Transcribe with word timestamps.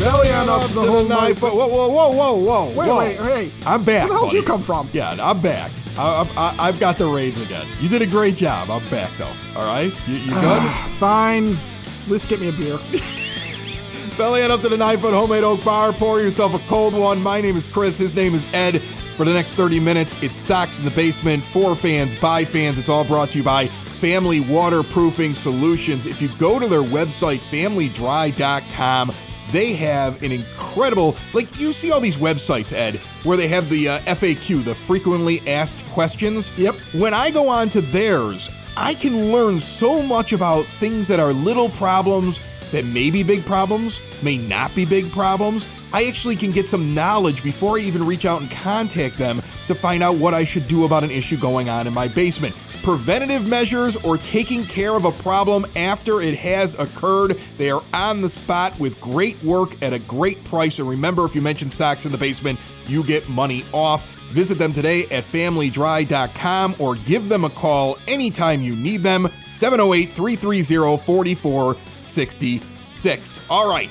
Belly 0.00 0.30
on 0.30 0.48
up 0.48 0.66
to 0.68 0.74
the 0.74 0.80
whole 0.82 1.04
night. 1.04 1.38
Whoa, 1.38 1.54
whoa, 1.54 1.88
whoa, 1.88 2.10
whoa, 2.10 2.34
whoa. 2.34 2.66
Wait, 2.66 2.88
whoa. 2.88 2.98
wait, 2.98 3.16
hey. 3.16 3.50
I'm 3.64 3.84
back. 3.84 4.08
Where 4.08 4.08
the 4.08 4.14
hell 4.14 4.30
did 4.30 4.32
you 4.34 4.42
come 4.42 4.62
from? 4.62 4.88
Yeah, 4.92 5.16
I'm 5.20 5.40
back. 5.40 5.70
I, 5.96 6.28
I, 6.36 6.68
I've 6.68 6.80
got 6.80 6.98
the 6.98 7.06
reins 7.06 7.40
again. 7.40 7.66
You 7.80 7.88
did 7.88 8.02
a 8.02 8.06
great 8.06 8.36
job. 8.36 8.70
I'm 8.70 8.86
back 8.90 9.10
though. 9.16 9.32
All 9.56 9.66
right, 9.66 9.92
you, 10.08 10.16
you 10.16 10.30
good? 10.30 10.62
Ah, 10.62 10.96
fine. 10.98 11.56
At 12.04 12.10
least 12.10 12.28
get 12.28 12.40
me 12.40 12.48
a 12.48 12.52
beer. 12.52 12.78
Belly 14.18 14.42
on 14.42 14.50
up 14.50 14.60
to 14.60 14.68
the 14.68 14.76
nine 14.76 14.98
foot 14.98 15.14
homemade 15.14 15.44
oak 15.44 15.64
bar. 15.64 15.92
Pour 15.92 16.20
yourself 16.20 16.54
a 16.54 16.58
cold 16.68 16.94
one. 16.94 17.22
My 17.22 17.40
name 17.40 17.56
is 17.56 17.66
Chris. 17.66 17.98
His 17.98 18.14
name 18.14 18.34
is 18.34 18.52
Ed. 18.52 18.82
For 19.16 19.24
the 19.24 19.32
next 19.32 19.54
30 19.54 19.78
minutes, 19.78 20.20
it's 20.24 20.36
Sox 20.36 20.80
in 20.80 20.84
the 20.84 20.90
Basement 20.90 21.44
for 21.44 21.76
fans, 21.76 22.16
by 22.16 22.44
fans. 22.44 22.80
It's 22.80 22.88
all 22.88 23.04
brought 23.04 23.30
to 23.30 23.38
you 23.38 23.44
by 23.44 23.68
Family 23.68 24.40
Waterproofing 24.40 25.36
Solutions. 25.36 26.06
If 26.06 26.20
you 26.20 26.28
go 26.36 26.58
to 26.58 26.66
their 26.66 26.82
website, 26.82 27.38
familydry.com, 27.38 29.12
they 29.52 29.72
have 29.74 30.22
an 30.22 30.32
incredible, 30.32 31.16
like 31.32 31.58
you 31.58 31.72
see 31.72 31.92
all 31.92 32.00
these 32.00 32.16
websites, 32.16 32.72
Ed, 32.72 32.96
where 33.22 33.36
they 33.36 33.48
have 33.48 33.68
the 33.68 33.88
uh, 33.88 33.98
FAQ, 34.00 34.64
the 34.64 34.74
frequently 34.74 35.46
asked 35.48 35.84
questions. 35.90 36.56
Yep. 36.58 36.76
When 36.94 37.14
I 37.14 37.30
go 37.30 37.48
on 37.48 37.68
to 37.70 37.80
theirs, 37.80 38.50
I 38.76 38.94
can 38.94 39.30
learn 39.30 39.60
so 39.60 40.02
much 40.02 40.32
about 40.32 40.64
things 40.66 41.06
that 41.08 41.20
are 41.20 41.32
little 41.32 41.68
problems 41.70 42.40
that 42.72 42.84
may 42.84 43.10
be 43.10 43.22
big 43.22 43.44
problems, 43.46 44.00
may 44.22 44.36
not 44.36 44.74
be 44.74 44.84
big 44.84 45.12
problems. 45.12 45.68
I 45.92 46.06
actually 46.06 46.34
can 46.34 46.50
get 46.50 46.66
some 46.66 46.92
knowledge 46.92 47.44
before 47.44 47.78
I 47.78 47.82
even 47.82 48.04
reach 48.04 48.24
out 48.24 48.40
and 48.40 48.50
contact 48.50 49.16
them 49.16 49.40
to 49.68 49.74
find 49.76 50.02
out 50.02 50.16
what 50.16 50.34
I 50.34 50.44
should 50.44 50.66
do 50.66 50.84
about 50.84 51.04
an 51.04 51.12
issue 51.12 51.36
going 51.36 51.68
on 51.68 51.86
in 51.86 51.94
my 51.94 52.08
basement. 52.08 52.56
Preventative 52.84 53.48
measures 53.48 53.96
or 54.04 54.16
taking 54.18 54.66
care 54.66 54.94
of 54.94 55.06
a 55.06 55.10
problem 55.10 55.64
after 55.74 56.20
it 56.20 56.36
has 56.36 56.78
occurred. 56.78 57.40
They 57.56 57.70
are 57.70 57.82
on 57.94 58.20
the 58.20 58.28
spot 58.28 58.78
with 58.78 59.00
great 59.00 59.42
work 59.42 59.82
at 59.82 59.94
a 59.94 59.98
great 60.00 60.44
price. 60.44 60.78
And 60.78 60.86
remember, 60.86 61.24
if 61.24 61.34
you 61.34 61.40
mention 61.40 61.70
Sox 61.70 62.04
in 62.04 62.12
the 62.12 62.18
Basement, 62.18 62.60
you 62.86 63.02
get 63.02 63.26
money 63.26 63.64
off. 63.72 64.06
Visit 64.32 64.58
them 64.58 64.74
today 64.74 65.04
at 65.04 65.24
familydry.com 65.24 66.76
or 66.78 66.96
give 66.96 67.30
them 67.30 67.46
a 67.46 67.50
call 67.50 67.96
anytime 68.06 68.60
you 68.60 68.76
need 68.76 69.02
them. 69.02 69.30
708 69.54 70.12
330 70.12 70.96
4466. 71.06 73.40
All 73.48 73.66
right, 73.66 73.88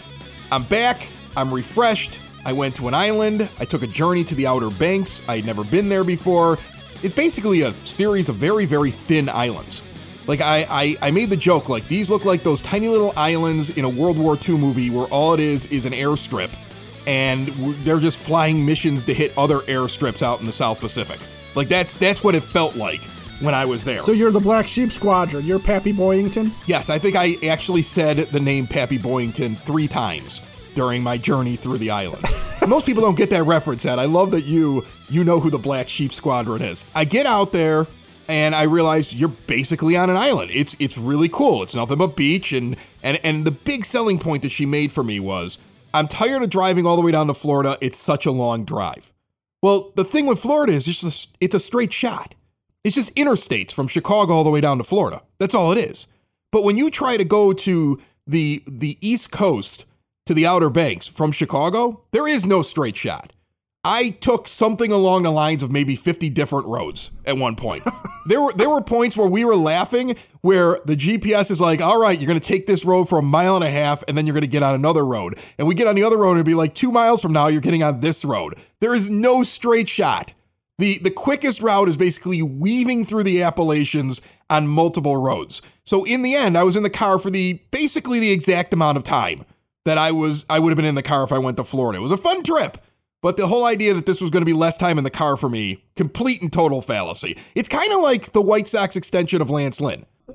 I'm 0.51 0.65
back. 0.65 1.07
I'm 1.35 1.51
refreshed. 1.51 2.19
I 2.45 2.53
went 2.53 2.75
to 2.75 2.87
an 2.87 2.93
island. 2.93 3.49
I 3.57 3.65
took 3.65 3.81
a 3.81 3.87
journey 3.87 4.23
to 4.25 4.35
the 4.35 4.45
Outer 4.45 4.69
Banks. 4.69 5.23
I 5.27 5.37
had 5.37 5.45
never 5.45 5.63
been 5.63 5.89
there 5.89 6.03
before. 6.03 6.59
It's 7.03 7.13
basically 7.13 7.61
a 7.61 7.73
series 7.83 8.29
of 8.29 8.37
very, 8.37 8.65
very 8.65 8.89
thin 8.89 9.27
islands. 9.27 9.83
Like 10.25 10.39
I, 10.39 10.65
I, 10.69 10.95
I 11.01 11.11
made 11.11 11.29
the 11.29 11.37
joke 11.37 11.67
like 11.67 11.85
these 11.89 12.09
look 12.09 12.23
like 12.23 12.43
those 12.43 12.61
tiny 12.61 12.87
little 12.87 13.11
islands 13.17 13.71
in 13.71 13.83
a 13.83 13.89
World 13.89 14.17
War 14.17 14.37
II 14.37 14.57
movie 14.57 14.89
where 14.89 15.07
all 15.07 15.33
it 15.33 15.41
is 15.41 15.65
is 15.65 15.85
an 15.85 15.91
airstrip, 15.91 16.49
and 17.05 17.49
they're 17.83 17.99
just 17.99 18.17
flying 18.17 18.65
missions 18.65 19.03
to 19.05 19.13
hit 19.13 19.37
other 19.37 19.59
airstrips 19.59 20.21
out 20.23 20.39
in 20.39 20.45
the 20.45 20.51
South 20.53 20.79
Pacific. 20.79 21.19
Like 21.55 21.67
that's 21.67 21.97
that's 21.97 22.23
what 22.23 22.35
it 22.35 22.41
felt 22.41 22.77
like 22.77 23.01
when 23.41 23.53
I 23.53 23.65
was 23.65 23.83
there. 23.83 23.99
So 23.99 24.13
you're 24.13 24.31
the 24.31 24.39
Black 24.39 24.65
Sheep 24.65 24.91
Squadron. 24.93 25.45
You're 25.45 25.59
Pappy 25.59 25.91
Boyington. 25.91 26.53
Yes, 26.67 26.89
I 26.89 26.99
think 26.99 27.17
I 27.17 27.35
actually 27.45 27.81
said 27.81 28.17
the 28.17 28.39
name 28.39 28.65
Pappy 28.65 28.97
Boyington 28.97 29.57
three 29.57 29.89
times 29.89 30.41
during 30.73 31.03
my 31.03 31.17
journey 31.17 31.57
through 31.57 31.79
the 31.79 31.91
island. 31.91 32.23
Most 32.67 32.85
people 32.85 33.03
don't 33.03 33.15
get 33.15 33.29
that 33.31 33.43
reference, 33.43 33.85
Ed. 33.85 33.99
I 33.99 34.05
love 34.05 34.31
that 34.31 34.45
you 34.45 34.85
you 35.09 35.23
know 35.23 35.39
who 35.39 35.49
the 35.49 35.57
Black 35.57 35.89
Sheep 35.89 36.13
Squadron 36.13 36.61
is. 36.61 36.85
I 36.95 37.05
get 37.05 37.25
out 37.25 37.51
there 37.51 37.87
and 38.27 38.55
I 38.55 38.63
realize 38.63 39.13
you're 39.13 39.29
basically 39.29 39.97
on 39.97 40.09
an 40.09 40.15
island. 40.15 40.51
It's 40.53 40.75
it's 40.79 40.97
really 40.97 41.29
cool. 41.29 41.61
It's 41.63 41.75
nothing 41.75 41.97
but 41.97 42.15
beach 42.15 42.53
and 42.53 42.75
and 43.01 43.19
and 43.23 43.45
the 43.45 43.51
big 43.51 43.85
selling 43.85 44.17
point 44.17 44.43
that 44.43 44.49
she 44.49 44.65
made 44.65 44.91
for 44.91 45.03
me 45.03 45.19
was 45.19 45.59
I'm 45.93 46.07
tired 46.07 46.41
of 46.41 46.49
driving 46.49 46.85
all 46.85 46.95
the 46.95 47.01
way 47.01 47.11
down 47.11 47.27
to 47.27 47.33
Florida. 47.33 47.77
It's 47.81 47.97
such 47.97 48.25
a 48.25 48.31
long 48.31 48.63
drive. 48.63 49.11
Well, 49.61 49.91
the 49.95 50.05
thing 50.05 50.25
with 50.25 50.39
Florida 50.39 50.73
is 50.73 50.87
it's 50.87 51.01
just 51.01 51.25
a, 51.25 51.37
it's 51.41 51.55
a 51.55 51.59
straight 51.59 51.93
shot. 51.93 52.33
It's 52.83 52.95
just 52.95 53.13
interstates 53.15 53.71
from 53.71 53.87
Chicago 53.87 54.33
all 54.33 54.43
the 54.43 54.49
way 54.49 54.61
down 54.61 54.77
to 54.77 54.83
Florida. 54.83 55.21
That's 55.37 55.53
all 55.53 55.71
it 55.71 55.77
is. 55.77 56.07
But 56.51 56.63
when 56.63 56.77
you 56.77 56.89
try 56.89 57.17
to 57.17 57.23
go 57.25 57.51
to 57.53 57.99
the 58.25 58.63
the 58.65 58.97
East 59.01 59.31
Coast 59.31 59.85
to 60.25 60.33
the 60.33 60.45
Outer 60.45 60.69
Banks 60.69 61.07
from 61.07 61.31
Chicago, 61.31 62.03
there 62.11 62.27
is 62.27 62.45
no 62.45 62.61
straight 62.61 62.95
shot. 62.95 63.33
I 63.85 64.11
took 64.11 64.47
something 64.47 64.93
along 64.93 65.23
the 65.23 65.31
lines 65.31 65.61
of 65.61 65.69
maybe 65.69 65.97
50 65.97 66.29
different 66.29 66.67
roads 66.67 67.11
at 67.25 67.37
one 67.37 67.57
point. 67.57 67.83
there 68.25 68.41
were 68.41 68.53
there 68.53 68.69
were 68.69 68.79
points 68.79 69.17
where 69.17 69.27
we 69.27 69.43
were 69.43 69.57
laughing 69.57 70.15
where 70.39 70.79
the 70.85 70.95
GPS 70.95 71.51
is 71.51 71.59
like, 71.59 71.81
"All 71.81 71.99
right, 71.99 72.17
you're 72.17 72.27
going 72.27 72.39
to 72.39 72.47
take 72.47 72.65
this 72.65 72.85
road 72.85 73.09
for 73.09 73.19
a 73.19 73.23
mile 73.23 73.55
and 73.55 73.63
a 73.65 73.69
half 73.69 74.01
and 74.07 74.17
then 74.17 74.25
you're 74.25 74.33
going 74.33 74.41
to 74.41 74.47
get 74.47 74.63
on 74.63 74.73
another 74.73 75.05
road." 75.05 75.37
And 75.57 75.67
we 75.67 75.75
get 75.75 75.87
on 75.87 75.95
the 75.95 76.03
other 76.03 76.17
road 76.17 76.31
and 76.31 76.37
it'd 76.37 76.45
be 76.45 76.53
like 76.53 76.73
2 76.73 76.93
miles 76.93 77.21
from 77.21 77.33
now 77.33 77.47
you're 77.47 77.59
getting 77.59 77.83
on 77.83 77.99
this 77.99 78.23
road. 78.23 78.55
There 78.79 78.93
is 78.95 79.09
no 79.09 79.43
straight 79.43 79.89
shot. 79.89 80.33
The 80.77 80.99
the 80.99 81.11
quickest 81.11 81.61
route 81.61 81.89
is 81.89 81.97
basically 81.97 82.41
weaving 82.41 83.03
through 83.03 83.23
the 83.23 83.43
Appalachians 83.43 84.21
on 84.49 84.69
multiple 84.69 85.17
roads. 85.17 85.61
So 85.83 86.05
in 86.05 86.21
the 86.21 86.35
end, 86.35 86.57
I 86.57 86.63
was 86.63 86.77
in 86.77 86.83
the 86.83 86.89
car 86.89 87.19
for 87.19 87.29
the 87.29 87.61
basically 87.71 88.19
the 88.19 88.31
exact 88.31 88.73
amount 88.73 88.97
of 88.97 89.03
time 89.03 89.43
that 89.85 89.97
I 89.97 90.11
was 90.11 90.45
I 90.49 90.59
would 90.59 90.69
have 90.69 90.77
been 90.77 90.85
in 90.85 90.95
the 90.95 91.03
car 91.03 91.23
if 91.23 91.31
I 91.31 91.37
went 91.37 91.57
to 91.57 91.63
Florida. 91.63 91.99
It 91.99 92.01
was 92.01 92.11
a 92.11 92.17
fun 92.17 92.43
trip. 92.43 92.77
But 93.21 93.37
the 93.37 93.47
whole 93.47 93.65
idea 93.65 93.93
that 93.93 94.05
this 94.05 94.19
was 94.19 94.29
going 94.29 94.41
to 94.41 94.45
be 94.45 94.51
less 94.51 94.77
time 94.77 94.97
in 94.97 95.05
the 95.05 95.09
car 95.09 95.37
for 95.37 95.47
me, 95.47 95.85
complete 95.95 96.41
and 96.41 96.51
total 96.51 96.81
fallacy. 96.81 97.37
It's 97.55 97.69
kind 97.69 97.89
of 97.93 98.01
like 98.01 98.33
the 98.33 98.41
White 98.41 98.67
Sox 98.67 98.97
extension 98.97 99.41
of 99.41 99.49
Lance 99.49 99.79
Lynn. 99.79 100.05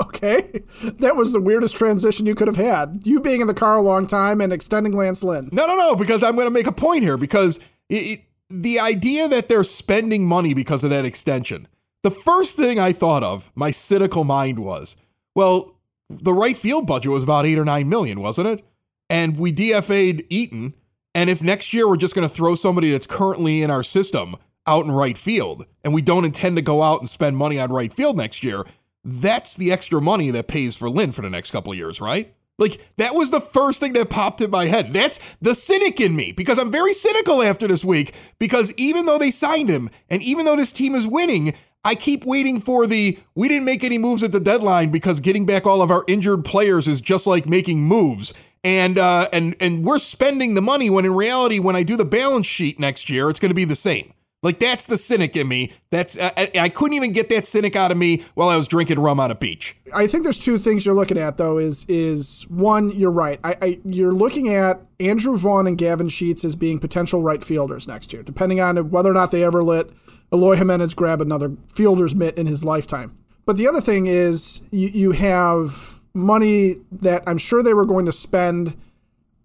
okay. 0.00 0.62
That 0.82 1.16
was 1.16 1.32
the 1.32 1.40
weirdest 1.42 1.76
transition 1.76 2.24
you 2.24 2.34
could 2.34 2.48
have 2.48 2.56
had. 2.56 3.02
You 3.04 3.20
being 3.20 3.42
in 3.42 3.48
the 3.48 3.54
car 3.54 3.76
a 3.76 3.82
long 3.82 4.06
time 4.06 4.40
and 4.40 4.50
extending 4.50 4.92
Lance 4.92 5.22
Lynn. 5.22 5.50
No, 5.52 5.66
no, 5.66 5.76
no, 5.76 5.94
because 5.94 6.22
I'm 6.22 6.36
going 6.36 6.46
to 6.46 6.50
make 6.50 6.66
a 6.66 6.72
point 6.72 7.02
here 7.02 7.18
because 7.18 7.58
it, 7.90 7.94
it, 7.94 8.20
the 8.48 8.80
idea 8.80 9.28
that 9.28 9.48
they're 9.48 9.62
spending 9.62 10.26
money 10.26 10.54
because 10.54 10.84
of 10.84 10.90
that 10.90 11.04
extension. 11.04 11.68
The 12.02 12.10
first 12.10 12.56
thing 12.56 12.78
I 12.78 12.92
thought 12.92 13.22
of, 13.22 13.50
my 13.54 13.70
cynical 13.70 14.24
mind 14.24 14.58
was, 14.58 14.96
well, 15.34 15.76
the 16.10 16.34
right 16.34 16.56
field 16.56 16.86
budget 16.86 17.12
was 17.12 17.22
about 17.22 17.46
8 17.46 17.58
or 17.58 17.64
9 17.64 17.88
million, 17.88 18.20
wasn't 18.20 18.48
it? 18.48 18.64
And 19.08 19.38
we 19.38 19.52
DFA'd 19.52 20.24
Eaton, 20.28 20.74
and 21.14 21.30
if 21.30 21.42
next 21.42 21.72
year 21.72 21.88
we're 21.88 21.96
just 21.96 22.14
going 22.14 22.28
to 22.28 22.34
throw 22.34 22.54
somebody 22.54 22.92
that's 22.92 23.06
currently 23.06 23.62
in 23.62 23.70
our 23.70 23.82
system 23.82 24.36
out 24.66 24.84
in 24.84 24.92
right 24.92 25.18
field 25.18 25.66
and 25.82 25.94
we 25.94 26.02
don't 26.02 26.24
intend 26.24 26.56
to 26.56 26.62
go 26.62 26.82
out 26.82 27.00
and 27.00 27.08
spend 27.08 27.36
money 27.36 27.58
on 27.58 27.72
right 27.72 27.92
field 27.92 28.16
next 28.16 28.44
year, 28.44 28.64
that's 29.04 29.56
the 29.56 29.72
extra 29.72 30.00
money 30.00 30.30
that 30.30 30.48
pays 30.48 30.76
for 30.76 30.90
Lynn 30.90 31.12
for 31.12 31.22
the 31.22 31.30
next 31.30 31.50
couple 31.50 31.72
of 31.72 31.78
years, 31.78 32.00
right? 32.00 32.34
Like 32.58 32.86
that 32.98 33.14
was 33.14 33.30
the 33.30 33.40
first 33.40 33.80
thing 33.80 33.94
that 33.94 34.10
popped 34.10 34.42
in 34.42 34.50
my 34.50 34.66
head. 34.66 34.92
That's 34.92 35.18
the 35.40 35.54
cynic 35.54 36.00
in 36.00 36.14
me 36.14 36.32
because 36.32 36.58
I'm 36.58 36.70
very 36.70 36.92
cynical 36.92 37.42
after 37.42 37.66
this 37.66 37.84
week 37.84 38.14
because 38.38 38.74
even 38.76 39.06
though 39.06 39.18
they 39.18 39.30
signed 39.30 39.70
him 39.70 39.88
and 40.10 40.20
even 40.22 40.44
though 40.44 40.56
this 40.56 40.72
team 40.72 40.94
is 40.94 41.06
winning, 41.06 41.54
I 41.84 41.94
keep 41.94 42.24
waiting 42.24 42.60
for 42.60 42.86
the 42.86 43.18
we 43.34 43.48
didn't 43.48 43.64
make 43.64 43.84
any 43.84 43.98
moves 43.98 44.22
at 44.22 44.32
the 44.32 44.40
deadline 44.40 44.90
because 44.90 45.20
getting 45.20 45.46
back 45.46 45.66
all 45.66 45.80
of 45.82 45.90
our 45.90 46.04
injured 46.06 46.44
players 46.44 46.86
is 46.86 47.00
just 47.00 47.26
like 47.26 47.46
making 47.46 47.80
moves. 47.82 48.34
And 48.62 48.98
uh 48.98 49.28
and 49.32 49.56
and 49.60 49.84
we're 49.84 49.98
spending 49.98 50.54
the 50.54 50.62
money 50.62 50.90
when 50.90 51.04
in 51.04 51.14
reality 51.14 51.58
when 51.58 51.76
I 51.76 51.82
do 51.82 51.96
the 51.96 52.04
balance 52.04 52.46
sheet 52.46 52.78
next 52.78 53.08
year 53.08 53.30
it's 53.30 53.40
going 53.40 53.50
to 53.50 53.54
be 53.54 53.64
the 53.64 53.76
same. 53.76 54.12
Like 54.42 54.58
that's 54.58 54.86
the 54.86 54.96
cynic 54.96 55.36
in 55.36 55.48
me. 55.48 55.72
That's 55.90 56.18
I, 56.20 56.50
I 56.54 56.68
couldn't 56.68 56.94
even 56.94 57.12
get 57.12 57.30
that 57.30 57.44
cynic 57.46 57.76
out 57.76 57.90
of 57.90 57.98
me 57.98 58.24
while 58.34 58.48
I 58.48 58.56
was 58.56 58.68
drinking 58.68 58.98
rum 58.98 59.20
on 59.20 59.30
a 59.30 59.34
beach. 59.34 59.76
I 59.94 60.06
think 60.06 60.24
there's 60.24 60.38
two 60.38 60.58
things 60.58 60.84
you're 60.84 60.94
looking 60.94 61.18
at 61.18 61.38
though. 61.38 61.58
Is 61.58 61.86
is 61.88 62.46
one, 62.48 62.90
you're 62.90 63.10
right. 63.10 63.38
I, 63.44 63.56
I 63.62 63.80
you're 63.84 64.12
looking 64.12 64.52
at 64.52 64.82
Andrew 64.98 65.36
Vaughn 65.36 65.66
and 65.66 65.76
Gavin 65.76 66.08
Sheets 66.08 66.44
as 66.44 66.56
being 66.56 66.78
potential 66.78 67.22
right 67.22 67.42
fielders 67.42 67.86
next 67.86 68.12
year, 68.12 68.22
depending 68.22 68.60
on 68.60 68.90
whether 68.90 69.10
or 69.10 69.14
not 69.14 69.30
they 69.30 69.44
ever 69.44 69.62
let 69.62 69.88
Eloy 70.32 70.56
Jimenez 70.56 70.94
grab 70.94 71.20
another 71.20 71.52
fielder's 71.72 72.14
mitt 72.14 72.38
in 72.38 72.46
his 72.46 72.64
lifetime. 72.64 73.16
But 73.46 73.56
the 73.56 73.68
other 73.68 73.80
thing 73.80 74.06
is 74.06 74.60
you, 74.70 74.88
you 74.88 75.10
have 75.12 76.00
money 76.14 76.76
that 76.92 77.22
I'm 77.26 77.38
sure 77.38 77.62
they 77.62 77.74
were 77.74 77.86
going 77.86 78.06
to 78.06 78.12
spend 78.12 78.76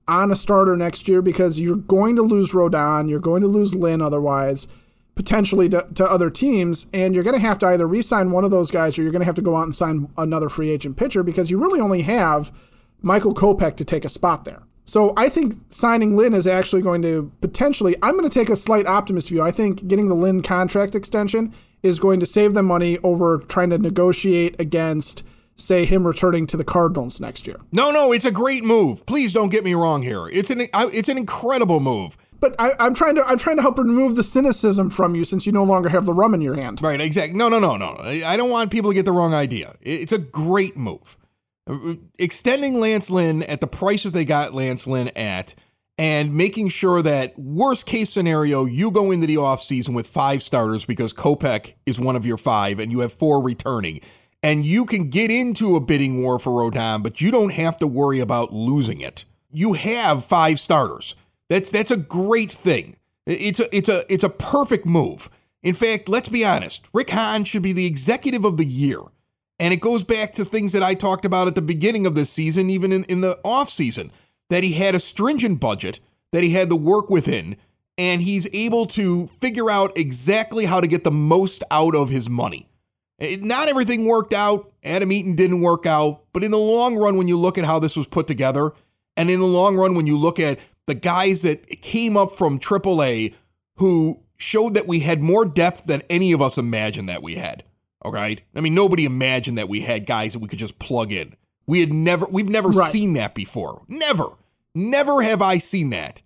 on 0.07 0.31
a 0.31 0.35
starter 0.35 0.75
next 0.75 1.07
year 1.07 1.21
because 1.21 1.59
you're 1.59 1.75
going 1.75 2.15
to 2.15 2.21
lose 2.21 2.51
Rodon, 2.51 3.09
you're 3.09 3.19
going 3.19 3.41
to 3.41 3.47
lose 3.47 3.73
Lynn 3.73 4.01
otherwise 4.01 4.67
potentially 5.15 5.69
to, 5.69 5.87
to, 5.95 6.05
other 6.05 6.29
teams, 6.29 6.87
and 6.93 7.15
you're 7.15 7.23
going 7.23 7.35
to 7.35 7.39
have 7.39 7.57
to 7.59 7.65
either 7.67 7.87
re-sign 7.87 8.31
one 8.31 8.43
of 8.43 8.51
those 8.51 8.69
guys 8.69 8.97
or 8.97 9.01
you're 9.01 9.11
going 9.11 9.21
to 9.21 9.25
have 9.25 9.35
to 9.35 9.41
go 9.41 9.55
out 9.55 9.63
and 9.63 9.73
sign 9.73 10.09
another 10.17 10.49
free 10.49 10.69
agent 10.69 10.97
pitcher 10.97 11.23
because 11.23 11.49
you 11.49 11.57
really 11.57 11.79
only 11.79 12.01
have 12.01 12.51
Michael 13.01 13.33
Kopech 13.33 13.77
to 13.77 13.85
take 13.85 14.03
a 14.03 14.09
spot 14.09 14.43
there. 14.43 14.63
So 14.85 15.13
I 15.17 15.29
think 15.29 15.55
signing 15.69 16.15
Lynn 16.15 16.33
is 16.33 16.45
actually 16.45 16.83
going 16.83 17.01
to 17.01 17.31
potentially. 17.41 17.95
I'm 18.03 18.15
going 18.17 18.29
to 18.29 18.33
take 18.33 18.49
a 18.49 18.55
slight 18.55 18.85
optimist 18.85 19.29
view. 19.29 19.41
I 19.41 19.51
think 19.51 19.87
getting 19.87 20.07
the 20.07 20.15
Lynn 20.15 20.43
contract 20.43 20.93
extension 20.93 21.53
is 21.81 21.99
going 21.99 22.19
to 22.19 22.25
save 22.25 22.53
them 22.53 22.67
money 22.67 22.99
over 22.99 23.39
trying 23.47 23.71
to 23.71 23.77
negotiate 23.77 24.55
against, 24.59 25.23
say, 25.55 25.85
him 25.85 26.05
returning 26.05 26.47
to 26.47 26.57
the 26.57 26.63
Cardinals 26.63 27.19
next 27.19 27.45
year. 27.47 27.57
No, 27.71 27.91
no, 27.91 28.11
it's 28.11 28.25
a 28.25 28.31
great 28.31 28.63
move. 28.63 29.05
Please 29.05 29.33
don't 29.33 29.49
get 29.49 29.63
me 29.63 29.73
wrong 29.73 30.03
here. 30.03 30.27
It's 30.27 30.51
an 30.51 30.67
it's 30.73 31.09
an 31.09 31.17
incredible 31.17 31.79
move. 31.79 32.17
But 32.39 32.55
I, 32.59 32.71
am 32.79 32.93
trying 32.93 33.15
to 33.15 33.23
I'm 33.25 33.39
trying 33.39 33.55
to 33.55 33.63
help 33.63 33.79
remove 33.79 34.15
the 34.15 34.23
cynicism 34.23 34.91
from 34.91 35.15
you 35.15 35.25
since 35.25 35.47
you 35.47 35.51
no 35.51 35.63
longer 35.63 35.89
have 35.89 36.05
the 36.05 36.13
rum 36.13 36.35
in 36.35 36.41
your 36.41 36.55
hand. 36.55 36.79
Right, 36.81 37.01
exactly. 37.01 37.35
No, 37.35 37.49
no, 37.49 37.57
no, 37.57 37.75
no. 37.75 37.95
I 37.97 38.37
don't 38.37 38.51
want 38.51 38.69
people 38.69 38.91
to 38.91 38.95
get 38.95 39.05
the 39.05 39.11
wrong 39.11 39.33
idea. 39.33 39.75
It's 39.81 40.11
a 40.11 40.19
great 40.19 40.77
move 40.77 41.17
extending 42.19 42.79
Lance 42.79 43.09
Lynn 43.09 43.43
at 43.43 43.61
the 43.61 43.67
prices 43.67 44.11
they 44.11 44.25
got 44.25 44.53
Lance 44.53 44.85
Lynn 44.85 45.09
at 45.15 45.55
and 45.97 46.35
making 46.35 46.69
sure 46.69 47.01
that 47.01 47.37
worst 47.39 47.85
case 47.85 48.11
scenario 48.11 48.65
you 48.65 48.91
go 48.91 49.11
into 49.11 49.27
the 49.27 49.35
offseason 49.35 49.93
with 49.93 50.07
five 50.07 50.43
starters 50.43 50.85
because 50.85 51.13
Kopech 51.13 51.73
is 51.85 51.99
one 51.99 52.15
of 52.15 52.25
your 52.25 52.37
five 52.37 52.79
and 52.79 52.91
you 52.91 52.99
have 52.99 53.13
four 53.13 53.41
returning 53.41 54.01
and 54.43 54.65
you 54.65 54.85
can 54.85 55.09
get 55.09 55.31
into 55.31 55.75
a 55.75 55.79
bidding 55.79 56.21
war 56.21 56.37
for 56.37 56.51
Rodon 56.51 57.01
but 57.01 57.21
you 57.21 57.31
don't 57.31 57.53
have 57.53 57.77
to 57.77 57.87
worry 57.87 58.19
about 58.19 58.53
losing 58.53 59.01
it. 59.01 59.25
You 59.51 59.73
have 59.73 60.23
five 60.23 60.59
starters. 60.59 61.15
That's 61.49 61.69
that's 61.69 61.91
a 61.91 61.97
great 61.97 62.51
thing. 62.51 62.97
It's 63.25 63.59
a 63.59 63.75
it's 63.75 63.89
a 63.89 64.03
it's 64.13 64.23
a 64.23 64.29
perfect 64.29 64.85
move. 64.85 65.29
In 65.63 65.73
fact, 65.73 66.09
let's 66.09 66.29
be 66.29 66.45
honest. 66.45 66.85
Rick 66.93 67.09
Hahn 67.09 67.43
should 67.43 67.63
be 67.63 67.73
the 67.73 67.87
executive 67.87 68.45
of 68.45 68.57
the 68.57 68.65
year 68.65 68.99
and 69.59 69.73
it 69.73 69.81
goes 69.81 70.03
back 70.03 70.33
to 70.33 70.45
things 70.45 70.71
that 70.73 70.83
I 70.83 70.93
talked 70.93 71.25
about 71.25 71.47
at 71.47 71.55
the 71.55 71.61
beginning 71.61 72.05
of 72.05 72.15
this 72.15 72.29
season, 72.29 72.69
even 72.69 72.91
in, 72.91 73.03
in 73.05 73.21
the 73.21 73.39
off 73.43 73.69
season, 73.69 74.11
that 74.49 74.63
he 74.63 74.73
had 74.73 74.95
a 74.95 74.99
stringent 74.99 75.59
budget 75.59 75.99
that 76.31 76.43
he 76.43 76.51
had 76.51 76.69
to 76.69 76.75
work 76.75 77.09
within, 77.09 77.55
and 77.97 78.21
he's 78.21 78.47
able 78.53 78.85
to 78.87 79.27
figure 79.27 79.69
out 79.69 79.97
exactly 79.97 80.65
how 80.65 80.81
to 80.81 80.87
get 80.87 81.03
the 81.03 81.11
most 81.11 81.63
out 81.71 81.95
of 81.95 82.09
his 82.09 82.29
money. 82.29 82.67
It, 83.17 83.41
not 83.41 83.69
everything 83.69 84.05
worked 84.05 84.33
out. 84.33 84.71
Adam 84.83 85.11
Eaton 85.11 85.35
didn't 85.35 85.61
work 85.61 85.85
out. 85.85 86.23
But 86.33 86.43
in 86.43 86.51
the 86.51 86.57
long 86.57 86.97
run, 86.97 87.15
when 87.15 87.29
you 87.29 87.37
look 87.37 87.57
at 87.57 87.65
how 87.65 87.79
this 87.79 87.95
was 87.95 88.07
put 88.07 88.27
together, 88.27 88.73
and 89.15 89.29
in 89.29 89.39
the 89.39 89.45
long 89.45 89.77
run, 89.77 89.95
when 89.95 90.07
you 90.07 90.17
look 90.17 90.39
at 90.39 90.59
the 90.87 90.93
guys 90.93 91.41
that 91.43 91.81
came 91.81 92.17
up 92.17 92.35
from 92.35 92.59
AAA 92.59 93.33
who 93.77 94.19
showed 94.37 94.73
that 94.73 94.87
we 94.87 94.99
had 94.99 95.21
more 95.21 95.45
depth 95.45 95.85
than 95.85 96.03
any 96.09 96.31
of 96.31 96.41
us 96.41 96.57
imagined 96.57 97.09
that 97.09 97.23
we 97.23 97.35
had. 97.35 97.63
All 98.05 98.11
right. 98.11 98.39
I 98.55 98.61
mean, 98.61 98.75
nobody 98.75 99.03
imagined 99.03 99.57
that 99.57 99.67
we 99.67 99.81
had 99.81 100.05
guys 100.05 100.33
that 100.33 100.39
we 100.39 100.47
could 100.47 100.59
just 100.59 100.77
plug 100.77 101.11
in. 101.11 101.35
We 101.65 101.79
had 101.79 101.91
never, 101.91 102.27
we've 102.27 102.47
never 102.47 102.69
right. 102.69 102.91
seen 102.91 103.13
that 103.13 103.33
before. 103.33 103.81
Never, 103.87 104.27
never 104.75 105.23
have 105.23 105.41
I 105.41 105.57
seen 105.57 105.89
that 105.89 106.21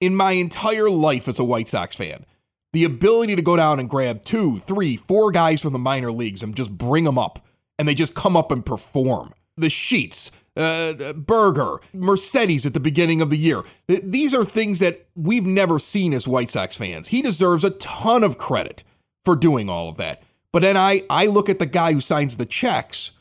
in 0.00 0.16
my 0.16 0.32
entire 0.32 0.90
life 0.90 1.28
as 1.28 1.38
a 1.38 1.44
White 1.44 1.68
Sox 1.68 1.94
fan. 1.94 2.26
The 2.72 2.82
ability 2.82 3.36
to 3.36 3.42
go 3.42 3.54
down 3.54 3.78
and 3.78 3.88
grab 3.88 4.24
two, 4.24 4.58
three, 4.58 4.96
four 4.96 5.30
guys 5.30 5.60
from 5.60 5.72
the 5.72 5.78
minor 5.78 6.10
leagues 6.10 6.42
and 6.42 6.52
just 6.52 6.76
bring 6.76 7.04
them 7.04 7.16
up, 7.16 7.46
and 7.78 7.86
they 7.86 7.94
just 7.94 8.14
come 8.14 8.36
up 8.36 8.50
and 8.50 8.66
perform. 8.66 9.32
The 9.56 9.70
Sheets, 9.70 10.32
uh, 10.56 11.12
Burger, 11.12 11.76
Mercedes 11.92 12.66
at 12.66 12.74
the 12.74 12.80
beginning 12.80 13.20
of 13.20 13.30
the 13.30 13.38
year. 13.38 13.62
These 13.86 14.34
are 14.34 14.44
things 14.44 14.80
that 14.80 15.06
we've 15.14 15.46
never 15.46 15.78
seen 15.78 16.12
as 16.12 16.26
White 16.26 16.50
Sox 16.50 16.76
fans. 16.76 17.08
He 17.08 17.22
deserves 17.22 17.62
a 17.62 17.70
ton 17.70 18.24
of 18.24 18.36
credit 18.36 18.82
for 19.24 19.36
doing 19.36 19.68
all 19.68 19.88
of 19.88 19.96
that. 19.98 20.24
But 20.52 20.62
then 20.62 20.76
I, 20.76 21.02
I 21.08 21.26
look 21.26 21.48
at 21.48 21.58
the 21.58 21.66
guy 21.66 21.92
who 21.92 22.00
signs 22.00 22.36
the 22.36 22.46
checks 22.46 23.12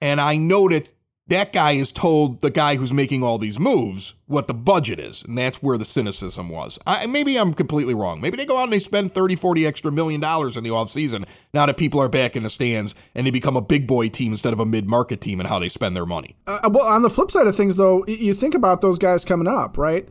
and 0.00 0.20
I 0.20 0.36
know 0.36 0.68
that 0.68 0.88
that 1.28 1.52
guy 1.52 1.76
has 1.76 1.92
told 1.92 2.42
the 2.42 2.50
guy 2.50 2.74
who's 2.74 2.92
making 2.92 3.22
all 3.22 3.38
these 3.38 3.58
moves 3.58 4.14
what 4.26 4.48
the 4.48 4.54
budget 4.54 4.98
is. 4.98 5.22
And 5.22 5.38
that's 5.38 5.62
where 5.62 5.78
the 5.78 5.84
cynicism 5.84 6.48
was. 6.48 6.78
I, 6.86 7.06
maybe 7.06 7.38
I'm 7.38 7.54
completely 7.54 7.94
wrong. 7.94 8.20
Maybe 8.20 8.36
they 8.36 8.44
go 8.44 8.58
out 8.58 8.64
and 8.64 8.72
they 8.72 8.80
spend 8.80 9.12
30, 9.12 9.36
40 9.36 9.66
extra 9.66 9.92
million 9.92 10.20
dollars 10.20 10.56
in 10.56 10.64
the 10.64 10.70
offseason 10.70 11.24
now 11.54 11.64
that 11.66 11.76
people 11.76 12.00
are 12.00 12.08
back 12.08 12.34
in 12.36 12.42
the 12.42 12.50
stands 12.50 12.94
and 13.14 13.26
they 13.26 13.30
become 13.30 13.56
a 13.56 13.62
big 13.62 13.86
boy 13.86 14.08
team 14.08 14.32
instead 14.32 14.52
of 14.52 14.60
a 14.60 14.66
mid 14.66 14.88
market 14.88 15.20
team 15.20 15.38
and 15.38 15.48
how 15.48 15.60
they 15.60 15.68
spend 15.68 15.94
their 15.94 16.04
money. 16.04 16.34
Uh, 16.48 16.68
well, 16.70 16.86
on 16.86 17.02
the 17.02 17.10
flip 17.10 17.30
side 17.30 17.46
of 17.46 17.56
things, 17.56 17.76
though, 17.76 18.04
you 18.06 18.34
think 18.34 18.54
about 18.54 18.80
those 18.80 18.98
guys 18.98 19.24
coming 19.24 19.48
up, 19.48 19.78
right? 19.78 20.08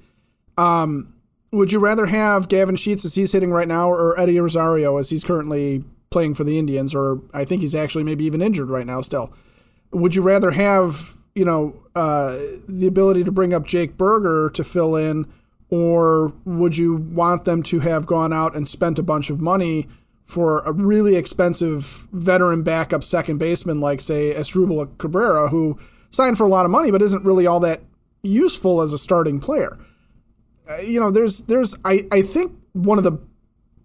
Um, 0.58 1.14
would 1.52 1.72
you 1.74 1.80
rather 1.80 2.06
have 2.06 2.48
Gavin 2.48 2.78
Sheets 2.78 3.04
as 3.04 3.14
he's 3.14 3.34
hitting 3.34 3.52
right 3.52 3.68
now 3.68 3.92
or 3.92 4.18
Eddie 4.18 4.40
Rosario 4.40 4.98
as 4.98 5.10
he's 5.10 5.24
currently 5.24 5.84
playing 6.12 6.36
for 6.36 6.44
the 6.44 6.60
Indians, 6.60 6.94
or 6.94 7.22
I 7.34 7.46
think 7.46 7.62
he's 7.62 7.74
actually 7.74 8.04
maybe 8.04 8.26
even 8.26 8.42
injured 8.42 8.70
right 8.70 8.86
now 8.86 9.02
still. 9.02 9.34
Would 9.92 10.14
you 10.14 10.22
rather 10.22 10.52
have, 10.52 11.18
you 11.34 11.46
know, 11.46 11.74
uh, 11.96 12.38
the 12.68 12.86
ability 12.86 13.24
to 13.24 13.32
bring 13.32 13.54
up 13.54 13.66
Jake 13.66 13.98
Burger 13.98 14.50
to 14.52 14.64
fill 14.64 14.96
in, 14.96 15.26
or 15.70 16.34
would 16.44 16.78
you 16.78 16.96
want 16.96 17.46
them 17.46 17.64
to 17.64 17.80
have 17.80 18.06
gone 18.06 18.34
out 18.34 18.56
and 18.56 18.68
spent 18.68 19.00
a 19.00 19.04
bunch 19.04 19.30
of 19.30 19.40
money 19.40 19.88
for 20.26 20.60
a 20.60 20.72
really 20.74 21.16
expensive 21.16 22.08
veteran 22.12 22.62
backup 22.62 23.04
second 23.04 23.38
baseman 23.38 23.80
like, 23.80 24.02
say, 24.02 24.34
Asdrubal 24.34 24.98
Cabrera, 24.98 25.50
who 25.50 25.78
signed 26.10 26.38
for 26.38 26.46
a 26.46 26.50
lot 26.50 26.66
of 26.66 26.72
money 26.72 26.92
but 26.92 27.02
isn't 27.02 27.26
really 27.26 27.48
all 27.48 27.62
that 27.62 27.82
useful 28.22 28.82
as 28.82 28.92
a 28.92 28.98
starting 28.98 29.40
player? 29.40 29.78
Uh, 30.70 30.78
you 30.84 31.00
know, 31.00 31.10
there's, 31.10 31.42
there's, 31.42 31.76
I, 31.84 32.02
I 32.12 32.22
think 32.22 32.54
one 32.74 32.98
of 32.98 33.04
the 33.04 33.14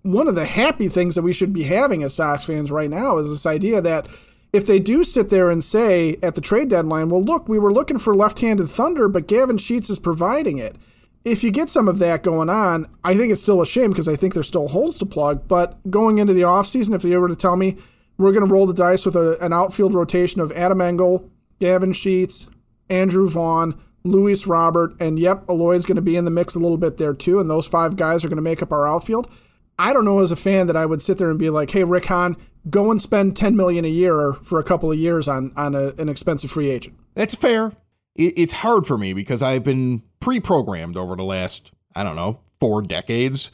one 0.06 0.28
of 0.28 0.34
the 0.34 0.46
happy 0.46 0.88
things 0.88 1.14
that 1.14 1.22
we 1.22 1.32
should 1.32 1.52
be 1.52 1.64
having 1.64 2.02
as 2.02 2.14
Sox 2.14 2.44
fans 2.44 2.70
right 2.70 2.90
now 2.90 3.18
is 3.18 3.28
this 3.28 3.46
idea 3.46 3.80
that 3.80 4.08
if 4.52 4.66
they 4.66 4.78
do 4.78 5.04
sit 5.04 5.28
there 5.28 5.50
and 5.50 5.62
say 5.62 6.16
at 6.22 6.34
the 6.34 6.40
trade 6.40 6.70
deadline, 6.70 7.08
well, 7.08 7.22
look, 7.22 7.48
we 7.48 7.58
were 7.58 7.72
looking 7.72 7.98
for 7.98 8.14
left 8.14 8.40
handed 8.40 8.68
thunder, 8.68 9.08
but 9.08 9.26
Gavin 9.26 9.58
Sheets 9.58 9.90
is 9.90 9.98
providing 9.98 10.58
it. 10.58 10.76
If 11.24 11.42
you 11.42 11.50
get 11.50 11.68
some 11.68 11.88
of 11.88 11.98
that 11.98 12.22
going 12.22 12.48
on, 12.48 12.86
I 13.02 13.16
think 13.16 13.32
it's 13.32 13.42
still 13.42 13.60
a 13.60 13.66
shame 13.66 13.90
because 13.90 14.08
I 14.08 14.14
think 14.14 14.32
there's 14.32 14.46
still 14.46 14.68
holes 14.68 14.96
to 14.98 15.06
plug. 15.06 15.48
But 15.48 15.78
going 15.90 16.18
into 16.18 16.32
the 16.32 16.42
offseason, 16.42 16.94
if 16.94 17.02
they 17.02 17.16
were 17.18 17.28
to 17.28 17.36
tell 17.36 17.56
me 17.56 17.76
we're 18.16 18.32
going 18.32 18.46
to 18.46 18.52
roll 18.52 18.66
the 18.66 18.72
dice 18.72 19.04
with 19.04 19.16
a, 19.16 19.36
an 19.44 19.52
outfield 19.52 19.92
rotation 19.92 20.40
of 20.40 20.52
Adam 20.52 20.80
Engel, 20.80 21.28
Gavin 21.58 21.92
Sheets, 21.92 22.48
Andrew 22.88 23.28
Vaughn, 23.28 23.78
Luis 24.04 24.46
Robert, 24.46 24.94
and 25.00 25.18
yep, 25.18 25.44
Eloy's 25.48 25.84
going 25.84 25.96
to 25.96 26.02
be 26.02 26.16
in 26.16 26.24
the 26.24 26.30
mix 26.30 26.54
a 26.54 26.60
little 26.60 26.76
bit 26.76 26.96
there 26.96 27.12
too, 27.12 27.40
and 27.40 27.50
those 27.50 27.66
five 27.66 27.96
guys 27.96 28.24
are 28.24 28.28
going 28.28 28.36
to 28.36 28.42
make 28.42 28.62
up 28.62 28.72
our 28.72 28.86
outfield. 28.86 29.28
I 29.78 29.92
don't 29.92 30.04
know 30.04 30.20
as 30.20 30.32
a 30.32 30.36
fan 30.36 30.66
that 30.68 30.76
I 30.76 30.86
would 30.86 31.02
sit 31.02 31.18
there 31.18 31.30
and 31.30 31.38
be 31.38 31.50
like, 31.50 31.70
"Hey, 31.70 31.84
Rick 31.84 32.06
Hahn, 32.06 32.36
go 32.70 32.90
and 32.90 33.00
spend 33.00 33.36
10 33.36 33.56
million 33.56 33.84
a 33.84 33.88
year 33.88 34.32
for 34.32 34.58
a 34.58 34.64
couple 34.64 34.90
of 34.90 34.98
years 34.98 35.28
on 35.28 35.52
on 35.56 35.74
a, 35.74 35.88
an 35.98 36.08
expensive 36.08 36.50
free 36.50 36.70
agent." 36.70 36.96
That's 37.14 37.34
fair. 37.34 37.72
it's 38.14 38.54
hard 38.54 38.86
for 38.86 38.96
me 38.96 39.12
because 39.12 39.42
I've 39.42 39.62
been 39.62 40.02
pre-programmed 40.20 40.96
over 40.96 41.16
the 41.16 41.24
last 41.24 41.70
I 41.94 42.02
don't 42.02 42.16
know 42.16 42.40
four 42.60 42.82
decades 42.82 43.50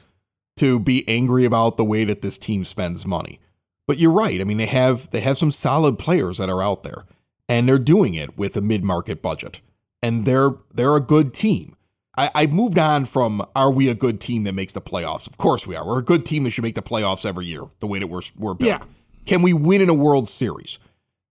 to 0.57 0.79
be 0.79 1.09
angry 1.09 1.45
about 1.45 1.77
the 1.77 1.85
way 1.85 2.05
that 2.05 2.23
this 2.23 2.39
team 2.39 2.65
spends 2.65 3.07
money. 3.07 3.41
But 3.87 3.99
you're 3.99 4.13
right. 4.13 4.41
I 4.41 4.45
mean, 4.45 4.59
they 4.59 4.67
have 4.67 5.11
they 5.11 5.21
have 5.21 5.39
some 5.39 5.51
solid 5.51 5.99
players 5.99 6.39
that 6.39 6.49
are 6.49 6.63
out 6.63 6.83
there, 6.83 7.05
and 7.49 7.69
they're 7.69 7.79
doing 7.79 8.15
it 8.15 8.39
with 8.39 8.57
a 8.57 8.61
mid-market 8.61 9.21
budget, 9.21 9.61
and 10.03 10.25
they're 10.25 10.53
they're 10.73 10.97
a 10.97 11.01
good 11.01 11.35
team. 11.35 11.77
I, 12.17 12.31
I 12.35 12.47
moved 12.47 12.79
on 12.79 13.07
from 13.07 13.45
are 13.57 13.71
we 13.71 13.89
a 13.89 13.95
good 13.95 14.21
team 14.21 14.45
that 14.45 14.55
makes 14.55 14.73
the 14.73 14.83
playoffs? 14.83 15.27
Of 15.27 15.39
course 15.39 15.67
we 15.67 15.77
are. 15.77 15.87
We're 15.87 15.99
a 15.99 16.05
good 16.05 16.27
team 16.27 16.45
that 16.45 16.51
should 16.51 16.65
make 16.65 16.75
the 16.75 16.83
playoffs 16.83 17.25
every 17.25 17.47
year, 17.47 17.65
the 17.81 17.87
way 17.87 17.99
that 17.99 18.07
we're 18.09 18.23
we're 18.37 18.55
built. 18.55 18.81
Yeah. 18.81 18.87
Can 19.25 19.43
we 19.43 19.53
win 19.53 19.81
in 19.81 19.89
a 19.89 19.95
World 19.95 20.29
Series? 20.29 20.79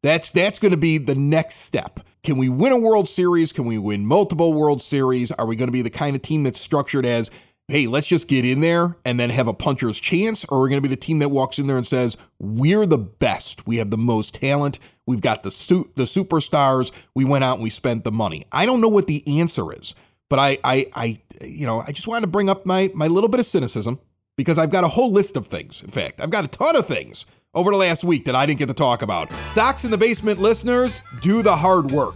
That's 0.04 0.32
that's 0.32 0.58
going 0.58 0.72
to 0.72 0.78
be 0.78 0.98
the 0.98 1.16
next 1.16 1.58
step. 1.58 2.00
Can 2.24 2.38
we 2.38 2.50
win 2.50 2.72
a 2.72 2.78
World 2.78 3.08
Series? 3.08 3.52
Can 3.52 3.66
we 3.66 3.78
win 3.78 4.06
multiple 4.06 4.54
World 4.54 4.82
Series? 4.82 5.32
Are 5.32 5.46
we 5.46 5.56
going 5.56 5.68
to 5.68 5.74
be 5.74 5.82
the 5.82 5.90
kind 5.90 6.16
of 6.16 6.22
team 6.22 6.44
that's 6.44 6.60
structured 6.60 7.06
as, 7.06 7.32
hey, 7.68 7.88
let's 7.88 8.08
just 8.08 8.28
get 8.28 8.46
in 8.46 8.62
there 8.62 8.96
and 9.06 9.20
then 9.20 9.30
have 9.32 9.48
a 9.48 9.54
puncher's 9.54 10.00
chance? 10.00 10.46
Or 10.46 10.60
are 10.60 10.62
we 10.62 10.70
going 10.70 10.82
to 10.82 10.88
be 10.88 10.94
the 10.94 11.00
team 11.00 11.20
that 11.20 11.30
walks 11.30 11.58
in 11.58 11.68
there 11.68 11.78
and 11.78 11.88
says, 11.88 12.18
we're 12.40 12.86
the 12.86 12.98
best. 12.98 13.66
We 13.66 13.78
have 13.78 13.90
the 13.90 13.98
most 13.98 14.36
talent. 14.36 14.80
We've 15.08 15.22
got 15.22 15.44
the 15.44 15.52
su- 15.52 15.92
the 15.96 16.04
superstars. 16.04 16.92
We 17.16 17.26
went 17.26 17.44
out 17.44 17.56
and 17.56 17.64
we 17.64 17.70
spent 17.70 18.04
the 18.04 18.12
money. 18.12 18.46
I 18.52 18.66
don't 18.66 18.82
know 18.82 18.90
what 18.90 19.08
the 19.08 19.40
answer 19.40 19.74
is. 19.74 19.96
But 20.32 20.40
I, 20.40 20.58
I, 20.64 20.88
I, 20.94 21.18
you 21.42 21.68
know, 21.68 21.84
I 21.86 21.92
just 21.92 22.08
wanted 22.08 22.22
to 22.22 22.28
bring 22.28 22.50
up 22.50 22.66
my 22.66 22.90
my 22.94 23.08
little 23.08 23.28
bit 23.28 23.42
of 23.42 23.46
cynicism 23.46 24.00
because 24.38 24.58
I've 24.58 24.72
got 24.72 24.86
a 24.86 24.88
whole 24.88 25.12
list 25.12 25.36
of 25.36 25.46
things. 25.46 25.84
In 25.84 25.90
fact, 25.90 26.22
I've 26.22 26.30
got 26.30 26.46
a 26.46 26.48
ton 26.48 26.78
of 26.78 26.88
things 26.88 27.26
over 27.54 27.70
the 27.70 27.76
last 27.76 28.06
week 28.06 28.24
that 28.24 28.34
I 28.34 28.46
didn't 28.46 28.60
get 28.60 28.70
to 28.70 28.74
talk 28.74 29.02
about. 29.02 29.30
Sox 29.50 29.84
in 29.84 29.92
the 29.92 29.98
Basement 29.98 30.40
listeners, 30.40 31.02
do 31.22 31.44
the 31.44 31.54
hard 31.54 31.92
work. 31.92 32.16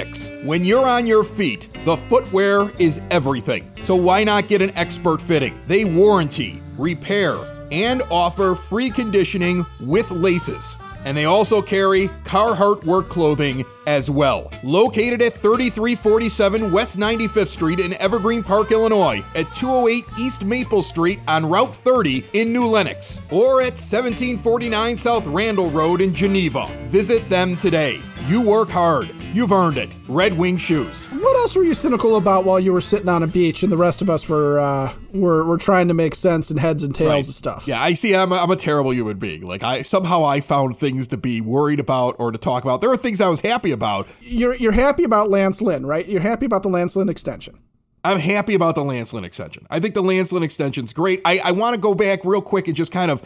Six. 0.01 0.31
When 0.43 0.65
you're 0.65 0.87
on 0.87 1.05
your 1.05 1.23
feet, 1.23 1.67
the 1.85 1.97
footwear 1.97 2.71
is 2.79 3.01
everything. 3.11 3.71
So 3.83 3.95
why 3.95 4.23
not 4.23 4.47
get 4.47 4.61
an 4.61 4.71
expert 4.75 5.21
fitting? 5.21 5.59
They 5.67 5.85
warranty, 5.85 6.61
repair, 6.77 7.35
and 7.71 8.01
offer 8.11 8.55
free 8.55 8.89
conditioning 8.89 9.65
with 9.81 10.09
laces. 10.11 10.77
And 11.05 11.17
they 11.17 11.25
also 11.25 11.61
carry 11.61 12.07
Carhartt 12.25 12.83
work 12.85 13.09
clothing 13.09 13.63
as 13.87 14.09
well. 14.09 14.51
Located 14.63 15.21
at 15.21 15.33
3347 15.33 16.71
West 16.71 16.97
95th 16.97 17.47
Street 17.47 17.79
in 17.79 17.93
Evergreen 17.95 18.43
Park, 18.43 18.71
Illinois, 18.71 19.23
at 19.35 19.53
208 19.55 20.03
East 20.19 20.43
Maple 20.45 20.83
Street 20.83 21.19
on 21.27 21.45
Route 21.47 21.75
30 21.75 22.23
in 22.33 22.53
New 22.53 22.67
Lenox, 22.67 23.19
or 23.31 23.61
at 23.61 23.73
1749 23.77 24.97
South 24.97 25.25
Randall 25.27 25.69
Road 25.69 26.01
in 26.01 26.13
Geneva. 26.13 26.67
Visit 26.89 27.27
them 27.29 27.55
today. 27.57 27.99
You 28.27 28.41
work 28.41 28.69
hard. 28.69 29.09
You've 29.33 29.51
earned 29.51 29.77
it. 29.77 29.95
Red 30.07 30.37
Wing 30.37 30.57
Shoes. 30.57 31.07
What 31.07 31.35
else 31.37 31.55
were 31.55 31.63
you 31.63 31.73
cynical 31.73 32.17
about 32.17 32.43
while 32.45 32.59
you 32.59 32.71
were 32.71 32.81
sitting 32.81 33.09
on 33.09 33.23
a 33.23 33.27
beach 33.27 33.63
and 33.63 33.71
the 33.71 33.77
rest 33.77 34.01
of 34.01 34.09
us 34.09 34.29
were 34.29 34.59
uh, 34.59 34.93
were, 35.13 35.43
were 35.45 35.57
trying 35.57 35.87
to 35.87 35.93
make 35.93 36.13
sense 36.15 36.51
and 36.51 36.59
heads 36.59 36.83
and 36.83 36.93
tails 36.93 37.09
Right. 37.09 37.27
of 37.27 37.33
stuff? 37.33 37.67
Yeah, 37.67 37.81
I 37.81 37.93
see. 37.93 38.13
I'm 38.15 38.31
a, 38.31 38.35
I'm 38.35 38.51
a 38.51 38.55
terrible 38.55 38.93
human 38.93 39.17
being. 39.17 39.41
Like 39.41 39.63
I 39.63 39.81
somehow 39.81 40.23
I 40.25 40.39
found 40.41 40.77
things 40.77 41.07
to 41.07 41.17
be 41.17 41.41
worried 41.41 41.79
about 41.79 42.17
or 42.19 42.31
to 42.31 42.37
talk 42.37 42.63
about. 42.63 42.81
There 42.81 42.91
are 42.91 42.97
things 42.97 43.21
I 43.21 43.27
was 43.29 43.39
happy 43.39 43.70
about. 43.71 44.07
You're 44.21 44.55
you're 44.55 44.71
happy 44.71 45.03
about 45.03 45.29
Lance 45.29 45.61
Lynn, 45.61 45.85
right? 45.85 46.07
You're 46.07 46.21
happy 46.21 46.45
about 46.45 46.63
the 46.63 46.69
Lance 46.69 46.95
Lynn 46.95 47.09
extension. 47.09 47.59
I'm 48.03 48.19
happy 48.19 48.55
about 48.55 48.75
the 48.75 48.83
Lance 48.83 49.13
Lynn 49.13 49.23
extension. 49.23 49.67
I 49.69 49.79
think 49.79 49.93
the 49.93 50.01
Lance 50.01 50.31
Lynn 50.31 50.43
extension's 50.43 50.91
great. 50.91 51.21
I, 51.23 51.39
I 51.43 51.51
want 51.51 51.75
to 51.75 51.79
go 51.79 51.93
back 51.93 52.25
real 52.25 52.41
quick 52.41 52.67
and 52.67 52.75
just 52.75 52.91
kind 52.91 53.11
of 53.11 53.21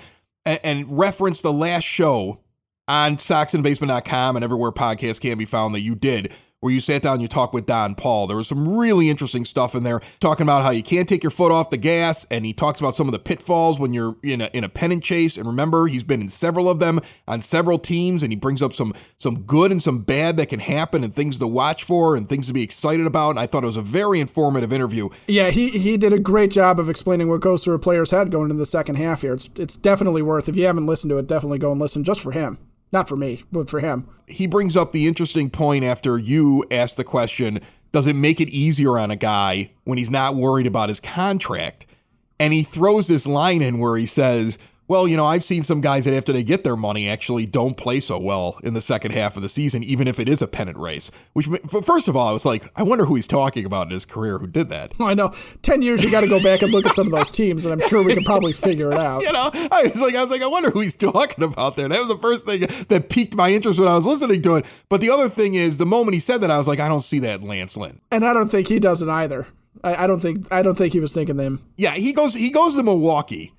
and, 0.45 0.59
and 0.63 0.97
reference 0.97 1.41
the 1.41 1.53
last 1.53 1.83
show 1.83 2.41
on 2.87 3.17
SoxandBasement.com 3.17 4.35
and 4.35 4.43
everywhere 4.43 4.71
podcasts 4.71 5.19
can 5.19 5.37
be 5.37 5.45
found 5.45 5.73
that 5.75 5.81
you 5.81 5.95
did, 5.95 6.31
where 6.65 6.73
you 6.73 6.79
sat 6.79 7.03
down 7.03 7.19
you 7.19 7.27
talked 7.27 7.53
with 7.53 7.67
Don 7.67 7.93
Paul. 7.93 8.25
There 8.25 8.35
was 8.35 8.47
some 8.47 8.67
really 8.67 9.07
interesting 9.07 9.45
stuff 9.45 9.75
in 9.75 9.83
there, 9.83 10.01
talking 10.19 10.41
about 10.41 10.63
how 10.63 10.71
you 10.71 10.81
can't 10.81 11.07
take 11.07 11.21
your 11.21 11.29
foot 11.29 11.51
off 11.51 11.69
the 11.69 11.77
gas, 11.77 12.25
and 12.31 12.43
he 12.43 12.53
talks 12.53 12.79
about 12.79 12.95
some 12.95 13.07
of 13.07 13.11
the 13.11 13.19
pitfalls 13.19 13.79
when 13.79 13.93
you're 13.93 14.15
in 14.23 14.41
a 14.41 14.49
in 14.51 14.63
a 14.63 14.69
pennant 14.69 15.03
chase. 15.03 15.37
And 15.37 15.45
remember, 15.45 15.85
he's 15.85 16.03
been 16.03 16.21
in 16.21 16.29
several 16.29 16.67
of 16.67 16.79
them 16.79 17.01
on 17.27 17.43
several 17.43 17.77
teams, 17.77 18.23
and 18.23 18.31
he 18.31 18.35
brings 18.35 18.63
up 18.63 18.73
some 18.73 18.95
some 19.19 19.43
good 19.43 19.71
and 19.71 19.79
some 19.79 19.99
bad 19.99 20.37
that 20.37 20.47
can 20.47 20.59
happen, 20.59 21.03
and 21.03 21.13
things 21.13 21.37
to 21.37 21.45
watch 21.45 21.83
for, 21.83 22.15
and 22.15 22.27
things 22.27 22.47
to 22.47 22.53
be 22.53 22.63
excited 22.63 23.05
about. 23.05 23.29
And 23.29 23.39
I 23.39 23.45
thought 23.45 23.63
it 23.63 23.67
was 23.67 23.77
a 23.77 23.83
very 23.83 24.19
informative 24.19 24.73
interview. 24.73 25.09
Yeah, 25.27 25.51
he 25.51 25.69
he 25.69 25.97
did 25.97 26.13
a 26.13 26.19
great 26.19 26.49
job 26.49 26.79
of 26.79 26.89
explaining 26.89 27.29
what 27.29 27.41
goes 27.41 27.63
through 27.63 27.75
a 27.75 27.79
player's 27.79 28.09
head 28.09 28.31
going 28.31 28.45
into 28.45 28.55
the 28.55 28.65
second 28.65 28.95
half 28.95 29.21
here. 29.21 29.35
It's 29.35 29.51
it's 29.55 29.75
definitely 29.75 30.23
worth 30.23 30.49
if 30.49 30.55
you 30.55 30.65
haven't 30.65 30.87
listened 30.87 31.11
to 31.11 31.19
it, 31.19 31.27
definitely 31.27 31.59
go 31.59 31.71
and 31.71 31.79
listen 31.79 32.03
just 32.03 32.21
for 32.21 32.31
him. 32.31 32.57
Not 32.95 33.09
for 33.09 33.17
me, 33.17 33.41
but 33.51 33.69
for 33.69 33.81
him. 33.81 34.07
he 34.25 34.47
brings 34.47 34.77
up 34.77 34.93
the 34.93 35.05
interesting 35.05 35.49
point 35.49 35.83
after 35.83 36.17
you 36.17 36.63
asked 36.71 36.95
the 36.95 37.03
question 37.03 37.59
does 37.91 38.07
it 38.07 38.15
make 38.15 38.39
it 38.39 38.47
easier 38.47 38.97
on 38.97 39.11
a 39.11 39.17
guy 39.17 39.71
when 39.83 39.97
he's 39.97 40.09
not 40.09 40.37
worried 40.37 40.65
about 40.65 40.87
his 40.87 41.01
contract 41.01 41.85
and 42.39 42.53
he 42.53 42.63
throws 42.63 43.09
this 43.09 43.27
line 43.27 43.61
in 43.61 43.79
where 43.79 43.97
he 43.97 44.05
says 44.05 44.57
well 44.87 45.07
you 45.07 45.15
know 45.15 45.25
i've 45.25 45.43
seen 45.43 45.63
some 45.63 45.81
guys 45.81 46.05
that 46.05 46.13
after 46.13 46.33
they 46.33 46.43
get 46.43 46.63
their 46.63 46.75
money 46.75 47.07
actually 47.07 47.45
don't 47.45 47.77
play 47.77 47.99
so 47.99 48.19
well 48.19 48.59
in 48.63 48.73
the 48.73 48.81
second 48.81 49.11
half 49.11 49.35
of 49.35 49.41
the 49.41 49.49
season 49.49 49.83
even 49.83 50.07
if 50.07 50.19
it 50.19 50.27
is 50.27 50.41
a 50.41 50.47
pennant 50.47 50.77
race 50.77 51.11
which 51.33 51.47
first 51.83 52.07
of 52.07 52.15
all 52.15 52.27
i 52.27 52.31
was 52.31 52.45
like 52.45 52.69
i 52.75 52.83
wonder 52.83 53.05
who 53.05 53.15
he's 53.15 53.27
talking 53.27 53.65
about 53.65 53.87
in 53.87 53.93
his 53.93 54.05
career 54.05 54.39
who 54.39 54.47
did 54.47 54.69
that 54.69 54.93
I 55.05 55.13
know. 55.13 55.33
Ten 55.61 55.81
years 55.81 56.03
you 56.03 56.11
got 56.11 56.21
to 56.21 56.27
go 56.27 56.41
back 56.41 56.61
and 56.61 56.71
look 56.71 56.85
at 56.85 56.95
some 56.95 57.07
of 57.07 57.13
those 57.13 57.31
teams, 57.31 57.65
and 57.65 57.73
I'm 57.73 57.87
sure 57.89 58.03
we 58.03 58.13
can 58.13 58.23
probably 58.23 58.53
figure 58.53 58.91
it 58.91 58.97
out. 58.97 59.21
you 59.23 59.31
know, 59.31 59.49
I 59.53 59.83
was 59.83 60.01
like, 60.01 60.15
I 60.15 60.21
was 60.21 60.31
like, 60.31 60.41
I 60.41 60.47
wonder 60.47 60.71
who 60.71 60.81
he's 60.81 60.95
talking 60.95 61.43
about 61.43 61.75
there. 61.75 61.87
That 61.87 61.99
was 61.99 62.07
the 62.07 62.17
first 62.17 62.45
thing 62.45 62.61
that 62.87 63.09
piqued 63.09 63.35
my 63.35 63.51
interest 63.51 63.79
when 63.79 63.87
I 63.87 63.95
was 63.95 64.05
listening 64.05 64.41
to 64.43 64.55
it. 64.55 64.65
But 64.89 65.01
the 65.01 65.09
other 65.09 65.29
thing 65.29 65.53
is, 65.53 65.77
the 65.77 65.85
moment 65.85 66.13
he 66.13 66.19
said 66.19 66.41
that, 66.41 66.51
I 66.51 66.57
was 66.57 66.67
like, 66.67 66.79
I 66.79 66.87
don't 66.87 67.03
see 67.03 67.19
that 67.19 67.43
Lance 67.43 67.77
Lynn. 67.77 68.01
And 68.11 68.25
I 68.25 68.33
don't 68.33 68.47
think 68.47 68.67
he 68.67 68.79
doesn't 68.79 69.09
either. 69.09 69.47
I, 69.83 70.03
I 70.03 70.07
don't 70.07 70.19
think 70.19 70.47
I 70.51 70.61
don't 70.61 70.75
think 70.75 70.93
he 70.93 70.99
was 70.99 71.13
thinking 71.13 71.37
them. 71.37 71.61
Yeah, 71.77 71.91
he 71.91 72.13
goes 72.13 72.33
he 72.33 72.49
goes 72.49 72.75
to 72.75 72.83
Milwaukee 72.83 73.53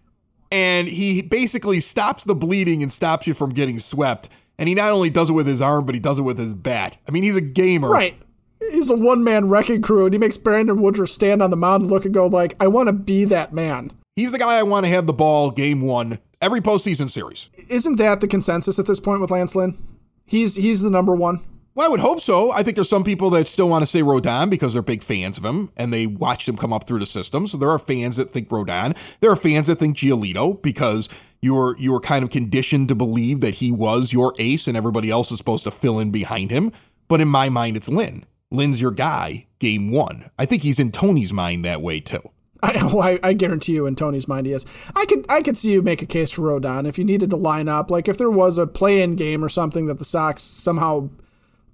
and 0.50 0.88
he 0.88 1.23
basically 1.23 1.81
stops 1.81 2.25
the 2.25 2.35
bleeding 2.35 2.83
and 2.83 2.93
stops 2.93 3.26
you 3.26 3.35
from 3.35 3.50
getting 3.50 3.79
swept. 3.79 4.29
And 4.59 4.69
he 4.69 4.75
not 4.75 4.91
only 4.91 5.11
does 5.11 5.31
it 5.31 5.35
with 5.35 5.47
his 5.47 5.61
arm, 5.61 5.85
but 5.85 5.95
he 5.95 6.00
does 6.00 6.19
it 6.19 6.23
with 6.23 6.38
his 6.38 6.55
bat. 6.55 6.97
I 7.07 7.11
mean, 7.11 7.23
he's 7.23 7.37
a 7.37 7.43
gamer. 7.43 7.91
Right. 7.91 8.17
He's 8.59 8.88
a 8.88 8.97
one 8.97 9.23
man 9.23 9.49
wrecking 9.49 9.83
crew, 9.83 10.07
and 10.07 10.15
he 10.15 10.19
makes 10.19 10.38
Brandon 10.38 10.81
Woodruff 10.81 11.11
stand 11.11 11.43
on 11.43 11.50
the 11.50 11.57
mound 11.57 11.83
and 11.83 11.91
look 11.91 12.07
and 12.07 12.15
go 12.15 12.26
like, 12.26 12.57
"I 12.59 12.69
want 12.69 12.87
to 12.87 12.95
be 12.95 13.25
that 13.26 13.53
man." 13.53 13.93
He's 14.17 14.33
the 14.33 14.38
guy 14.38 14.55
I 14.55 14.62
want 14.62 14.87
to 14.87 14.91
have 14.91 15.07
the 15.07 15.12
ball 15.12 15.50
game 15.50 15.83
one 15.83 16.19
every 16.41 16.61
postseason 16.61 17.11
series. 17.11 17.49
Isn't 17.69 17.97
that 17.97 18.21
the 18.21 18.29
consensus 18.29 18.79
at 18.79 18.87
this 18.87 19.00
point 19.00 19.21
with 19.21 19.31
Lance 19.31 19.55
Lynn? 19.55 19.76
He's 20.25 20.57
he's 20.57 20.81
the 20.81 20.91
number 20.91 21.15
one. 21.15 21.41
Well, 21.76 21.87
I 21.87 21.90
would 21.90 22.00
hope 22.00 22.23
so. 22.23 22.50
I 22.52 22.62
think 22.62 22.75
there's 22.75 22.88
some 22.88 23.04
people 23.04 23.28
that 23.30 23.47
still 23.47 23.68
want 23.68 23.83
to 23.83 23.87
say 23.87 24.00
Rodon 24.00 24.49
because 24.49 24.73
they're 24.73 24.80
big 24.80 25.02
fans 25.02 25.37
of 25.37 25.45
him 25.45 25.71
and 25.76 25.92
they 25.92 26.06
watched 26.06 26.49
him 26.49 26.56
come 26.56 26.73
up 26.73 26.87
through 26.87 27.00
the 27.00 27.06
system. 27.06 27.47
So 27.47 27.59
there 27.59 27.68
are 27.68 27.78
fans 27.78 28.16
that 28.16 28.33
think 28.33 28.49
Rodon. 28.49 28.97
There 29.21 29.30
are 29.30 29.37
fans 29.37 29.66
that 29.66 29.78
think 29.78 29.95
Giolito 29.95 30.62
because 30.62 31.11
you 31.42 31.52
were 31.52 31.76
you 31.76 31.92
were 31.92 32.00
kind 32.00 32.25
of 32.25 32.30
conditioned 32.30 32.88
to 32.88 32.95
believe 32.95 33.42
that 33.42 33.56
he 33.56 33.71
was 33.71 34.11
your 34.11 34.33
ace 34.38 34.66
and 34.66 34.75
everybody 34.75 35.11
else 35.11 35.30
is 35.30 35.37
supposed 35.37 35.64
to 35.64 35.71
fill 35.71 35.99
in 35.99 36.11
behind 36.11 36.50
him. 36.50 36.73
But 37.09 37.21
in 37.21 37.28
my 37.28 37.50
mind, 37.50 37.76
it's 37.76 37.90
Lynn. 37.90 38.25
Lynn's 38.50 38.80
your 38.80 38.90
guy. 38.90 39.47
Game 39.59 39.90
one. 39.90 40.30
I 40.38 40.47
think 40.47 40.62
he's 40.62 40.78
in 40.78 40.92
Tony's 40.92 41.35
mind 41.35 41.66
that 41.66 41.83
way 41.83 42.00
too. 42.00 42.23
I, 42.62 43.18
I, 43.23 43.28
I 43.28 43.33
guarantee 43.35 43.73
you, 43.73 43.85
in 43.85 43.97
Tony's 43.97 44.26
mind, 44.26 44.47
he 44.47 44.52
is. 44.54 44.64
I 44.95 45.04
could 45.04 45.26
I 45.28 45.42
could 45.42 45.59
see 45.59 45.73
you 45.73 45.83
make 45.83 46.00
a 46.00 46.06
case 46.06 46.30
for 46.30 46.40
Rodon 46.40 46.88
if 46.88 46.97
you 46.97 47.04
needed 47.04 47.28
to 47.28 47.37
line 47.37 47.68
up, 47.68 47.90
like 47.90 48.09
if 48.09 48.16
there 48.16 48.30
was 48.30 48.56
a 48.56 48.66
play-in 48.66 49.14
game 49.14 49.45
or 49.45 49.50
something 49.50 49.85
that 49.87 49.99
the 49.99 50.06
Sox 50.06 50.40
somehow 50.40 51.11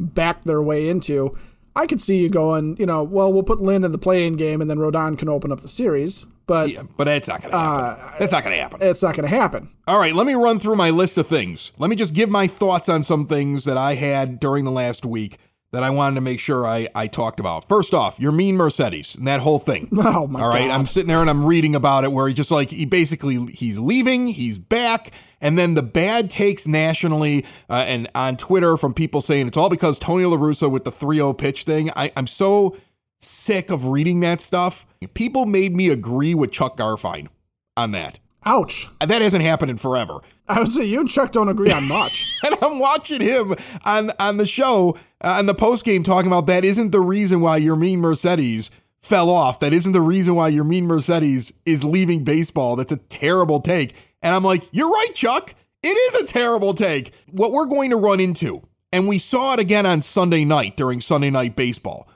backed 0.02 0.44
their 0.44 0.62
way 0.62 0.88
into. 0.88 1.36
I 1.74 1.86
could 1.86 2.00
see 2.00 2.18
you 2.18 2.28
going, 2.28 2.76
you 2.76 2.84
know, 2.84 3.02
well, 3.02 3.32
we'll 3.32 3.42
put 3.42 3.60
Lynn 3.60 3.82
in 3.82 3.92
the 3.92 3.98
play-in 3.98 4.36
game, 4.36 4.60
and 4.60 4.68
then 4.68 4.76
Rodon 4.76 5.18
can 5.18 5.28
open 5.30 5.50
up 5.50 5.60
the 5.60 5.68
series. 5.68 6.26
But 6.46 6.70
Yeah, 6.70 6.82
but 6.96 7.08
it's 7.08 7.28
not 7.28 7.40
going 7.40 7.52
to 7.52 7.56
uh, 7.56 7.96
happen. 7.96 8.14
that's 8.18 8.32
not 8.32 8.44
going 8.44 8.56
to 8.56 8.62
happen. 8.62 8.78
it's 8.82 9.02
not 9.02 9.14
going 9.14 9.28
to 9.28 9.34
happen. 9.34 9.70
All 9.86 9.98
right, 9.98 10.14
let 10.14 10.26
me 10.26 10.34
run 10.34 10.58
through 10.58 10.76
my 10.76 10.90
list 10.90 11.16
of 11.16 11.26
things. 11.26 11.72
Let 11.78 11.88
me 11.88 11.96
just 11.96 12.14
give 12.14 12.28
my 12.28 12.46
thoughts 12.46 12.88
on 12.88 13.02
some 13.04 13.26
things 13.26 13.64
that 13.64 13.78
I 13.78 13.94
had 13.94 14.38
during 14.38 14.64
the 14.64 14.70
last 14.70 15.06
week 15.06 15.38
that 15.72 15.82
I 15.82 15.90
wanted 15.90 16.16
to 16.16 16.20
make 16.20 16.38
sure 16.38 16.66
I, 16.66 16.86
I 16.94 17.06
talked 17.06 17.40
about. 17.40 17.66
First 17.68 17.94
off, 17.94 18.18
Yermin 18.18 18.54
Mercedes 18.54 19.14
and 19.14 19.26
that 19.26 19.40
whole 19.40 19.58
thing. 19.58 19.88
Oh 20.04 20.26
my 20.26 20.42
All 20.42 20.48
right, 20.48 20.68
God. 20.68 20.74
I'm 20.74 20.86
sitting 20.86 21.08
there 21.08 21.20
and 21.20 21.30
I'm 21.30 21.44
reading 21.44 21.74
about 21.74 22.04
it 22.04 22.12
where 22.12 22.28
he 22.28 22.34
just 22.34 22.50
like 22.50 22.70
he 22.70 22.84
basically 22.84 23.46
he's 23.46 23.78
leaving, 23.78 24.26
he's 24.26 24.58
back, 24.58 25.12
and 25.40 25.56
then 25.56 25.74
the 25.74 25.82
bad 25.82 26.28
takes 26.30 26.66
nationally 26.66 27.46
uh, 27.70 27.84
and 27.86 28.08
on 28.14 28.36
Twitter 28.36 28.76
from 28.76 28.92
people 28.92 29.20
saying 29.20 29.46
it's 29.46 29.56
all 29.56 29.70
because 29.70 29.98
Tony 29.98 30.24
La 30.24 30.36
Russa 30.36 30.70
with 30.70 30.84
the 30.84 30.92
3-0 30.92 31.38
pitch 31.38 31.62
thing. 31.62 31.90
I, 31.96 32.12
I'm 32.16 32.26
so 32.26 32.76
sick 33.20 33.70
of 33.70 33.86
reading 33.86 34.20
that 34.20 34.40
stuff. 34.40 34.86
People 35.14 35.46
made 35.46 35.74
me 35.74 35.88
agree 35.88 36.34
with 36.34 36.50
Chuck 36.50 36.76
Garfien 36.76 37.28
on 37.76 37.92
that. 37.92 38.18
Ouch. 38.44 38.88
That 39.00 39.22
hasn't 39.22 39.44
happened 39.44 39.70
in 39.70 39.76
forever. 39.78 40.20
I 40.48 40.58
would 40.58 40.68
say 40.70 40.84
you 40.84 41.00
and 41.00 41.08
Chuck 41.08 41.32
don't 41.32 41.48
agree 41.48 41.70
on 41.70 41.86
much. 41.88 42.26
and 42.44 42.54
I'm 42.62 42.78
watching 42.78 43.20
him 43.20 43.54
on 43.84 44.10
on 44.18 44.36
the 44.36 44.46
show 44.46 44.96
uh, 45.20 45.36
on 45.38 45.46
the 45.46 45.54
post 45.54 45.84
game 45.84 46.02
talking 46.02 46.26
about 46.26 46.46
that 46.46 46.64
isn't 46.64 46.90
the 46.90 47.00
reason 47.00 47.40
why 47.40 47.60
Yermin 47.60 47.98
Mercedes 47.98 48.70
fell 49.00 49.30
off. 49.30 49.60
That 49.60 49.72
isn't 49.72 49.92
the 49.92 50.00
reason 50.00 50.34
why 50.34 50.50
Yermin 50.50 50.84
Mercedes 50.84 51.52
is 51.64 51.84
leaving 51.84 52.24
baseball. 52.24 52.76
That's 52.76 52.92
a 52.92 52.96
terrible 52.96 53.60
take. 53.60 53.94
And 54.22 54.34
I'm 54.34 54.44
like, 54.44 54.64
you're 54.72 54.90
right, 54.90 55.10
Chuck. 55.14 55.54
It 55.82 55.88
is 55.88 56.22
a 56.22 56.26
terrible 56.32 56.74
take. 56.74 57.12
What 57.30 57.50
we're 57.50 57.66
going 57.66 57.90
to 57.90 57.96
run 57.96 58.20
into, 58.20 58.62
and 58.92 59.08
we 59.08 59.18
saw 59.18 59.54
it 59.54 59.60
again 59.60 59.86
on 59.86 60.00
Sunday 60.02 60.44
night 60.44 60.76
during 60.76 61.00
Sunday 61.00 61.30
night 61.30 61.56
baseball. 61.56 62.08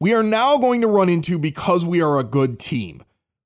We 0.00 0.12
are 0.12 0.22
now 0.22 0.58
going 0.58 0.82
to 0.82 0.86
run 0.88 1.08
into 1.08 1.38
because 1.38 1.86
we 1.86 2.02
are 2.02 2.18
a 2.18 2.24
good 2.24 2.58
team. 2.58 3.02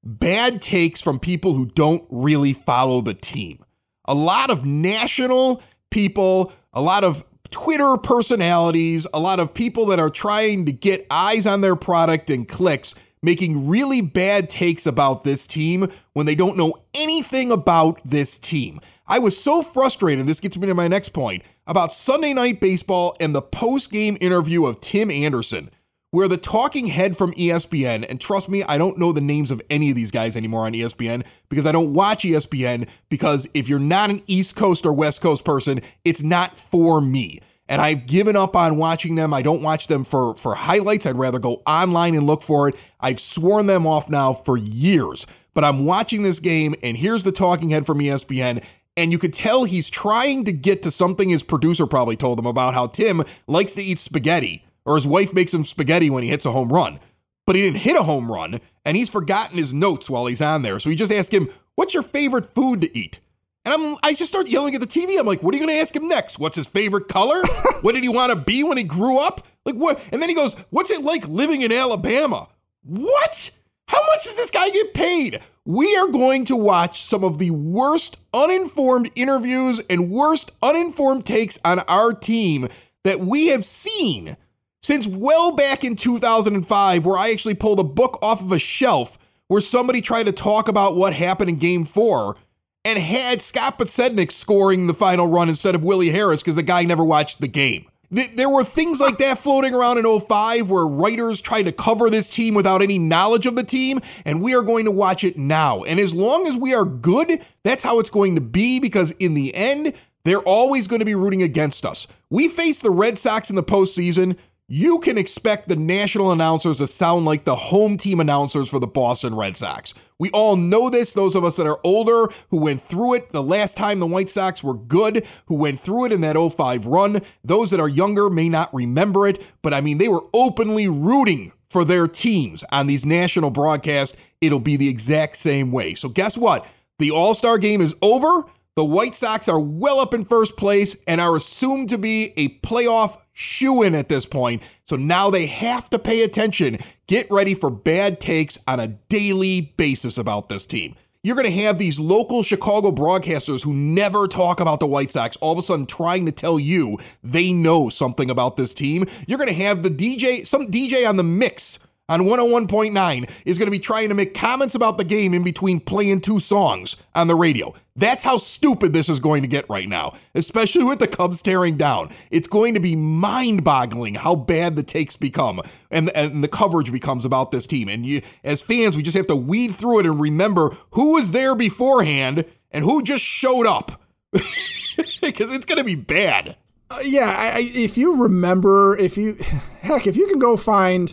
Bad 0.08 0.62
takes 0.62 1.02
from 1.02 1.18
people 1.18 1.54
who 1.54 1.66
don't 1.66 2.04
really 2.10 2.54
follow 2.54 3.00
the 3.00 3.14
team 3.14 3.64
a 4.08 4.14
lot 4.14 4.50
of 4.50 4.64
national 4.64 5.62
people, 5.90 6.52
a 6.72 6.80
lot 6.80 7.04
of 7.04 7.24
Twitter 7.50 7.96
personalities, 7.98 9.06
a 9.14 9.20
lot 9.20 9.38
of 9.38 9.54
people 9.54 9.86
that 9.86 10.00
are 10.00 10.10
trying 10.10 10.66
to 10.66 10.72
get 10.72 11.06
eyes 11.10 11.46
on 11.46 11.60
their 11.60 11.76
product 11.76 12.30
and 12.30 12.48
clicks, 12.48 12.94
making 13.22 13.68
really 13.68 14.00
bad 14.00 14.48
takes 14.48 14.86
about 14.86 15.24
this 15.24 15.46
team 15.46 15.90
when 16.14 16.26
they 16.26 16.34
don't 16.34 16.56
know 16.56 16.74
anything 16.94 17.52
about 17.52 18.00
this 18.04 18.38
team. 18.38 18.80
I 19.06 19.18
was 19.18 19.38
so 19.38 19.62
frustrated, 19.62 20.20
and 20.20 20.28
this 20.28 20.40
gets 20.40 20.56
me 20.56 20.66
to 20.66 20.74
my 20.74 20.88
next 20.88 21.10
point, 21.10 21.42
about 21.66 21.92
Sunday 21.92 22.32
Night 22.32 22.60
Baseball 22.60 23.14
and 23.20 23.34
the 23.34 23.42
post 23.42 23.90
game 23.90 24.16
interview 24.20 24.64
of 24.64 24.80
Tim 24.80 25.10
Anderson 25.10 25.70
where 26.10 26.28
the 26.28 26.38
talking 26.38 26.86
head 26.86 27.16
from 27.16 27.32
ESPN, 27.34 28.06
and 28.08 28.20
trust 28.20 28.48
me, 28.48 28.62
I 28.62 28.78
don't 28.78 28.96
know 28.96 29.12
the 29.12 29.20
names 29.20 29.50
of 29.50 29.60
any 29.68 29.90
of 29.90 29.96
these 29.96 30.10
guys 30.10 30.36
anymore 30.36 30.64
on 30.64 30.72
ESPN 30.72 31.24
because 31.48 31.66
I 31.66 31.72
don't 31.72 31.92
watch 31.92 32.22
ESPN 32.22 32.88
because 33.10 33.46
if 33.52 33.68
you're 33.68 33.78
not 33.78 34.08
an 34.08 34.20
East 34.26 34.56
Coast 34.56 34.86
or 34.86 34.92
West 34.92 35.20
Coast 35.20 35.44
person, 35.44 35.82
it's 36.04 36.22
not 36.22 36.56
for 36.58 37.00
me. 37.00 37.40
And 37.68 37.82
I've 37.82 38.06
given 38.06 38.36
up 38.36 38.56
on 38.56 38.78
watching 38.78 39.16
them. 39.16 39.34
I 39.34 39.42
don't 39.42 39.60
watch 39.60 39.88
them 39.88 40.02
for, 40.02 40.34
for 40.36 40.54
highlights. 40.54 41.04
I'd 41.04 41.18
rather 41.18 41.38
go 41.38 41.62
online 41.66 42.14
and 42.14 42.26
look 42.26 42.40
for 42.40 42.68
it. 42.68 42.76
I've 42.98 43.20
sworn 43.20 43.66
them 43.66 43.86
off 43.86 44.08
now 44.08 44.32
for 44.32 44.56
years. 44.56 45.26
But 45.52 45.64
I'm 45.64 45.84
watching 45.84 46.22
this 46.22 46.40
game, 46.40 46.74
and 46.82 46.96
here's 46.96 47.24
the 47.24 47.32
talking 47.32 47.68
head 47.68 47.84
from 47.84 47.98
ESPN. 47.98 48.64
And 48.96 49.12
you 49.12 49.18
could 49.18 49.34
tell 49.34 49.64
he's 49.64 49.90
trying 49.90 50.44
to 50.46 50.52
get 50.52 50.82
to 50.84 50.90
something 50.90 51.28
his 51.28 51.42
producer 51.42 51.86
probably 51.86 52.16
told 52.16 52.38
him 52.38 52.46
about 52.46 52.72
how 52.72 52.86
Tim 52.86 53.22
likes 53.46 53.74
to 53.74 53.82
eat 53.82 53.98
spaghetti 53.98 54.64
or 54.88 54.96
his 54.96 55.06
wife 55.06 55.34
makes 55.34 55.52
him 55.52 55.64
spaghetti 55.64 56.08
when 56.08 56.22
he 56.22 56.30
hits 56.30 56.46
a 56.46 56.50
home 56.50 56.72
run. 56.72 56.98
But 57.46 57.56
he 57.56 57.62
didn't 57.62 57.80
hit 57.80 57.96
a 57.96 58.02
home 58.02 58.32
run, 58.32 58.60
and 58.84 58.96
he's 58.96 59.10
forgotten 59.10 59.58
his 59.58 59.72
notes 59.74 60.08
while 60.08 60.26
he's 60.26 60.40
on 60.40 60.62
there. 60.62 60.80
So 60.80 60.90
he 60.90 60.96
just 60.96 61.12
asked 61.12 61.32
him, 61.32 61.50
What's 61.74 61.94
your 61.94 62.02
favorite 62.02 62.54
food 62.54 62.80
to 62.80 62.98
eat? 62.98 63.20
And 63.64 63.74
I'm, 63.74 63.96
I 64.02 64.14
just 64.14 64.30
start 64.32 64.48
yelling 64.48 64.74
at 64.74 64.80
the 64.80 64.86
TV. 64.86 65.18
I'm 65.18 65.26
like, 65.26 65.42
what 65.42 65.52
are 65.52 65.58
you 65.58 65.64
going 65.64 65.76
to 65.76 65.80
ask 65.80 65.94
him 65.94 66.08
next? 66.08 66.38
What's 66.38 66.56
his 66.56 66.66
favorite 66.66 67.06
color? 67.06 67.42
what 67.82 67.94
did 67.94 68.02
he 68.02 68.08
want 68.08 68.30
to 68.30 68.36
be 68.36 68.62
when 68.62 68.78
he 68.78 68.82
grew 68.82 69.18
up? 69.18 69.46
Like 69.66 69.74
what? 69.74 70.02
And 70.10 70.22
then 70.22 70.30
he 70.30 70.34
goes, 70.34 70.54
what's 70.70 70.90
it 70.90 71.02
like 71.02 71.28
living 71.28 71.60
in 71.60 71.70
Alabama? 71.70 72.48
What? 72.82 73.50
How 73.86 74.00
much 74.06 74.24
does 74.24 74.36
this 74.36 74.50
guy 74.50 74.70
get 74.70 74.94
paid? 74.94 75.40
We 75.66 75.94
are 75.98 76.08
going 76.08 76.46
to 76.46 76.56
watch 76.56 77.02
some 77.02 77.22
of 77.22 77.38
the 77.38 77.50
worst 77.50 78.16
uninformed 78.32 79.10
interviews 79.14 79.82
and 79.90 80.10
worst 80.10 80.50
uninformed 80.62 81.26
takes 81.26 81.58
on 81.62 81.80
our 81.80 82.14
team 82.14 82.68
that 83.04 83.20
we 83.20 83.48
have 83.48 83.66
seen 83.66 84.38
since 84.82 85.06
well 85.06 85.52
back 85.52 85.84
in 85.84 85.96
2005, 85.96 87.06
where 87.06 87.18
I 87.18 87.30
actually 87.30 87.54
pulled 87.54 87.80
a 87.80 87.84
book 87.84 88.18
off 88.22 88.40
of 88.40 88.52
a 88.52 88.58
shelf 88.58 89.18
where 89.48 89.60
somebody 89.60 90.00
tried 90.00 90.26
to 90.26 90.32
talk 90.32 90.68
about 90.68 90.96
what 90.96 91.14
happened 91.14 91.50
in 91.50 91.56
game 91.56 91.84
four 91.84 92.36
and 92.84 92.98
had 92.98 93.42
Scott 93.42 93.78
Podsednik 93.78 94.30
scoring 94.30 94.86
the 94.86 94.94
final 94.94 95.26
run 95.26 95.48
instead 95.48 95.74
of 95.74 95.84
Willie 95.84 96.10
Harris 96.10 96.42
because 96.42 96.56
the 96.56 96.62
guy 96.62 96.84
never 96.84 97.04
watched 97.04 97.40
the 97.40 97.48
game. 97.48 97.86
There 98.10 98.48
were 98.48 98.64
things 98.64 99.00
like 99.00 99.18
that 99.18 99.38
floating 99.38 99.74
around 99.74 99.98
in 99.98 100.20
05 100.20 100.70
where 100.70 100.86
writers 100.86 101.42
tried 101.42 101.64
to 101.64 101.72
cover 101.72 102.08
this 102.08 102.30
team 102.30 102.54
without 102.54 102.80
any 102.80 102.98
knowledge 102.98 103.44
of 103.44 103.54
the 103.54 103.62
team, 103.62 104.00
and 104.24 104.40
we 104.40 104.54
are 104.54 104.62
going 104.62 104.86
to 104.86 104.90
watch 104.90 105.24
it 105.24 105.36
now. 105.36 105.82
And 105.82 106.00
as 106.00 106.14
long 106.14 106.46
as 106.46 106.56
we 106.56 106.72
are 106.72 106.86
good, 106.86 107.42
that's 107.64 107.82
how 107.82 107.98
it's 107.98 108.08
going 108.08 108.34
to 108.36 108.40
be 108.40 108.80
because 108.80 109.10
in 109.12 109.34
the 109.34 109.54
end, 109.54 109.92
they're 110.24 110.38
always 110.38 110.86
going 110.86 111.00
to 111.00 111.04
be 111.04 111.14
rooting 111.14 111.42
against 111.42 111.84
us. 111.84 112.06
We 112.30 112.48
face 112.48 112.80
the 112.80 112.90
Red 112.90 113.18
Sox 113.18 113.50
in 113.50 113.56
the 113.56 113.62
postseason 113.62 114.38
you 114.70 114.98
can 114.98 115.16
expect 115.16 115.66
the 115.66 115.76
national 115.76 116.30
announcers 116.30 116.76
to 116.76 116.86
sound 116.86 117.24
like 117.24 117.44
the 117.44 117.56
home 117.56 117.96
team 117.96 118.20
announcers 118.20 118.68
for 118.68 118.78
the 118.78 118.86
Boston 118.86 119.34
Red 119.34 119.56
Sox. 119.56 119.94
We 120.18 120.30
all 120.30 120.56
know 120.56 120.90
this, 120.90 121.14
those 121.14 121.34
of 121.34 121.42
us 121.42 121.56
that 121.56 121.66
are 121.66 121.80
older 121.82 122.28
who 122.50 122.58
went 122.58 122.82
through 122.82 123.14
it 123.14 123.30
the 123.30 123.42
last 123.42 123.78
time 123.78 123.98
the 123.98 124.06
White 124.06 124.28
Sox 124.28 124.62
were 124.62 124.74
good, 124.74 125.26
who 125.46 125.54
went 125.54 125.80
through 125.80 126.06
it 126.06 126.12
in 126.12 126.20
that 126.20 126.36
05 126.36 126.84
run. 126.84 127.22
Those 127.42 127.70
that 127.70 127.80
are 127.80 127.88
younger 127.88 128.28
may 128.28 128.50
not 128.50 128.72
remember 128.74 129.26
it, 129.26 129.42
but 129.62 129.72
I 129.72 129.80
mean, 129.80 129.96
they 129.96 130.08
were 130.08 130.26
openly 130.34 130.86
rooting 130.86 131.52
for 131.70 131.82
their 131.82 132.06
teams 132.06 132.62
on 132.70 132.88
these 132.88 133.06
national 133.06 133.48
broadcasts. 133.48 134.18
It'll 134.42 134.60
be 134.60 134.76
the 134.76 134.88
exact 134.88 135.36
same 135.36 135.72
way. 135.72 135.94
So, 135.94 136.10
guess 136.10 136.36
what? 136.36 136.66
The 136.98 137.10
All 137.10 137.32
Star 137.34 137.56
game 137.56 137.80
is 137.80 137.94
over. 138.02 138.44
The 138.78 138.84
White 138.84 139.16
Sox 139.16 139.48
are 139.48 139.58
well 139.58 139.98
up 139.98 140.14
in 140.14 140.24
first 140.24 140.56
place 140.56 140.94
and 141.08 141.20
are 141.20 141.34
assumed 141.34 141.88
to 141.88 141.98
be 141.98 142.32
a 142.36 142.60
playoff 142.60 143.18
shoe 143.32 143.82
in 143.82 143.96
at 143.96 144.08
this 144.08 144.24
point. 144.24 144.62
So 144.84 144.94
now 144.94 145.30
they 145.30 145.46
have 145.46 145.90
to 145.90 145.98
pay 145.98 146.22
attention. 146.22 146.78
Get 147.08 147.28
ready 147.28 147.54
for 147.54 147.70
bad 147.70 148.20
takes 148.20 148.56
on 148.68 148.78
a 148.78 148.86
daily 148.86 149.74
basis 149.76 150.16
about 150.16 150.48
this 150.48 150.64
team. 150.64 150.94
You're 151.24 151.34
going 151.34 151.52
to 151.52 151.62
have 151.62 151.80
these 151.80 151.98
local 151.98 152.44
Chicago 152.44 152.92
broadcasters 152.92 153.64
who 153.64 153.74
never 153.74 154.28
talk 154.28 154.60
about 154.60 154.78
the 154.78 154.86
White 154.86 155.10
Sox 155.10 155.34
all 155.40 155.54
of 155.54 155.58
a 155.58 155.62
sudden 155.62 155.84
trying 155.84 156.24
to 156.26 156.30
tell 156.30 156.60
you 156.60 156.98
they 157.24 157.52
know 157.52 157.88
something 157.88 158.30
about 158.30 158.56
this 158.56 158.72
team. 158.72 159.06
You're 159.26 159.38
going 159.38 159.48
to 159.48 159.54
have 159.60 159.82
the 159.82 159.90
DJ, 159.90 160.46
some 160.46 160.68
DJ 160.68 161.04
on 161.04 161.16
the 161.16 161.24
mix 161.24 161.80
on 162.08 162.22
101.9 162.22 163.30
is 163.44 163.58
going 163.58 163.66
to 163.66 163.70
be 163.70 163.78
trying 163.78 164.08
to 164.08 164.14
make 164.14 164.34
comments 164.34 164.74
about 164.74 164.96
the 164.96 165.04
game 165.04 165.34
in 165.34 165.42
between 165.42 165.78
playing 165.78 166.20
two 166.20 166.40
songs 166.40 166.96
on 167.14 167.28
the 167.28 167.34
radio. 167.34 167.74
That's 167.96 168.24
how 168.24 168.38
stupid 168.38 168.92
this 168.92 169.08
is 169.08 169.20
going 169.20 169.42
to 169.42 169.48
get 169.48 169.68
right 169.68 169.88
now, 169.88 170.14
especially 170.34 170.84
with 170.84 171.00
the 171.00 171.08
Cubs 171.08 171.42
tearing 171.42 171.76
down. 171.76 172.10
It's 172.30 172.48
going 172.48 172.74
to 172.74 172.80
be 172.80 172.96
mind 172.96 173.64
boggling 173.64 174.14
how 174.14 174.36
bad 174.36 174.76
the 174.76 174.82
takes 174.82 175.16
become 175.16 175.60
and, 175.90 176.10
and 176.16 176.42
the 176.42 176.48
coverage 176.48 176.92
becomes 176.92 177.24
about 177.24 177.50
this 177.50 177.66
team. 177.66 177.88
And 177.88 178.06
you, 178.06 178.22
as 178.42 178.62
fans, 178.62 178.96
we 178.96 179.02
just 179.02 179.16
have 179.16 179.26
to 179.26 179.36
weed 179.36 179.74
through 179.74 180.00
it 180.00 180.06
and 180.06 180.20
remember 180.20 180.76
who 180.92 181.14
was 181.14 181.32
there 181.32 181.54
beforehand 181.54 182.44
and 182.70 182.84
who 182.84 183.02
just 183.02 183.24
showed 183.24 183.66
up 183.66 184.00
because 184.32 185.52
it's 185.52 185.66
going 185.66 185.78
to 185.78 185.84
be 185.84 185.94
bad. 185.96 186.56
Uh, 186.90 187.00
yeah, 187.04 187.34
I, 187.36 187.48
I, 187.48 187.70
if 187.74 187.98
you 187.98 188.22
remember, 188.22 188.96
if 188.96 189.18
you, 189.18 189.34
heck, 189.80 190.06
if 190.06 190.16
you 190.16 190.26
can 190.28 190.38
go 190.38 190.56
find 190.56 191.12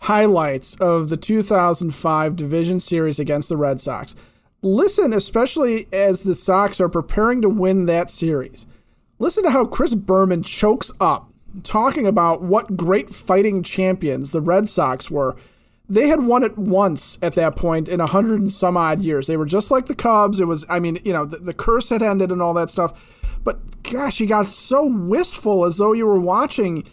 highlights 0.00 0.76
of 0.76 1.08
the 1.08 1.16
2005 1.16 2.36
Division 2.36 2.80
Series 2.80 3.18
against 3.18 3.48
the 3.48 3.56
Red 3.56 3.80
Sox. 3.80 4.16
Listen, 4.62 5.12
especially 5.12 5.86
as 5.92 6.22
the 6.22 6.34
Sox 6.34 6.80
are 6.80 6.88
preparing 6.88 7.40
to 7.42 7.48
win 7.48 7.86
that 7.86 8.10
series. 8.10 8.66
Listen 9.18 9.44
to 9.44 9.50
how 9.50 9.64
Chris 9.64 9.94
Berman 9.94 10.42
chokes 10.42 10.90
up 11.00 11.30
talking 11.62 12.06
about 12.06 12.42
what 12.42 12.76
great 12.76 13.10
fighting 13.10 13.62
champions 13.62 14.30
the 14.30 14.40
Red 14.40 14.68
Sox 14.68 15.10
were. 15.10 15.36
They 15.88 16.06
had 16.06 16.24
won 16.24 16.44
it 16.44 16.56
once 16.56 17.18
at 17.20 17.34
that 17.34 17.56
point 17.56 17.88
in 17.88 18.00
a 18.00 18.06
hundred 18.06 18.40
and 18.40 18.50
some 18.50 18.76
odd 18.76 19.02
years. 19.02 19.26
They 19.26 19.36
were 19.36 19.46
just 19.46 19.70
like 19.70 19.86
the 19.86 19.94
Cubs. 19.94 20.38
It 20.38 20.44
was, 20.44 20.64
I 20.68 20.78
mean, 20.78 21.00
you 21.04 21.12
know, 21.12 21.24
the, 21.24 21.38
the 21.38 21.54
curse 21.54 21.88
had 21.88 22.02
ended 22.02 22.30
and 22.30 22.40
all 22.40 22.54
that 22.54 22.70
stuff. 22.70 23.18
But 23.42 23.82
gosh, 23.82 24.20
you 24.20 24.26
got 24.26 24.46
so 24.46 24.86
wistful 24.86 25.64
as 25.64 25.78
though 25.78 25.92
you 25.92 26.06
were 26.06 26.20
watching, 26.20 26.84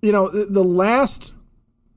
you 0.00 0.12
know, 0.12 0.28
the, 0.28 0.46
the 0.46 0.64
last 0.64 1.34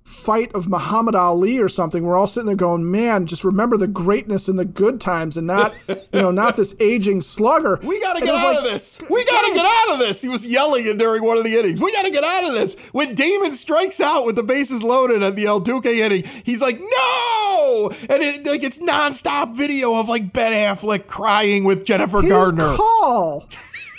fight 0.06 0.54
of 0.54 0.70
Muhammad 0.70 1.16
Ali 1.16 1.58
or 1.58 1.68
something. 1.68 2.04
We're 2.04 2.16
all 2.16 2.28
sitting 2.28 2.46
there 2.46 2.56
going, 2.56 2.90
"Man, 2.90 3.26
just 3.26 3.44
remember 3.44 3.76
the 3.76 3.88
greatness 3.88 4.48
and 4.48 4.58
the 4.58 4.64
good 4.64 5.02
times, 5.02 5.36
and 5.36 5.48
not, 5.48 5.74
you 5.88 5.96
know, 6.14 6.32
not 6.32 6.56
this 6.56 6.76
aging 6.80 7.22
slugger." 7.22 7.80
We 7.96 8.02
got 8.02 8.14
to 8.14 8.22
get 8.22 8.36
out 8.36 8.56
like, 8.56 8.58
of 8.58 8.64
this. 8.66 9.00
We 9.10 9.24
got 9.26 9.48
to 9.48 9.54
get 9.54 9.66
out 9.66 9.94
of 9.94 10.00
this. 10.00 10.22
He 10.22 10.28
was 10.28 10.46
yelling 10.46 10.86
it 10.86 10.98
during 10.98 11.24
one 11.24 11.38
of 11.38 11.44
the 11.44 11.56
innings. 11.56 11.82
We 11.82 11.92
got 11.94 12.04
to 12.04 12.12
get 12.12 12.24
out 12.24 12.46
of 12.46 12.54
this. 12.54 12.76
When 12.92 13.16
Damon 13.16 13.54
strikes 13.54 14.02
out 14.02 14.26
with 14.26 14.36
the 14.36 14.44
bases 14.44 14.84
loaded 14.84 15.24
at 15.24 15.36
the 15.36 15.46
El 15.46 15.60
Duque 15.62 15.86
inning, 15.86 16.24
he's 16.44 16.62
like, 16.62 16.80
"No!" 16.80 17.92
And 18.10 18.22
it 18.22 18.46
like 18.46 18.64
it's 18.64 18.80
nonstop 18.80 19.56
video 19.56 19.96
of 19.96 20.10
like 20.10 20.34
Ben 20.34 20.52
Affleck 20.52 21.08
crying 21.08 21.64
with 21.64 21.86
Jennifer 21.86 22.22
His 22.22 22.30
Garner. 22.30 22.76
Call. 22.76 23.48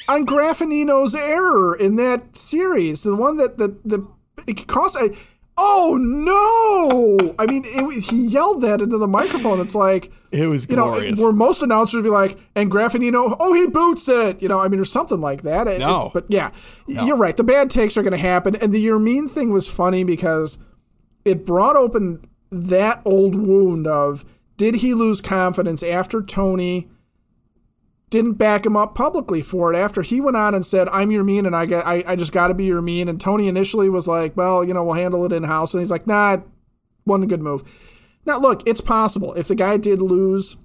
on 0.09 0.27
Graffanino's 0.27 1.14
error 1.14 1.75
in 1.75 1.97
that 1.97 2.37
series, 2.37 3.03
the 3.03 3.16
one 3.16 3.38
that 3.38 3.59
the 3.59 3.77
the 3.85 4.07
it 4.47 4.66
cost. 4.66 4.97
I, 4.99 5.16
oh 5.57 5.99
no! 6.01 7.35
I 7.38 7.47
mean, 7.47 7.62
it, 7.66 8.05
he 8.05 8.27
yelled 8.27 8.62
that 8.62 8.81
into 8.81 8.99
the 8.99 9.07
microphone. 9.07 9.61
It's 9.61 9.75
like 9.75 10.11
it 10.31 10.47
was 10.47 10.66
glorious. 10.66 11.11
You 11.11 11.16
know, 11.16 11.23
where 11.23 11.33
most 11.33 11.62
announcers 11.62 11.95
would 11.95 12.05
be 12.05 12.11
like, 12.11 12.38
and 12.55 12.71
Graffanino, 12.71 13.37
oh, 13.38 13.55
he 13.55 13.66
boots 13.66 14.09
it, 14.09 14.42
you 14.42 14.49
know. 14.49 14.61
I 14.61 14.69
mean, 14.69 14.81
or 14.81 14.85
something 14.85 15.21
like 15.21 15.42
that. 15.42 15.66
No, 15.79 16.07
it, 16.07 16.12
but 16.12 16.27
yeah, 16.29 16.51
no. 16.88 17.05
you're 17.05 17.16
right. 17.16 17.37
The 17.37 17.45
bad 17.45 17.71
takes 17.71 17.97
are 17.97 18.03
going 18.03 18.12
to 18.12 18.19
happen, 18.19 18.57
and 18.57 18.73
the 18.73 18.85
Yermin 18.85 19.31
thing 19.31 19.51
was 19.51 19.69
funny 19.69 20.05
because 20.05 20.59
it 21.25 21.45
brought 21.45 21.77
open 21.77 22.25
that 22.51 23.03
old 23.05 23.35
wound 23.35 23.87
of 23.87 24.25
did 24.57 24.77
he 24.77 24.95
lose 24.95 25.21
confidence 25.21 25.83
after 25.83 26.23
Tony 26.23 26.88
didn't 28.11 28.35
back 28.35 28.64
him 28.64 28.77
up 28.77 28.95
publicly 28.95 29.42
for 29.42 29.73
it 29.73 29.77
after 29.77 30.03
he 30.03 30.21
went 30.21 30.37
on 30.37 30.55
and 30.55 30.64
said, 30.64 30.88
I'm 30.90 31.11
Yermin 31.11 31.47
and 31.47 31.57
I 31.57 31.66
get 31.66 31.87
I, 31.87 32.05
I 32.07 32.16
just 32.16 32.33
gotta 32.33 32.55
be 32.55 32.69
Yermin. 32.69 33.09
And 33.09 33.21
Tony 33.21 33.49
initially 33.49 33.88
was 33.88 34.07
like, 34.07 34.37
Well, 34.37 34.64
you 34.64 34.73
know, 34.73 34.85
we'll 34.85 34.95
handle 34.95 35.25
it 35.25 35.33
in 35.33 35.42
house. 35.42 35.75
And 35.75 35.81
he's 35.81 35.90
like, 35.90 36.07
nah, 36.07 36.38
wasn't 37.05 37.25
a 37.25 37.29
good 37.29 37.42
move. 37.42 37.64
Now 38.25 38.38
look, 38.38 38.62
it's 38.66 38.81
possible. 38.81 39.35
If 39.35 39.49
the 39.49 39.55
guy 39.55 39.77
did 39.77 40.01
lose 40.01 40.57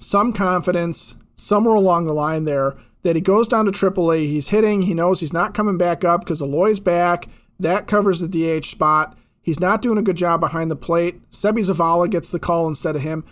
some 0.00 0.32
confidence 0.32 1.16
somewhere 1.34 1.74
along 1.74 2.06
the 2.06 2.12
line 2.12 2.44
there, 2.44 2.76
that 3.02 3.16
he 3.16 3.22
goes 3.22 3.48
down 3.48 3.64
to 3.64 3.70
AAA, 3.70 4.26
he's 4.26 4.48
hitting, 4.48 4.82
he 4.82 4.94
knows 4.94 5.20
he's 5.20 5.32
not 5.32 5.54
coming 5.54 5.78
back 5.78 6.04
up 6.04 6.20
because 6.20 6.42
Eloy's 6.42 6.80
back. 6.80 7.28
That 7.60 7.86
covers 7.86 8.20
the 8.20 8.28
DH 8.60 8.66
spot. 8.66 9.16
He's 9.40 9.60
not 9.60 9.82
doing 9.82 9.98
a 9.98 10.02
good 10.02 10.16
job 10.16 10.40
behind 10.40 10.70
the 10.70 10.76
plate. 10.76 11.28
Seby 11.30 11.60
Zavala 11.60 12.10
gets 12.10 12.30
the 12.30 12.38
call 12.38 12.68
instead 12.68 12.96
of 12.96 13.02
him. 13.02 13.24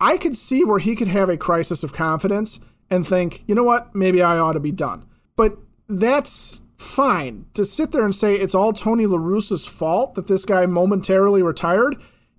I 0.00 0.16
could 0.16 0.36
see 0.36 0.64
where 0.64 0.78
he 0.78 0.94
could 0.94 1.08
have 1.08 1.28
a 1.28 1.36
crisis 1.36 1.82
of 1.82 1.92
confidence 1.92 2.60
and 2.90 3.06
think, 3.06 3.44
you 3.46 3.54
know 3.54 3.64
what, 3.64 3.94
maybe 3.94 4.22
I 4.22 4.38
ought 4.38 4.52
to 4.52 4.60
be 4.60 4.72
done. 4.72 5.04
But 5.36 5.58
that's 5.88 6.60
fine. 6.76 7.46
To 7.54 7.64
sit 7.64 7.92
there 7.92 8.04
and 8.04 8.14
say 8.14 8.34
it's 8.34 8.54
all 8.54 8.72
Tony 8.72 9.06
La 9.06 9.18
Russa's 9.18 9.66
fault 9.66 10.14
that 10.14 10.26
this 10.26 10.44
guy 10.44 10.64
momentarily 10.66 11.42
retired 11.42 11.96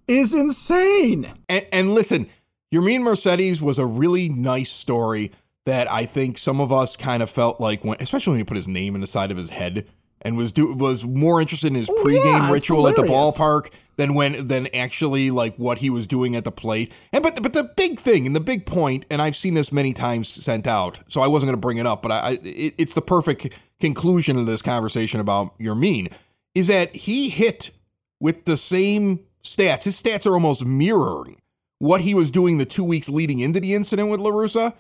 is 0.08 0.34
insane. 0.34 1.34
And, 1.48 1.68
and 1.72 1.94
listen, 1.94 2.28
mean 2.72 3.04
Mercedes 3.04 3.62
was 3.62 3.78
a 3.78 3.86
really 3.86 4.30
nice 4.30 4.72
story 4.72 5.32
that 5.66 5.92
I 5.92 6.06
think 6.06 6.38
some 6.38 6.60
of 6.60 6.72
us 6.72 6.96
kind 6.96 7.22
of 7.22 7.30
felt 7.30 7.60
like 7.60 7.84
when, 7.84 7.98
especially 8.00 8.32
when 8.32 8.40
he 8.40 8.46
put 8.46 8.58
his 8.58 8.68
name 8.68 8.96
in 8.96 9.02
the 9.02 9.08
side 9.08 9.30
of 9.30 9.38
his 9.38 9.52
head 9.52 9.88
and 10.22 10.38
was 10.38 10.52
do 10.52 10.74
was 10.74 11.06
more 11.06 11.42
interested 11.42 11.68
in 11.68 11.76
his 11.76 11.90
oh, 11.90 12.04
pregame 12.04 12.26
yeah, 12.26 12.52
ritual 12.52 12.88
at 12.88 12.96
the 12.96 13.04
ballpark 13.04 13.72
than 13.98 14.14
when 14.14 14.48
than 14.48 14.68
actually 14.74 15.32
like 15.32 15.56
what 15.56 15.80
he 15.80 15.90
was 15.90 16.08
doing 16.08 16.36
at 16.36 16.44
the 16.44 16.52
plate. 16.52 16.92
And 17.12 17.24
but 17.24 17.42
but 17.42 17.54
the 17.54 17.64
big 17.64 18.00
thing 18.00 18.26
and 18.26 18.36
the 18.36 18.42
big 18.42 18.66
point, 18.66 19.06
and 19.10 19.22
I've 19.22 19.36
seen 19.36 19.54
this 19.54 19.72
many 19.72 19.94
times 19.94 20.28
sent 20.28 20.68
out, 20.68 21.00
so 21.08 21.22
I 21.22 21.28
wasn't 21.28 21.48
going 21.48 21.58
to 21.58 21.62
bring 21.62 21.78
it 21.78 21.86
up, 21.86 22.02
but 22.02 22.12
I, 22.12 22.20
I 22.20 22.32
it, 22.44 22.76
it's 22.78 22.94
the 22.94 23.02
perfect 23.02 23.54
conclusion 23.80 24.38
of 24.38 24.46
this 24.46 24.62
conversation 24.62 25.20
about 25.20 25.58
Yermin 25.60 26.12
is 26.56 26.68
that 26.68 26.96
he 26.96 27.30
hit 27.30 27.72
with 28.20 28.46
the 28.46 28.58
same 28.58 29.20
stats. 29.44 29.84
His 29.84 30.02
stats 30.02 30.26
are 30.26 30.34
almost 30.34 30.66
mirroring 30.66 31.38
what 31.80 32.02
he 32.02 32.14
was 32.14 32.30
doing 32.30 32.58
the 32.58 32.66
two 32.66 32.84
weeks 32.84 33.08
leading 33.08 33.40
into 33.40 33.60
the 33.60 33.74
incident 33.74 34.10
with 34.10 34.20
La 34.20 34.32
Russa 34.32 34.74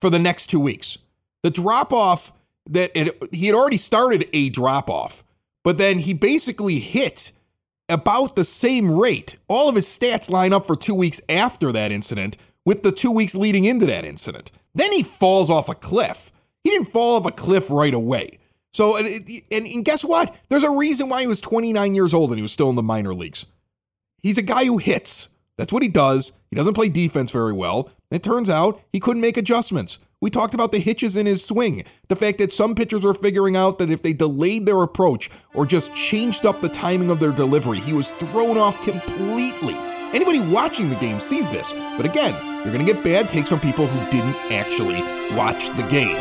for 0.00 0.10
the 0.10 0.18
next 0.18 0.48
two 0.48 0.60
weeks. 0.60 0.98
The 1.42 1.50
drop 1.50 1.92
off 1.92 2.32
that 2.68 2.90
it, 2.94 3.16
he 3.32 3.46
had 3.46 3.54
already 3.54 3.76
started 3.76 4.28
a 4.32 4.50
drop 4.50 4.90
off, 4.90 5.24
but 5.64 5.78
then 5.78 6.00
he 6.00 6.14
basically 6.14 6.78
hit 6.78 7.32
about 7.88 8.36
the 8.36 8.44
same 8.44 8.90
rate. 8.90 9.36
All 9.48 9.68
of 9.68 9.76
his 9.76 9.86
stats 9.86 10.30
line 10.30 10.52
up 10.52 10.66
for 10.66 10.76
two 10.76 10.94
weeks 10.94 11.20
after 11.28 11.72
that 11.72 11.92
incident 11.92 12.36
with 12.64 12.82
the 12.82 12.92
two 12.92 13.10
weeks 13.10 13.34
leading 13.34 13.64
into 13.64 13.86
that 13.86 14.04
incident. 14.04 14.50
Then 14.74 14.92
he 14.92 15.02
falls 15.02 15.48
off 15.48 15.68
a 15.68 15.74
cliff. 15.74 16.32
He 16.64 16.70
didn't 16.70 16.92
fall 16.92 17.16
off 17.16 17.26
a 17.26 17.30
cliff 17.30 17.70
right 17.70 17.94
away. 17.94 18.38
So, 18.72 18.96
and, 18.98 19.06
and, 19.50 19.66
and 19.66 19.84
guess 19.84 20.04
what? 20.04 20.34
There's 20.50 20.64
a 20.64 20.70
reason 20.70 21.08
why 21.08 21.22
he 21.22 21.26
was 21.26 21.40
29 21.40 21.94
years 21.94 22.12
old 22.12 22.30
and 22.30 22.38
he 22.38 22.42
was 22.42 22.52
still 22.52 22.68
in 22.68 22.76
the 22.76 22.82
minor 22.82 23.14
leagues. 23.14 23.46
He's 24.18 24.36
a 24.36 24.42
guy 24.42 24.64
who 24.64 24.78
hits. 24.78 25.28
That's 25.56 25.72
what 25.72 25.82
he 25.82 25.88
does. 25.88 26.32
He 26.50 26.56
doesn't 26.56 26.74
play 26.74 26.88
defense 26.88 27.30
very 27.30 27.52
well. 27.52 27.90
It 28.10 28.22
turns 28.22 28.50
out 28.50 28.82
he 28.92 29.00
couldn't 29.00 29.22
make 29.22 29.36
adjustments. 29.36 29.98
We 30.26 30.30
talked 30.30 30.54
about 30.54 30.72
the 30.72 30.80
hitches 30.80 31.16
in 31.16 31.24
his 31.24 31.44
swing. 31.44 31.84
The 32.08 32.16
fact 32.16 32.38
that 32.38 32.52
some 32.52 32.74
pitchers 32.74 33.04
were 33.04 33.14
figuring 33.14 33.54
out 33.54 33.78
that 33.78 33.92
if 33.92 34.02
they 34.02 34.12
delayed 34.12 34.66
their 34.66 34.82
approach 34.82 35.30
or 35.54 35.64
just 35.64 35.94
changed 35.94 36.44
up 36.44 36.60
the 36.60 36.68
timing 36.68 37.10
of 37.10 37.20
their 37.20 37.30
delivery, 37.30 37.78
he 37.78 37.92
was 37.92 38.10
thrown 38.10 38.58
off 38.58 38.82
completely. 38.82 39.74
Anybody 40.12 40.40
watching 40.40 40.90
the 40.90 40.96
game 40.96 41.20
sees 41.20 41.48
this. 41.48 41.74
But 41.96 42.06
again, 42.06 42.34
you're 42.64 42.72
going 42.72 42.84
to 42.84 42.92
get 42.92 43.04
bad 43.04 43.28
takes 43.28 43.50
from 43.50 43.60
people 43.60 43.86
who 43.86 44.10
didn't 44.10 44.34
actually 44.50 45.00
watch 45.36 45.68
the 45.76 45.86
game. 45.88 46.16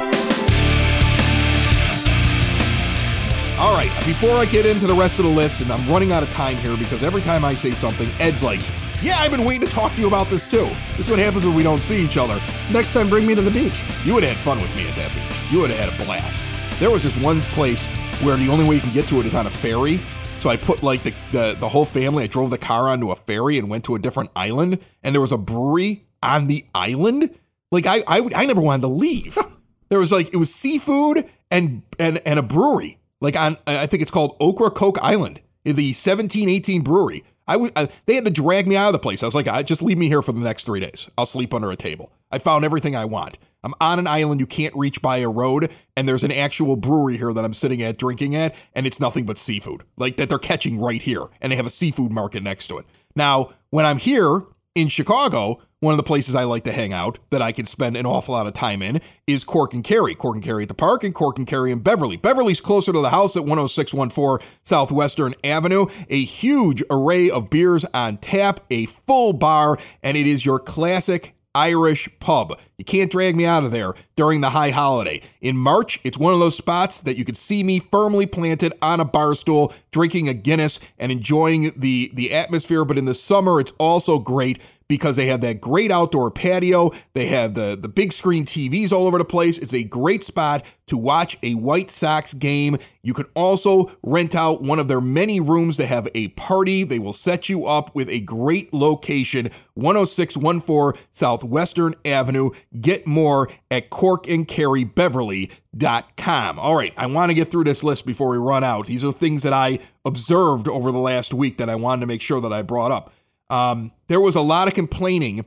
All 3.57 3.73
right, 3.73 3.89
before 4.05 4.37
I 4.37 4.45
get 4.45 4.67
into 4.67 4.85
the 4.85 4.93
rest 4.93 5.17
of 5.17 5.25
the 5.25 5.31
list, 5.31 5.61
and 5.61 5.71
I'm 5.71 5.89
running 5.91 6.11
out 6.11 6.21
of 6.21 6.29
time 6.29 6.57
here 6.57 6.77
because 6.77 7.01
every 7.01 7.23
time 7.23 7.43
I 7.43 7.55
say 7.55 7.71
something, 7.71 8.07
Ed's 8.19 8.43
like, 8.43 8.61
yeah, 9.01 9.17
I've 9.19 9.31
been 9.31 9.45
waiting 9.45 9.67
to 9.67 9.73
talk 9.73 9.93
to 9.93 10.01
you 10.01 10.07
about 10.07 10.29
this 10.29 10.49
too. 10.49 10.69
This 10.97 11.07
is 11.07 11.09
what 11.09 11.19
happens 11.19 11.45
when 11.45 11.55
we 11.55 11.63
don't 11.63 11.81
see 11.81 12.03
each 12.03 12.17
other. 12.17 12.39
Next 12.71 12.93
time, 12.93 13.09
bring 13.09 13.25
me 13.25 13.35
to 13.35 13.41
the 13.41 13.51
beach. 13.51 13.81
You 14.03 14.13
would 14.13 14.23
have 14.23 14.35
had 14.35 14.43
fun 14.43 14.61
with 14.61 14.75
me 14.75 14.87
at 14.87 14.95
that 14.95 15.13
beach. 15.13 15.51
You 15.51 15.61
would 15.61 15.69
have 15.71 15.89
had 15.91 16.01
a 16.01 16.05
blast. 16.05 16.43
There 16.79 16.91
was 16.91 17.03
this 17.03 17.15
one 17.17 17.41
place 17.41 17.85
where 18.21 18.37
the 18.37 18.49
only 18.49 18.67
way 18.67 18.75
you 18.75 18.81
can 18.81 18.93
get 18.93 19.07
to 19.07 19.19
it 19.19 19.25
is 19.25 19.35
on 19.35 19.47
a 19.47 19.49
ferry. 19.49 19.99
So 20.39 20.49
I 20.49 20.57
put 20.57 20.83
like 20.83 21.01
the, 21.03 21.13
the, 21.31 21.55
the 21.59 21.69
whole 21.69 21.85
family, 21.85 22.23
I 22.23 22.27
drove 22.27 22.49
the 22.49 22.57
car 22.57 22.89
onto 22.89 23.11
a 23.11 23.15
ferry 23.15 23.57
and 23.57 23.69
went 23.69 23.83
to 23.85 23.95
a 23.95 23.99
different 23.99 24.29
island, 24.35 24.79
and 25.03 25.13
there 25.13 25.21
was 25.21 25.31
a 25.31 25.37
brewery 25.37 26.05
on 26.21 26.47
the 26.47 26.65
island. 26.73 27.37
Like 27.71 27.85
I 27.87 28.03
I, 28.07 28.29
I 28.35 28.45
never 28.45 28.61
wanted 28.61 28.81
to 28.81 28.87
leave. 28.87 29.37
there 29.89 29.99
was 29.99 30.11
like 30.11 30.33
it 30.33 30.37
was 30.37 30.53
seafood 30.53 31.29
and 31.49 31.83
and 31.99 32.21
and 32.25 32.39
a 32.39 32.43
brewery 32.43 32.99
like 33.21 33.39
on 33.39 33.57
I 33.65 33.87
think 33.87 34.01
it's 34.01 34.11
called 34.11 34.35
Ocracoke 34.39 34.99
Island, 35.01 35.41
the 35.63 35.71
1718 35.71 36.81
brewery. 36.81 37.23
I, 37.47 37.53
w- 37.53 37.71
I 37.75 37.89
they 38.05 38.15
had 38.15 38.25
to 38.25 38.31
drag 38.31 38.67
me 38.67 38.75
out 38.75 38.87
of 38.87 38.93
the 38.93 38.99
place. 38.99 39.23
I 39.23 39.25
was 39.25 39.35
like, 39.35 39.47
I 39.47 39.63
just 39.63 39.81
leave 39.81 39.97
me 39.97 40.07
here 40.07 40.21
for 40.21 40.31
the 40.31 40.39
next 40.39 40.65
three 40.65 40.79
days. 40.79 41.09
I'll 41.17 41.25
sleep 41.25 41.53
under 41.53 41.71
a 41.71 41.75
table. 41.75 42.11
I 42.31 42.39
found 42.39 42.65
everything 42.65 42.95
I 42.95 43.05
want. 43.05 43.37
I'm 43.63 43.73
on 43.81 43.97
an 43.97 44.07
island 44.07 44.39
you 44.39 44.47
can't 44.47 44.75
reach 44.75 45.01
by 45.01 45.17
a 45.17 45.29
road, 45.29 45.71
and 45.97 46.07
there's 46.07 46.23
an 46.23 46.31
actual 46.31 46.75
brewery 46.75 47.17
here 47.17 47.33
that 47.33 47.43
I'm 47.43 47.53
sitting 47.53 47.81
at 47.81 47.97
drinking 47.97 48.35
at, 48.35 48.55
and 48.73 48.85
it's 48.85 48.99
nothing 48.99 49.25
but 49.25 49.37
seafood, 49.37 49.83
like 49.97 50.17
that 50.17 50.29
they're 50.29 50.37
catching 50.37 50.79
right 50.79 51.01
here, 51.01 51.27
and 51.41 51.51
they 51.51 51.55
have 51.55 51.65
a 51.65 51.71
seafood 51.71 52.11
market 52.11 52.43
next 52.43 52.67
to 52.67 52.77
it. 52.77 52.85
Now, 53.15 53.53
when 53.71 53.85
I'm 53.85 53.97
here 53.97 54.43
in 54.75 54.87
Chicago, 54.87 55.61
one 55.85 55.93
of 55.93 55.97
the 55.97 56.03
places 56.03 56.33
I 56.33 56.45
like 56.45 56.63
to 56.63 56.71
hang 56.71 56.93
out 56.93 57.19
that 57.29 57.43
I 57.43 57.51
can 57.51 57.65
spend 57.65 57.95
an 57.95 58.07
awful 58.07 58.33
lot 58.33 58.47
of 58.47 58.53
time 58.53 58.81
in 58.81 58.99
is 59.27 59.43
Cork 59.43 59.71
and 59.71 59.83
Kerry. 59.83 60.15
Cork 60.15 60.35
and 60.35 60.43
Kerry 60.43 60.63
at 60.63 60.67
the 60.67 60.73
park 60.73 61.03
and 61.03 61.13
Cork 61.13 61.37
and 61.37 61.45
Kerry 61.45 61.71
in 61.71 61.79
Beverly. 61.79 62.17
Beverly's 62.17 62.59
closer 62.59 62.91
to 62.91 62.99
the 62.99 63.11
house 63.11 63.37
at 63.37 63.45
10614 63.45 64.45
Southwestern 64.63 65.35
Avenue. 65.43 65.85
A 66.09 66.23
huge 66.23 66.83
array 66.89 67.29
of 67.29 67.51
beers 67.51 67.85
on 67.93 68.17
tap, 68.17 68.61
a 68.71 68.87
full 68.87 69.33
bar, 69.33 69.77
and 70.01 70.17
it 70.17 70.25
is 70.25 70.43
your 70.43 70.57
classic 70.57 71.35
Irish 71.53 72.09
pub. 72.19 72.59
You 72.77 72.85
can't 72.85 73.11
drag 73.11 73.35
me 73.35 73.45
out 73.45 73.63
of 73.63 73.71
there 73.71 73.93
during 74.15 74.41
the 74.41 74.49
high 74.49 74.71
holiday. 74.71 75.21
In 75.41 75.57
March, 75.57 75.99
it's 76.03 76.17
one 76.17 76.33
of 76.33 76.39
those 76.39 76.57
spots 76.57 77.01
that 77.01 77.17
you 77.17 77.25
could 77.25 77.37
see 77.37 77.63
me 77.63 77.79
firmly 77.79 78.25
planted 78.25 78.73
on 78.81 78.99
a 78.99 79.05
bar 79.05 79.35
stool, 79.35 79.73
drinking 79.91 80.27
a 80.29 80.33
Guinness 80.33 80.79
and 80.99 81.11
enjoying 81.11 81.73
the, 81.75 82.11
the 82.13 82.33
atmosphere. 82.33 82.85
But 82.85 82.97
in 82.97 83.05
the 83.05 83.13
summer, 83.13 83.59
it's 83.59 83.73
also 83.79 84.19
great 84.19 84.59
because 84.87 85.15
they 85.15 85.27
have 85.27 85.41
that 85.41 85.61
great 85.61 85.91
outdoor 85.91 86.31
patio. 86.31 86.91
They 87.13 87.27
have 87.27 87.53
the, 87.53 87.77
the 87.79 87.87
big 87.87 88.13
screen 88.13 88.45
TVs 88.45 88.91
all 88.91 89.07
over 89.07 89.17
the 89.17 89.25
place. 89.25 89.57
It's 89.57 89.73
a 89.73 89.83
great 89.83 90.23
spot 90.23 90.65
to 90.87 90.97
watch 90.97 91.37
a 91.41 91.55
White 91.55 91.89
Sox 91.89 92.33
game. 92.33 92.77
You 93.01 93.13
can 93.13 93.25
also 93.35 93.91
rent 94.03 94.35
out 94.35 94.61
one 94.61 94.79
of 94.79 94.87
their 94.87 95.01
many 95.01 95.39
rooms 95.39 95.77
to 95.77 95.85
have 95.85 96.07
a 96.13 96.29
party. 96.29 96.83
They 96.83 96.99
will 96.99 97.13
set 97.13 97.49
you 97.49 97.65
up 97.65 97.95
with 97.95 98.09
a 98.09 98.21
great 98.21 98.73
location 98.73 99.49
10614 99.75 101.01
Southwestern 101.11 101.95
Avenue. 102.05 102.51
Get 102.81 103.07
more 103.07 103.49
at 103.71 103.89
corkandkerrybeverly.com. 103.89 106.59
All 106.59 106.75
right, 106.75 106.93
I 106.97 107.05
want 107.07 107.29
to 107.29 107.33
get 107.33 107.49
through 107.51 107.65
this 107.65 107.83
list 107.83 108.05
before 108.05 108.29
we 108.29 108.37
run 108.37 108.63
out. 108.63 108.87
These 108.87 109.05
are 109.05 109.11
things 109.11 109.43
that 109.43 109.53
I 109.53 109.79
observed 110.03 110.67
over 110.67 110.91
the 110.91 110.99
last 110.99 111.33
week 111.33 111.57
that 111.57 111.69
I 111.69 111.75
wanted 111.75 112.01
to 112.01 112.07
make 112.07 112.21
sure 112.21 112.41
that 112.41 112.53
I 112.53 112.61
brought 112.61 112.91
up 112.91 113.11
um, 113.49 113.91
there 114.07 114.19
was 114.19 114.35
a 114.35 114.41
lot 114.41 114.67
of 114.67 114.73
complaining 114.73 115.45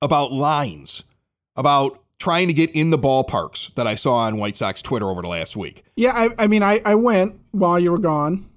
about 0.00 0.32
lines, 0.32 1.02
about 1.56 2.00
trying 2.18 2.46
to 2.46 2.52
get 2.52 2.70
in 2.70 2.90
the 2.90 2.98
ballparks 2.98 3.74
that 3.74 3.86
I 3.86 3.94
saw 3.94 4.14
on 4.14 4.38
White 4.38 4.56
Sox 4.56 4.80
Twitter 4.80 5.08
over 5.08 5.22
the 5.22 5.28
last 5.28 5.56
week. 5.56 5.84
Yeah, 5.96 6.12
I, 6.14 6.44
I 6.44 6.46
mean, 6.46 6.62
I, 6.62 6.80
I 6.84 6.94
went 6.94 7.38
while 7.52 7.78
you 7.78 7.90
were 7.90 7.98
gone, 7.98 8.48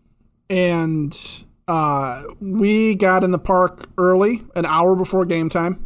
and 0.49 1.17
uh, 1.67 2.23
we 2.39 2.95
got 2.95 3.23
in 3.23 3.31
the 3.31 3.39
park 3.39 3.89
early, 3.97 4.43
an 4.55 4.65
hour 4.65 4.95
before 4.95 5.25
game 5.25 5.49
time. 5.49 5.85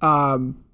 Um, 0.00 0.64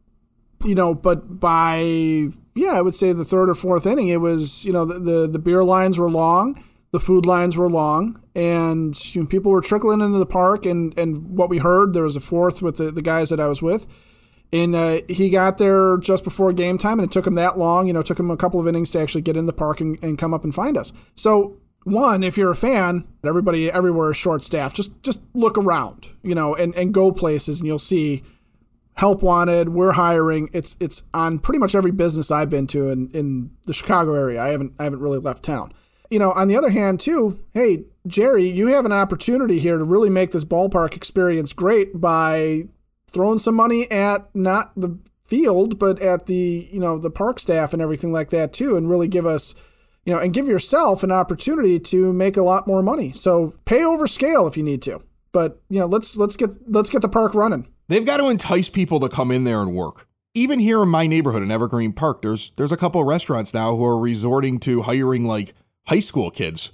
you 0.64 0.74
know, 0.74 0.94
but 0.94 1.40
by 1.40 2.28
yeah, 2.54 2.72
I 2.72 2.82
would 2.82 2.94
say 2.94 3.12
the 3.12 3.24
third 3.24 3.50
or 3.50 3.54
fourth 3.54 3.86
inning, 3.86 4.08
it 4.08 4.20
was 4.20 4.64
you 4.64 4.72
know 4.72 4.84
the 4.84 4.98
the, 4.98 5.28
the 5.28 5.38
beer 5.38 5.64
lines 5.64 5.98
were 5.98 6.10
long 6.10 6.62
the 6.94 7.00
food 7.00 7.26
lines 7.26 7.56
were 7.56 7.68
long 7.68 8.22
and 8.36 9.16
you 9.16 9.20
know, 9.20 9.26
people 9.26 9.50
were 9.50 9.60
trickling 9.60 10.00
into 10.00 10.16
the 10.16 10.24
park 10.24 10.64
and, 10.64 10.96
and 10.96 11.36
what 11.36 11.48
we 11.48 11.58
heard 11.58 11.92
there 11.92 12.04
was 12.04 12.14
a 12.14 12.20
fourth 12.20 12.62
with 12.62 12.76
the, 12.76 12.92
the 12.92 13.02
guys 13.02 13.30
that 13.30 13.40
i 13.40 13.48
was 13.48 13.60
with. 13.60 13.84
And 14.52 14.76
uh, 14.76 15.00
he 15.08 15.28
got 15.28 15.58
there 15.58 15.98
just 15.98 16.22
before 16.22 16.52
game 16.52 16.78
time 16.78 17.00
and 17.00 17.10
it 17.10 17.12
took 17.12 17.26
him 17.26 17.34
that 17.34 17.58
long 17.58 17.88
you 17.88 17.92
know 17.92 18.00
took 18.00 18.20
him 18.20 18.30
a 18.30 18.36
couple 18.36 18.60
of 18.60 18.68
innings 18.68 18.92
to 18.92 19.00
actually 19.00 19.22
get 19.22 19.36
in 19.36 19.46
the 19.46 19.52
park 19.52 19.80
and, 19.80 19.98
and 20.04 20.16
come 20.18 20.32
up 20.32 20.44
and 20.44 20.54
find 20.54 20.76
us. 20.76 20.92
So 21.16 21.56
one 21.82 22.22
if 22.22 22.38
you're 22.38 22.52
a 22.52 22.56
fan 22.56 23.08
everybody 23.24 23.72
everywhere 23.72 24.12
is 24.12 24.16
short 24.16 24.44
staffed. 24.44 24.76
Just 24.76 25.02
just 25.02 25.20
look 25.34 25.58
around 25.58 26.10
you 26.22 26.36
know 26.36 26.54
and, 26.54 26.76
and 26.76 26.94
go 26.94 27.10
places 27.10 27.58
and 27.58 27.66
you'll 27.66 27.80
see 27.80 28.22
help 28.94 29.22
wanted 29.22 29.68
we're 29.70 29.92
hiring 29.92 30.48
it's 30.52 30.76
it's 30.80 31.02
on 31.12 31.38
pretty 31.38 31.58
much 31.58 31.74
every 31.74 31.90
business 31.90 32.30
i've 32.30 32.50
been 32.50 32.66
to 32.66 32.90
in, 32.90 33.10
in 33.10 33.50
the 33.66 33.74
chicago 33.74 34.14
area 34.14 34.40
i 34.40 34.48
haven't 34.48 34.72
i 34.78 34.84
haven't 34.84 35.00
really 35.00 35.18
left 35.18 35.42
town 35.42 35.72
you 36.14 36.18
know, 36.20 36.32
on 36.32 36.48
the 36.48 36.56
other 36.56 36.70
hand, 36.70 37.00
too, 37.00 37.40
hey, 37.54 37.86
Jerry, 38.06 38.44
you 38.44 38.68
have 38.68 38.84
an 38.84 38.92
opportunity 38.92 39.58
here 39.58 39.78
to 39.78 39.84
really 39.84 40.10
make 40.10 40.30
this 40.30 40.44
ballpark 40.44 40.94
experience 40.94 41.52
great 41.52 42.00
by 42.00 42.68
throwing 43.10 43.40
some 43.40 43.56
money 43.56 43.90
at 43.90 44.28
not 44.32 44.72
the 44.76 44.96
field, 45.26 45.78
but 45.78 46.00
at 46.00 46.26
the, 46.26 46.68
you 46.70 46.78
know, 46.78 46.98
the 46.98 47.10
park 47.10 47.40
staff 47.40 47.72
and 47.72 47.80
everything 47.80 48.12
like 48.12 48.30
that, 48.30 48.52
too, 48.52 48.76
and 48.76 48.88
really 48.88 49.08
give 49.08 49.26
us, 49.26 49.56
you 50.04 50.12
know, 50.12 50.20
and 50.20 50.32
give 50.34 50.46
yourself 50.46 51.02
an 51.02 51.10
opportunity 51.10 51.80
to 51.80 52.12
make 52.12 52.36
a 52.36 52.42
lot 52.42 52.68
more 52.68 52.82
money. 52.82 53.10
So 53.10 53.54
pay 53.64 53.82
over 53.82 54.06
scale 54.06 54.46
if 54.46 54.56
you 54.56 54.62
need 54.62 54.82
to. 54.82 55.02
But, 55.32 55.60
you 55.68 55.80
know, 55.80 55.86
let's 55.86 56.16
let's 56.16 56.36
get 56.36 56.50
let's 56.70 56.90
get 56.90 57.02
the 57.02 57.08
park 57.08 57.34
running. 57.34 57.66
They've 57.88 58.06
got 58.06 58.16
to 58.18 58.28
entice 58.28 58.70
people 58.70 59.00
to 59.00 59.08
come 59.08 59.30
in 59.30 59.44
there 59.44 59.60
and 59.60 59.74
work 59.74 60.06
even 60.34 60.58
here 60.58 60.82
in 60.82 60.88
my 60.88 61.06
neighborhood 61.06 61.42
in 61.42 61.50
Evergreen 61.50 61.92
Park, 61.92 62.22
there's 62.22 62.50
there's 62.56 62.72
a 62.72 62.76
couple 62.76 63.00
of 63.00 63.06
restaurants 63.06 63.54
now 63.54 63.76
who 63.76 63.84
are 63.84 63.98
resorting 63.98 64.58
to 64.60 64.82
hiring 64.82 65.24
like 65.24 65.54
high 65.86 66.00
school 66.00 66.30
kids 66.30 66.72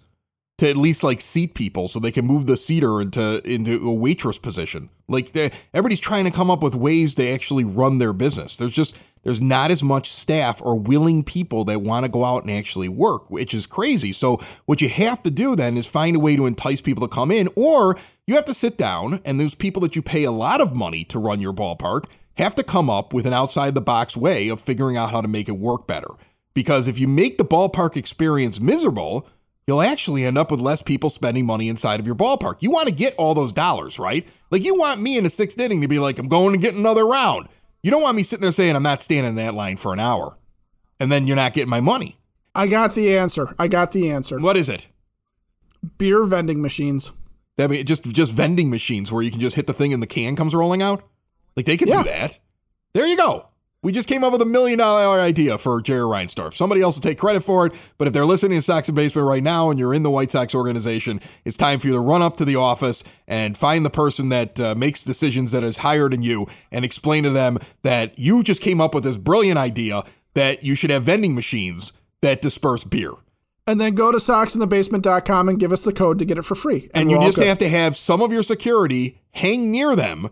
to 0.59 0.69
at 0.69 0.77
least 0.77 1.03
like 1.03 1.21
seat 1.21 1.55
people 1.55 1.89
so 1.89 1.99
they 1.99 2.11
can 2.11 2.27
move 2.27 2.47
the 2.47 2.57
seater 2.57 3.01
into 3.01 3.43
into 3.51 3.87
a 3.87 3.93
waitress 3.93 4.39
position. 4.39 4.89
Like 5.09 5.37
everybody's 5.75 6.01
trying 6.01 6.25
to 6.25 6.31
come 6.31 6.51
up 6.51 6.63
with 6.63 6.75
ways 6.75 7.15
to 7.17 7.29
actually 7.29 7.65
run 7.65 7.99
their 7.99 8.13
business. 8.13 8.57
There's 8.57 8.75
just 8.75 8.97
there's 9.23 9.41
not 9.41 9.71
as 9.71 9.83
much 9.83 10.11
staff 10.11 10.63
or 10.63 10.79
willing 10.79 11.23
people 11.23 11.65
that 11.67 11.83
want 11.83 12.05
to 12.05 12.11
go 12.11 12.25
out 12.25 12.43
and 12.43 12.51
actually 12.51 12.89
work, 12.89 13.31
which 13.31 13.53
is 13.53 13.67
crazy. 13.67 14.13
So 14.13 14.39
what 14.65 14.81
you 14.81 14.89
have 14.89 15.23
to 15.25 15.31
do 15.31 15.55
then 15.55 15.77
is 15.77 15.87
find 15.87 16.17
a 16.17 16.21
way 16.21 16.37
to 16.37 16.47
entice 16.47 16.81
people 16.81 17.07
to 17.07 17.15
come 17.15 17.31
in 17.31 17.49
or 17.57 17.99
you 18.27 18.35
have 18.37 18.47
to 18.47 18.55
sit 18.55 18.79
down 18.79 19.21
and 19.25 19.39
those 19.39 19.55
people 19.55 19.83
that 19.83 19.97
you 19.97 20.03
pay 20.03 20.25
a 20.25 20.31
lot 20.31 20.61
of 20.61 20.75
money 20.75 21.05
to 21.05 21.19
run 21.19 21.41
your 21.41 21.53
ballpark 21.53 22.05
have 22.35 22.55
to 22.55 22.63
come 22.63 22.89
up 22.89 23.13
with 23.13 23.27
an 23.27 23.35
outside 23.35 23.75
the 23.75 23.81
box 23.81 24.17
way 24.17 24.49
of 24.49 24.61
figuring 24.61 24.97
out 24.97 25.11
how 25.11 25.21
to 25.21 25.29
make 25.29 25.49
it 25.49 25.59
work 25.59 25.87
better. 25.87 26.09
Because 26.55 26.89
if 26.89 26.99
you 26.99 27.07
make 27.07 27.39
the 27.39 27.45
ballpark 27.45 27.97
experience 27.97 28.61
miserable, 28.61 29.29
you'll 29.67 29.83
actually 29.83 30.25
end 30.25 30.39
up 30.39 30.51
with 30.51 30.61
less 30.61 30.83
people 30.83 31.11
spending 31.11 31.47
money 31.47 31.69
inside 31.69 32.01
of 32.01 32.07
your 32.07 32.15
ballpark. 32.15 32.57
You 32.61 32.71
want 32.71 32.89
to 32.89 32.95
get 32.95 33.15
all 33.17 33.35
those 33.35 33.53
dollars, 33.53 33.99
right? 33.99 34.27
Like 34.51 34.65
you 34.65 34.75
want 34.77 35.01
me 35.01 35.17
in 35.17 35.25
the 35.25 35.31
sixth 35.31 35.59
inning 35.59 35.83
to 35.83 35.89
be 35.89 35.99
like, 35.99 36.19
I'm 36.19 36.29
going 36.29 36.53
to 36.53 36.59
get 36.59 36.75
another 36.75 37.07
round. 37.07 37.49
You 37.83 37.91
don't 37.91 38.03
want 38.03 38.17
me 38.17 38.23
sitting 38.23 38.43
there 38.43 38.53
saying 38.53 38.77
I'm 38.77 38.83
not 38.83 39.01
standing 39.03 39.31
in 39.31 39.35
that 39.37 39.55
line 39.55 39.77
for 39.77 39.93
an 39.93 40.01
hour. 40.01 40.37
And 40.99 41.11
then 41.11 41.27
you're 41.27 41.37
not 41.37 41.55
getting 41.55 41.71
my 41.71 41.81
money. 41.81 42.19
I 42.55 42.67
got 42.67 42.95
the 42.95 43.17
answer. 43.17 43.55
I 43.59 43.69
got 43.69 43.93
the 43.93 44.11
answer. 44.11 44.39
What 44.39 44.57
is 44.57 44.69
it? 44.69 44.89
Beer 45.97 46.25
vending 46.25 46.61
machines. 46.61 47.13
I 47.59 47.67
mean, 47.67 47.85
just 47.87 48.05
just 48.05 48.33
vending 48.33 48.71
machines 48.71 49.11
where 49.11 49.23
you 49.23 49.31
can 49.31 49.41
just 49.41 49.57
hit 49.57 49.67
the 49.67 49.73
thing 49.73 49.93
and 49.93 50.03
the 50.03 50.07
can 50.07 50.37
comes 50.37 50.55
rolling 50.55 50.83
out. 50.83 51.03
Like 51.57 51.67
they 51.67 51.77
can 51.77 51.89
yeah. 51.89 52.03
do 52.03 52.09
that. 52.09 52.39
There 52.93 53.07
you 53.07 53.17
go. 53.17 53.50
We 53.83 53.93
just 53.93 54.09
came 54.09 54.23
up 54.23 54.33
with 54.33 54.43
a 54.43 54.47
million 54.47 54.79
dollar 54.79 55.21
idea 55.21 55.57
for 55.57 55.81
Jerry 55.81 56.03
Reinsdorf. 56.03 56.53
Somebody 56.53 56.83
else 56.83 56.97
will 56.97 57.03
take 57.03 57.19
credit 57.19 57.43
for 57.43 57.65
it, 57.65 57.73
but 57.97 58.07
if 58.07 58.13
they're 58.13 58.27
listening 58.27 58.59
to 58.59 58.63
Sox 58.63 58.89
and 58.89 58.95
Basement 58.95 59.27
right 59.27 59.43
now 59.43 59.71
and 59.71 59.79
you're 59.79 59.95
in 59.95 60.03
the 60.03 60.11
White 60.11 60.31
Sox 60.31 60.55
organization, 60.55 61.19
it's 61.47 61.57
time 61.57 61.79
for 61.79 61.87
you 61.87 61.95
to 61.95 62.01
run 62.01 62.21
up 62.21 62.37
to 62.37 62.45
the 62.45 62.57
office 62.57 63.03
and 63.27 63.57
find 63.57 63.83
the 63.83 63.91
person 63.91 64.29
that 64.29 64.61
uh, 64.61 64.75
makes 64.75 65.03
decisions 65.03 65.53
that 65.53 65.65
is 65.65 65.79
higher 65.79 66.11
than 66.11 66.23
you 66.23 66.47
and 66.71 66.85
explain 66.85 67.25
to 67.25 67.31
them 67.31 67.59
that 67.83 68.19
you 68.19 68.43
just 68.43 68.61
came 68.61 68.83
up 68.83 68.95
with 68.95 69.05
this 69.05 69.17
brilliant 69.17 69.59
idea 69.59 70.05
that 70.35 70.63
you 70.63 70.75
should 70.75 70.91
have 70.91 71.05
vending 71.05 71.35
machines 71.35 71.95
that 72.21 72.43
disperse 72.43 72.85
beer. 72.85 73.13
And 73.67 73.81
then 73.81 73.95
go 73.95 74.13
to 74.13 74.19
soxinthebasement.com 74.19 75.49
and 75.49 75.59
give 75.59 75.73
us 75.73 75.85
the 75.85 75.93
code 75.93 76.19
to 76.19 76.27
get 76.27 76.37
it 76.37 76.43
for 76.43 76.55
free. 76.55 76.91
And, 76.93 77.03
and 77.03 77.11
you 77.11 77.19
just 77.23 77.39
have 77.39 77.59
to 77.59 77.69
have 77.69 77.97
some 77.97 78.21
of 78.21 78.31
your 78.31 78.43
security 78.43 79.19
hang 79.31 79.71
near 79.71 79.97
them 79.97 80.29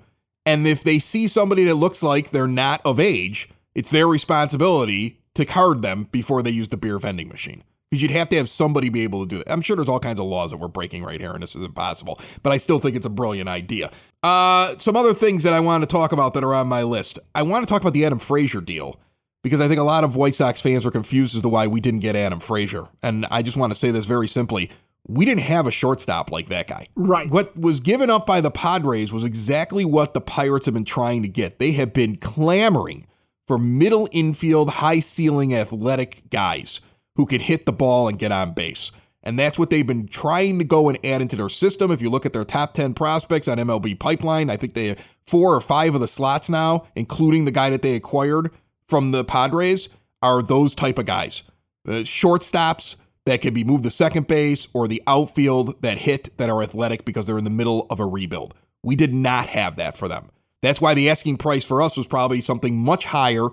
and 0.48 0.66
if 0.66 0.82
they 0.82 0.98
see 0.98 1.28
somebody 1.28 1.64
that 1.64 1.74
looks 1.74 2.02
like 2.02 2.30
they're 2.30 2.48
not 2.48 2.80
of 2.82 2.98
age, 2.98 3.50
it's 3.74 3.90
their 3.90 4.08
responsibility 4.08 5.20
to 5.34 5.44
card 5.44 5.82
them 5.82 6.04
before 6.04 6.42
they 6.42 6.50
use 6.50 6.70
the 6.70 6.78
beer 6.78 6.98
vending 6.98 7.28
machine. 7.28 7.62
Because 7.90 8.00
you'd 8.00 8.12
have 8.12 8.30
to 8.30 8.36
have 8.36 8.48
somebody 8.48 8.88
be 8.88 9.02
able 9.02 9.20
to 9.20 9.28
do 9.28 9.40
it. 9.40 9.50
I'm 9.50 9.60
sure 9.60 9.76
there's 9.76 9.90
all 9.90 10.00
kinds 10.00 10.18
of 10.18 10.24
laws 10.24 10.52
that 10.52 10.56
we're 10.56 10.68
breaking 10.68 11.04
right 11.04 11.20
here, 11.20 11.32
and 11.32 11.42
this 11.42 11.54
is 11.54 11.62
impossible. 11.62 12.18
But 12.42 12.54
I 12.54 12.56
still 12.56 12.78
think 12.78 12.96
it's 12.96 13.04
a 13.04 13.10
brilliant 13.10 13.50
idea. 13.50 13.90
Uh, 14.22 14.78
some 14.78 14.96
other 14.96 15.12
things 15.12 15.42
that 15.42 15.52
I 15.52 15.60
want 15.60 15.82
to 15.82 15.86
talk 15.86 16.12
about 16.12 16.32
that 16.32 16.42
are 16.42 16.54
on 16.54 16.66
my 16.66 16.82
list. 16.82 17.18
I 17.34 17.42
want 17.42 17.68
to 17.68 17.70
talk 17.70 17.82
about 17.82 17.92
the 17.92 18.06
Adam 18.06 18.18
Frazier 18.18 18.62
deal 18.62 18.98
because 19.42 19.60
I 19.60 19.68
think 19.68 19.80
a 19.80 19.84
lot 19.84 20.02
of 20.02 20.16
White 20.16 20.34
Sox 20.34 20.62
fans 20.62 20.86
are 20.86 20.90
confused 20.90 21.36
as 21.36 21.42
to 21.42 21.48
why 21.50 21.66
we 21.66 21.80
didn't 21.80 22.00
get 22.00 22.16
Adam 22.16 22.40
Frazier. 22.40 22.88
And 23.02 23.26
I 23.30 23.42
just 23.42 23.58
want 23.58 23.70
to 23.70 23.78
say 23.78 23.90
this 23.90 24.06
very 24.06 24.28
simply 24.28 24.70
we 25.08 25.24
didn't 25.24 25.42
have 25.42 25.66
a 25.66 25.70
shortstop 25.70 26.30
like 26.30 26.48
that 26.48 26.68
guy. 26.68 26.86
Right. 26.94 27.30
What 27.30 27.56
was 27.56 27.80
given 27.80 28.10
up 28.10 28.26
by 28.26 28.40
the 28.40 28.50
Padres 28.50 29.12
was 29.12 29.24
exactly 29.24 29.84
what 29.84 30.14
the 30.14 30.20
Pirates 30.20 30.66
have 30.66 30.74
been 30.74 30.84
trying 30.84 31.22
to 31.22 31.28
get. 31.28 31.58
They 31.58 31.72
have 31.72 31.92
been 31.92 32.16
clamoring 32.16 33.06
for 33.46 33.58
middle 33.58 34.08
infield, 34.12 34.70
high 34.70 35.00
ceiling 35.00 35.54
athletic 35.54 36.28
guys 36.30 36.82
who 37.16 37.24
can 37.24 37.40
hit 37.40 37.64
the 37.64 37.72
ball 37.72 38.06
and 38.06 38.18
get 38.18 38.30
on 38.30 38.52
base. 38.52 38.92
And 39.22 39.38
that's 39.38 39.58
what 39.58 39.70
they've 39.70 39.86
been 39.86 40.06
trying 40.06 40.58
to 40.58 40.64
go 40.64 40.88
and 40.88 40.98
add 41.04 41.20
into 41.20 41.36
their 41.36 41.48
system. 41.48 41.90
If 41.90 42.00
you 42.00 42.10
look 42.10 42.24
at 42.24 42.32
their 42.32 42.44
top 42.44 42.74
10 42.74 42.94
prospects 42.94 43.48
on 43.48 43.58
MLB 43.58 43.98
Pipeline, 43.98 44.50
I 44.50 44.56
think 44.56 44.74
they 44.74 44.88
have 44.88 45.16
four 45.26 45.54
or 45.54 45.60
five 45.60 45.94
of 45.94 46.00
the 46.00 46.06
slots 46.06 46.48
now, 46.48 46.86
including 46.94 47.44
the 47.44 47.50
guy 47.50 47.70
that 47.70 47.82
they 47.82 47.94
acquired 47.94 48.50
from 48.86 49.10
the 49.10 49.24
Padres, 49.24 49.88
are 50.22 50.42
those 50.42 50.74
type 50.74 50.98
of 50.98 51.06
guys. 51.06 51.42
Uh, 51.86 52.02
shortstops, 52.02 52.96
that 53.28 53.40
can 53.40 53.54
be 53.54 53.64
moved 53.64 53.84
to 53.84 53.90
second 53.90 54.26
base 54.26 54.66
or 54.72 54.88
the 54.88 55.02
outfield 55.06 55.80
that 55.82 55.98
hit 55.98 56.36
that 56.38 56.48
are 56.48 56.62
athletic 56.62 57.04
because 57.04 57.26
they're 57.26 57.38
in 57.38 57.44
the 57.44 57.50
middle 57.50 57.86
of 57.90 58.00
a 58.00 58.06
rebuild. 58.06 58.54
We 58.82 58.96
did 58.96 59.14
not 59.14 59.48
have 59.48 59.76
that 59.76 59.96
for 59.96 60.08
them. 60.08 60.30
That's 60.62 60.80
why 60.80 60.94
the 60.94 61.10
asking 61.10 61.36
price 61.36 61.64
for 61.64 61.82
us 61.82 61.96
was 61.96 62.06
probably 62.06 62.40
something 62.40 62.76
much 62.76 63.04
higher 63.04 63.48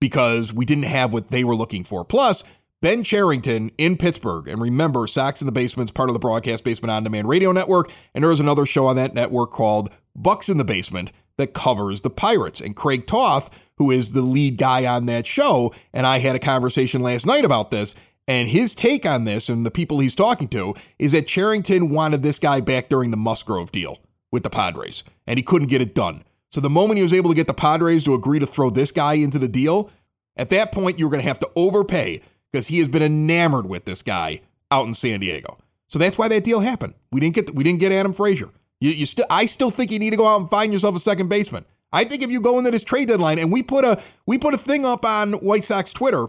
because 0.00 0.52
we 0.52 0.64
didn't 0.64 0.84
have 0.84 1.12
what 1.12 1.28
they 1.28 1.44
were 1.44 1.56
looking 1.56 1.84
for. 1.84 2.04
Plus, 2.04 2.42
Ben 2.82 3.04
Cherington 3.04 3.70
in 3.78 3.96
Pittsburgh. 3.96 4.48
And 4.48 4.60
remember, 4.60 5.06
Sox 5.06 5.42
in 5.42 5.46
the 5.46 5.52
Basement 5.52 5.90
is 5.90 5.92
part 5.92 6.08
of 6.08 6.14
the 6.14 6.18
Broadcast 6.18 6.64
Basement 6.64 6.90
On 6.90 7.04
Demand 7.04 7.28
Radio 7.28 7.52
Network. 7.52 7.90
And 8.14 8.24
there 8.24 8.32
is 8.32 8.40
another 8.40 8.66
show 8.66 8.86
on 8.86 8.96
that 8.96 9.14
network 9.14 9.50
called 9.50 9.90
Bucks 10.16 10.48
in 10.48 10.58
the 10.58 10.64
Basement 10.64 11.12
that 11.36 11.54
covers 11.54 12.00
the 12.00 12.10
Pirates. 12.10 12.60
And 12.60 12.74
Craig 12.74 13.06
Toth, 13.06 13.50
who 13.76 13.90
is 13.90 14.12
the 14.12 14.22
lead 14.22 14.56
guy 14.56 14.86
on 14.86 15.06
that 15.06 15.26
show, 15.26 15.74
and 15.92 16.06
I 16.06 16.18
had 16.18 16.36
a 16.36 16.40
conversation 16.40 17.02
last 17.02 17.26
night 17.26 17.44
about 17.44 17.70
this. 17.70 17.94
And 18.28 18.48
his 18.48 18.74
take 18.74 19.04
on 19.04 19.24
this 19.24 19.48
and 19.48 19.66
the 19.66 19.70
people 19.70 19.98
he's 19.98 20.14
talking 20.14 20.48
to 20.48 20.74
is 20.98 21.12
that 21.12 21.26
Cherington 21.26 21.90
wanted 21.90 22.22
this 22.22 22.38
guy 22.38 22.60
back 22.60 22.88
during 22.88 23.10
the 23.10 23.16
Musgrove 23.16 23.72
deal 23.72 23.98
with 24.30 24.44
the 24.44 24.50
Padres, 24.50 25.02
and 25.26 25.38
he 25.38 25.42
couldn't 25.42 25.68
get 25.68 25.80
it 25.80 25.94
done. 25.94 26.22
So 26.50 26.60
the 26.60 26.70
moment 26.70 26.98
he 26.98 27.02
was 27.02 27.12
able 27.12 27.30
to 27.30 27.36
get 27.36 27.46
the 27.46 27.54
Padres 27.54 28.04
to 28.04 28.14
agree 28.14 28.38
to 28.38 28.46
throw 28.46 28.70
this 28.70 28.92
guy 28.92 29.14
into 29.14 29.38
the 29.38 29.48
deal, 29.48 29.90
at 30.36 30.50
that 30.50 30.72
point 30.72 30.98
you 30.98 31.06
were 31.06 31.10
going 31.10 31.22
to 31.22 31.28
have 31.28 31.40
to 31.40 31.50
overpay 31.56 32.22
because 32.50 32.68
he 32.68 32.78
has 32.78 32.88
been 32.88 33.02
enamored 33.02 33.66
with 33.66 33.84
this 33.84 34.02
guy 34.02 34.40
out 34.70 34.86
in 34.86 34.94
San 34.94 35.20
Diego. 35.20 35.58
So 35.88 35.98
that's 35.98 36.18
why 36.18 36.28
that 36.28 36.44
deal 36.44 36.60
happened. 36.60 36.94
We 37.10 37.20
didn't 37.20 37.34
get 37.34 37.46
the, 37.46 37.52
we 37.52 37.64
didn't 37.64 37.80
get 37.80 37.92
Adam 37.92 38.12
Frazier. 38.12 38.50
You, 38.80 38.90
you 38.90 39.06
still 39.06 39.26
I 39.28 39.46
still 39.46 39.70
think 39.70 39.90
you 39.90 39.98
need 39.98 40.10
to 40.10 40.16
go 40.16 40.26
out 40.26 40.40
and 40.40 40.50
find 40.50 40.72
yourself 40.72 40.96
a 40.96 41.00
second 41.00 41.28
baseman. 41.28 41.64
I 41.92 42.04
think 42.04 42.22
if 42.22 42.30
you 42.30 42.40
go 42.40 42.58
into 42.58 42.70
this 42.70 42.84
trade 42.84 43.08
deadline 43.08 43.38
and 43.38 43.50
we 43.50 43.62
put 43.62 43.84
a 43.84 44.00
we 44.26 44.38
put 44.38 44.54
a 44.54 44.58
thing 44.58 44.86
up 44.86 45.04
on 45.04 45.34
White 45.34 45.64
Sox 45.64 45.92
Twitter 45.92 46.28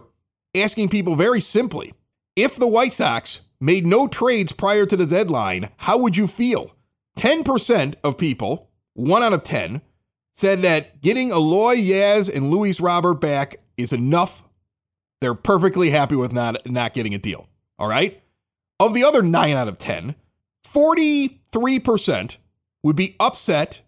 asking 0.54 0.88
people 0.88 1.16
very 1.16 1.40
simply 1.40 1.94
if 2.36 2.56
the 2.56 2.66
White 2.66 2.92
Sox 2.92 3.42
made 3.60 3.86
no 3.86 4.08
trades 4.08 4.52
prior 4.52 4.86
to 4.86 4.96
the 4.96 5.06
deadline, 5.06 5.68
how 5.78 5.98
would 5.98 6.16
you 6.16 6.26
feel? 6.26 6.74
10% 7.16 7.94
of 8.02 8.18
people, 8.18 8.70
one 8.94 9.22
out 9.22 9.32
of 9.32 9.44
10, 9.44 9.82
said 10.32 10.62
that 10.62 11.00
getting 11.00 11.30
Eloy 11.30 11.76
Yaz 11.76 12.34
and 12.34 12.50
Luis 12.50 12.80
Robert 12.80 13.14
back 13.14 13.56
is 13.76 13.92
enough. 13.92 14.44
They're 15.20 15.34
perfectly 15.34 15.90
happy 15.90 16.16
with 16.16 16.32
not, 16.32 16.66
not 16.66 16.94
getting 16.94 17.14
a 17.14 17.18
deal. 17.18 17.48
All 17.78 17.88
right? 17.88 18.20
Of 18.80 18.94
the 18.94 19.04
other 19.04 19.22
9 19.22 19.56
out 19.56 19.68
of 19.68 19.78
10, 19.78 20.14
43% 20.66 22.36
would 22.82 22.96
be 22.96 23.14
upset 23.20 23.82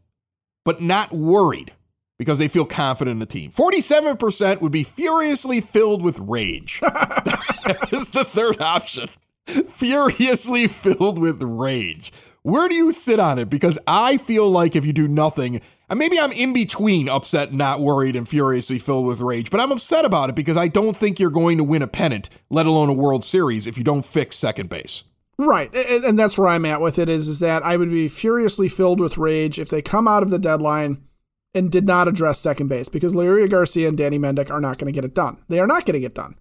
but 0.64 0.80
not 0.80 1.12
worried 1.12 1.72
because 2.18 2.38
they 2.38 2.48
feel 2.48 2.64
confident 2.64 3.14
in 3.14 3.18
the 3.18 3.26
team. 3.26 3.50
47% 3.50 4.60
would 4.60 4.72
be 4.72 4.84
furiously 4.84 5.60
filled 5.60 6.02
with 6.02 6.18
rage. 6.18 6.80
that 6.82 7.88
is 7.92 8.10
the 8.10 8.24
third 8.24 8.60
option. 8.60 9.08
Furiously 9.46 10.68
filled 10.68 11.18
with 11.18 11.42
rage. 11.42 12.12
Where 12.42 12.68
do 12.68 12.74
you 12.74 12.92
sit 12.92 13.18
on 13.18 13.38
it? 13.38 13.48
Because 13.48 13.78
I 13.86 14.18
feel 14.18 14.50
like 14.50 14.76
if 14.76 14.84
you 14.84 14.92
do 14.92 15.08
nothing, 15.08 15.60
and 15.88 15.98
maybe 15.98 16.18
I'm 16.18 16.32
in 16.32 16.52
between 16.52 17.08
upset, 17.08 17.52
not 17.52 17.80
worried, 17.80 18.16
and 18.16 18.28
furiously 18.28 18.78
filled 18.78 19.06
with 19.06 19.20
rage, 19.20 19.50
but 19.50 19.60
I'm 19.60 19.72
upset 19.72 20.04
about 20.04 20.28
it 20.28 20.36
because 20.36 20.56
I 20.56 20.68
don't 20.68 20.96
think 20.96 21.18
you're 21.18 21.30
going 21.30 21.58
to 21.58 21.64
win 21.64 21.82
a 21.82 21.86
pennant, 21.86 22.28
let 22.50 22.66
alone 22.66 22.90
a 22.90 22.94
World 22.94 23.24
Series, 23.24 23.66
if 23.66 23.78
you 23.78 23.84
don't 23.84 24.04
fix 24.04 24.36
second 24.36 24.68
base. 24.68 25.04
Right, 25.38 25.74
and 25.74 26.18
that's 26.18 26.38
where 26.38 26.48
I'm 26.48 26.64
at 26.64 26.80
with 26.80 26.98
it. 26.98 27.08
Is 27.08 27.26
is 27.26 27.40
that 27.40 27.64
I 27.64 27.76
would 27.76 27.90
be 27.90 28.08
furiously 28.08 28.68
filled 28.68 29.00
with 29.00 29.18
rage 29.18 29.58
if 29.58 29.68
they 29.68 29.82
come 29.82 30.06
out 30.06 30.22
of 30.22 30.30
the 30.30 30.38
deadline 30.38 31.02
and 31.54 31.70
did 31.70 31.86
not 31.86 32.08
address 32.08 32.40
second 32.40 32.68
base 32.68 32.88
because 32.88 33.14
Leury 33.14 33.48
Garcia 33.48 33.88
and 33.88 33.96
Danny 33.96 34.18
Mendick 34.18 34.50
are 34.50 34.60
not 34.60 34.78
going 34.78 34.92
to 34.92 34.96
get 34.96 35.04
it 35.04 35.14
done. 35.14 35.38
They 35.48 35.60
are 35.60 35.66
not 35.66 35.84
getting 35.86 36.02
it 36.02 36.14
done. 36.14 36.34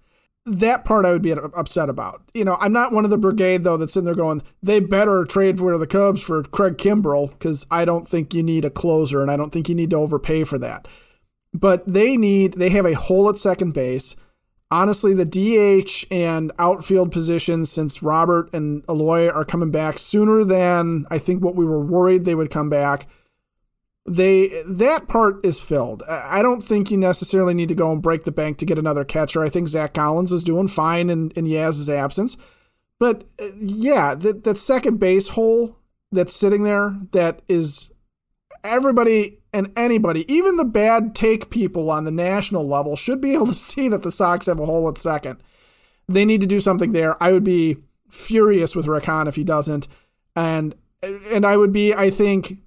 That 0.46 0.84
part 0.84 1.06
I 1.06 1.12
would 1.12 1.22
be 1.22 1.32
upset 1.32 1.88
about. 1.88 2.22
You 2.34 2.44
know, 2.44 2.58
I'm 2.60 2.74
not 2.74 2.92
one 2.92 3.06
of 3.06 3.12
the 3.12 3.18
brigade 3.18 3.64
though 3.64 3.78
that's 3.78 3.96
in 3.96 4.04
there 4.04 4.16
going, 4.16 4.42
they 4.62 4.80
better 4.82 5.24
trade 5.24 5.58
for 5.58 5.78
the 5.78 5.88
Cubs 5.88 6.22
for 6.22 6.44
Craig 6.44 6.78
Kimbrel 6.78 7.30
because 7.30 7.66
I 7.72 7.86
don't 7.86 8.08
think 8.08 8.34
you 8.34 8.44
need 8.44 8.66
a 8.66 8.70
closer 8.70 9.22
and 9.22 9.32
I 9.32 9.38
don't 9.38 9.52
think 9.52 9.70
you 9.70 9.76
need 9.76 9.92
to 9.92 9.98
overpay 9.98 10.44
for 10.44 10.58
that. 10.58 10.88
But 11.54 11.88
they 11.88 12.18
need, 12.18 12.54
they 12.54 12.70
have 12.70 12.86
a 12.86 12.94
hole 12.94 13.30
at 13.30 13.38
second 13.38 13.74
base. 13.74 14.16
Honestly, 14.72 15.14
the 15.14 15.24
DH 15.24 16.12
and 16.12 16.52
outfield 16.58 17.12
positions, 17.12 17.70
since 17.70 18.02
Robert 18.02 18.52
and 18.54 18.84
Eloy 18.90 19.30
are 19.30 19.46
coming 19.46 19.70
back 19.70 20.00
sooner 20.00 20.44
than 20.44 21.06
I 21.12 21.20
think 21.20 21.44
what 21.44 21.56
we 21.56 21.64
were 21.64 21.86
worried 21.86 22.26
they 22.26 22.34
would 22.34 22.50
come 22.50 22.72
back 22.72 23.08
they 24.06 24.64
that 24.68 25.08
part 25.08 25.46
is 25.46 25.62
filled. 25.62 26.04
I 26.10 26.42
don't 26.42 26.62
think 26.62 26.92
you 26.92 26.98
necessarily 26.98 27.54
need 27.54 27.70
to 27.70 27.76
go 27.76 27.92
and 27.92 28.02
break 28.02 28.26
the 28.26 28.32
bank 28.32 28.58
to 28.58 28.66
get 28.66 28.78
another 28.78 29.06
catcher. 29.06 29.44
I 29.44 29.50
think 29.50 29.68
Zach 29.68 29.94
Collins 29.94 30.32
is 30.32 30.44
doing 30.44 30.68
fine 30.68 31.10
in, 31.10 31.32
in 31.32 31.46
Yaz's 31.46 31.90
absence. 31.90 32.36
But 33.00 33.24
uh, 33.42 33.48
yeah, 33.58 34.16
that, 34.16 34.44
that 34.44 34.58
second 34.58 35.00
base 35.00 35.30
hole 35.30 35.78
that's 36.12 36.36
sitting 36.36 36.64
there 36.64 36.98
that 37.12 37.42
is 37.48 37.92
everybody 38.64 39.40
and 39.54 39.72
anybody, 39.78 40.32
even 40.34 40.58
the 40.58 40.66
bad 40.66 41.16
take 41.16 41.50
people 41.50 41.90
on 41.90 42.04
the 42.04 42.12
national 42.12 42.68
level, 42.68 42.96
should 42.96 43.22
be 43.22 43.34
able 43.36 43.48
to 43.48 43.54
see 43.54 43.88
that 43.88 44.04
the 44.04 44.12
Sox 44.12 44.48
have 44.48 44.60
a 44.60 44.66
hole 44.66 44.88
at 44.90 44.98
second. 44.98 45.42
They 46.10 46.26
need 46.26 46.42
to 46.42 46.48
do 46.48 46.60
something 46.60 46.92
there. 46.92 47.22
I 47.24 47.32
would 47.32 47.46
be 47.46 47.78
furious 48.10 48.76
with 48.76 48.88
Rick 48.88 49.06
Hahn 49.06 49.28
if 49.28 49.36
he 49.36 49.46
doesn't. 49.46 49.88
And 50.36 50.76
and 51.02 51.46
I 51.46 51.58
would 51.58 51.74
be, 51.74 51.94
I 51.94 52.10
think, 52.10 52.60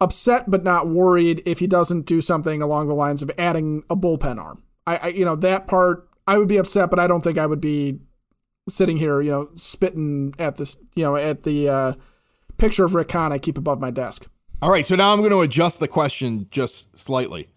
upset 0.00 0.50
but 0.50 0.64
not 0.64 0.88
worried 0.88 1.42
if 1.46 1.58
he 1.58 1.66
doesn't 1.66 2.06
do 2.06 2.20
something 2.20 2.60
along 2.60 2.88
the 2.88 2.94
lines 2.94 3.22
of 3.22 3.30
adding 3.38 3.82
a 3.88 3.96
bullpen 3.96 4.38
arm. 4.38 4.62
I, 4.86 4.96
I 4.96 5.06
you 5.08 5.24
know 5.24 5.36
that 5.36 5.66
part 5.66 6.08
I 6.26 6.38
would 6.38 6.48
be 6.48 6.56
upset, 6.56 6.90
but 6.90 6.98
I 6.98 7.06
don't 7.06 7.22
think 7.22 7.38
I 7.38 7.46
would 7.46 7.60
be 7.60 8.00
sitting 8.68 8.96
here, 8.96 9.20
you 9.20 9.30
know, 9.30 9.48
spitting 9.54 10.34
at 10.38 10.56
this, 10.56 10.76
you 10.94 11.04
know, 11.04 11.16
at 11.16 11.42
the 11.42 11.68
uh, 11.68 11.92
picture 12.56 12.84
of 12.84 12.94
Rick 12.94 13.12
Hahn 13.12 13.32
I 13.32 13.38
keep 13.38 13.58
above 13.58 13.80
my 13.80 13.90
desk. 13.90 14.26
All 14.62 14.70
right, 14.70 14.86
so 14.86 14.94
now 14.94 15.12
I'm 15.12 15.18
going 15.18 15.30
to 15.30 15.42
adjust 15.42 15.80
the 15.80 15.88
question 15.88 16.46
just 16.50 16.96
slightly. 16.96 17.48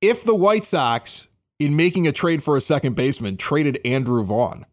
If 0.00 0.24
the 0.24 0.34
White 0.34 0.64
Sox, 0.64 1.26
in 1.58 1.76
making 1.76 2.06
a 2.06 2.12
trade 2.12 2.42
for 2.42 2.56
a 2.56 2.60
second 2.60 2.94
baseman, 2.94 3.36
traded 3.36 3.80
Andrew 3.84 4.22
Vaughn, 4.22 4.64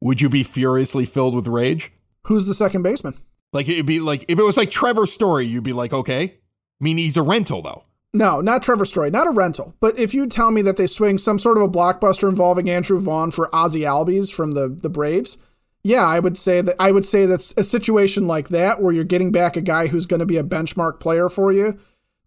would 0.00 0.20
you 0.20 0.28
be 0.28 0.42
furiously 0.42 1.04
filled 1.04 1.34
with 1.34 1.48
rage? 1.48 1.92
Who's 2.24 2.46
the 2.46 2.54
second 2.54 2.82
baseman? 2.82 3.14
Like 3.52 3.68
it'd 3.68 3.86
be 3.86 4.00
like 4.00 4.24
if 4.28 4.38
it 4.38 4.42
was 4.42 4.56
like 4.56 4.70
Trevor 4.70 5.06
Story, 5.06 5.46
you'd 5.46 5.64
be 5.64 5.72
like, 5.72 5.92
okay. 5.92 6.22
I 6.22 6.84
mean, 6.84 6.96
he's 6.96 7.16
a 7.16 7.22
rental 7.22 7.62
though. 7.62 7.84
No, 8.14 8.40
not 8.40 8.62
Trevor 8.62 8.84
Story, 8.84 9.10
not 9.10 9.26
a 9.26 9.30
rental. 9.30 9.74
But 9.80 9.98
if 9.98 10.12
you 10.12 10.26
tell 10.26 10.50
me 10.50 10.60
that 10.62 10.76
they 10.76 10.86
swing 10.86 11.16
some 11.16 11.38
sort 11.38 11.56
of 11.56 11.62
a 11.62 11.68
blockbuster 11.68 12.28
involving 12.28 12.68
Andrew 12.68 12.98
Vaughn 12.98 13.30
for 13.30 13.54
Ozzie 13.54 13.80
Albies 13.80 14.32
from 14.32 14.52
the 14.52 14.68
the 14.68 14.90
Braves, 14.90 15.38
yeah, 15.84 16.06
I 16.06 16.18
would 16.18 16.36
say 16.38 16.60
that 16.60 16.76
I 16.78 16.92
would 16.92 17.04
say 17.04 17.26
that's 17.26 17.54
a 17.56 17.64
situation 17.64 18.26
like 18.26 18.50
that 18.50 18.82
where 18.82 18.92
you're 18.92 19.04
getting 19.04 19.32
back 19.32 19.56
a 19.56 19.62
guy 19.62 19.86
who's 19.86 20.06
going 20.06 20.20
to 20.20 20.26
be 20.26 20.36
a 20.36 20.44
benchmark 20.44 21.00
player 21.00 21.28
for 21.28 21.52
you 21.52 21.78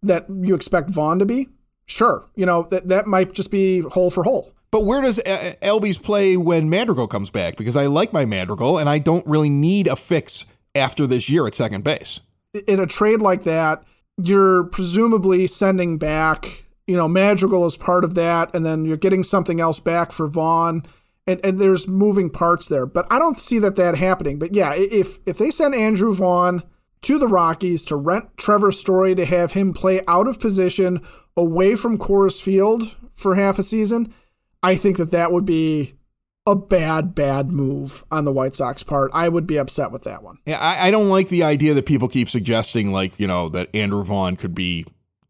that 0.02 0.26
you 0.28 0.54
expect 0.54 0.90
Vaughn 0.90 1.18
to 1.18 1.26
be. 1.26 1.48
sure, 1.86 2.28
you 2.34 2.46
know 2.46 2.64
that 2.70 2.88
that 2.88 3.06
might 3.06 3.32
just 3.32 3.50
be 3.50 3.80
hole 3.80 4.10
for 4.10 4.24
hole. 4.24 4.52
But 4.72 4.84
where 4.84 5.00
does 5.00 5.18
Albies 5.62 6.02
play 6.02 6.36
when 6.36 6.68
Madrigal 6.68 7.06
comes 7.06 7.30
back? 7.30 7.56
Because 7.56 7.76
I 7.76 7.86
like 7.86 8.12
my 8.12 8.24
Madrigal, 8.24 8.78
and 8.78 8.88
I 8.88 8.98
don't 8.98 9.26
really 9.26 9.48
need 9.48 9.86
a 9.86 9.96
fix 9.96 10.44
after 10.76 11.06
this 11.06 11.28
year 11.28 11.46
at 11.46 11.54
second 11.54 11.84
base. 11.84 12.20
In 12.66 12.80
a 12.80 12.86
trade 12.86 13.20
like 13.20 13.44
that, 13.44 13.84
you're 14.16 14.64
presumably 14.64 15.46
sending 15.46 15.98
back, 15.98 16.64
you 16.86 16.96
know, 16.96 17.08
Madrigal 17.08 17.64
as 17.64 17.76
part 17.76 18.04
of 18.04 18.14
that, 18.14 18.54
and 18.54 18.64
then 18.64 18.84
you're 18.84 18.96
getting 18.96 19.22
something 19.22 19.60
else 19.60 19.80
back 19.80 20.12
for 20.12 20.26
Vaughn. 20.26 20.82
And, 21.26 21.44
and 21.44 21.58
there's 21.58 21.88
moving 21.88 22.30
parts 22.30 22.68
there, 22.68 22.86
but 22.86 23.04
I 23.10 23.18
don't 23.18 23.38
see 23.38 23.58
that 23.58 23.74
that 23.76 23.96
happening. 23.96 24.38
But 24.38 24.54
yeah, 24.54 24.74
if 24.76 25.18
if 25.26 25.38
they 25.38 25.50
send 25.50 25.74
Andrew 25.74 26.14
Vaughn 26.14 26.62
to 27.02 27.18
the 27.18 27.26
Rockies 27.26 27.84
to 27.86 27.96
rent 27.96 28.36
Trevor 28.36 28.70
Story 28.70 29.16
to 29.16 29.24
have 29.24 29.52
him 29.52 29.72
play 29.72 30.02
out 30.06 30.28
of 30.28 30.38
position 30.38 31.00
away 31.36 31.74
from 31.74 31.98
Coors 31.98 32.40
Field 32.40 32.94
for 33.16 33.34
half 33.34 33.58
a 33.58 33.64
season, 33.64 34.14
I 34.62 34.76
think 34.76 34.98
that 34.98 35.10
that 35.10 35.32
would 35.32 35.44
be 35.44 35.95
a 36.46 36.54
bad, 36.54 37.14
bad 37.14 37.50
move 37.50 38.04
on 38.10 38.24
the 38.24 38.32
White 38.32 38.54
Sox 38.54 38.82
part. 38.82 39.10
I 39.12 39.28
would 39.28 39.46
be 39.46 39.56
upset 39.56 39.90
with 39.90 40.04
that 40.04 40.22
one. 40.22 40.38
Yeah, 40.46 40.58
I, 40.60 40.88
I 40.88 40.90
don't 40.90 41.08
like 41.08 41.28
the 41.28 41.42
idea 41.42 41.74
that 41.74 41.86
people 41.86 42.08
keep 42.08 42.28
suggesting, 42.28 42.92
like, 42.92 43.18
you 43.18 43.26
know, 43.26 43.48
that 43.48 43.74
Andrew 43.74 44.04
Vaughn 44.04 44.36
could 44.36 44.54
be 44.54 44.86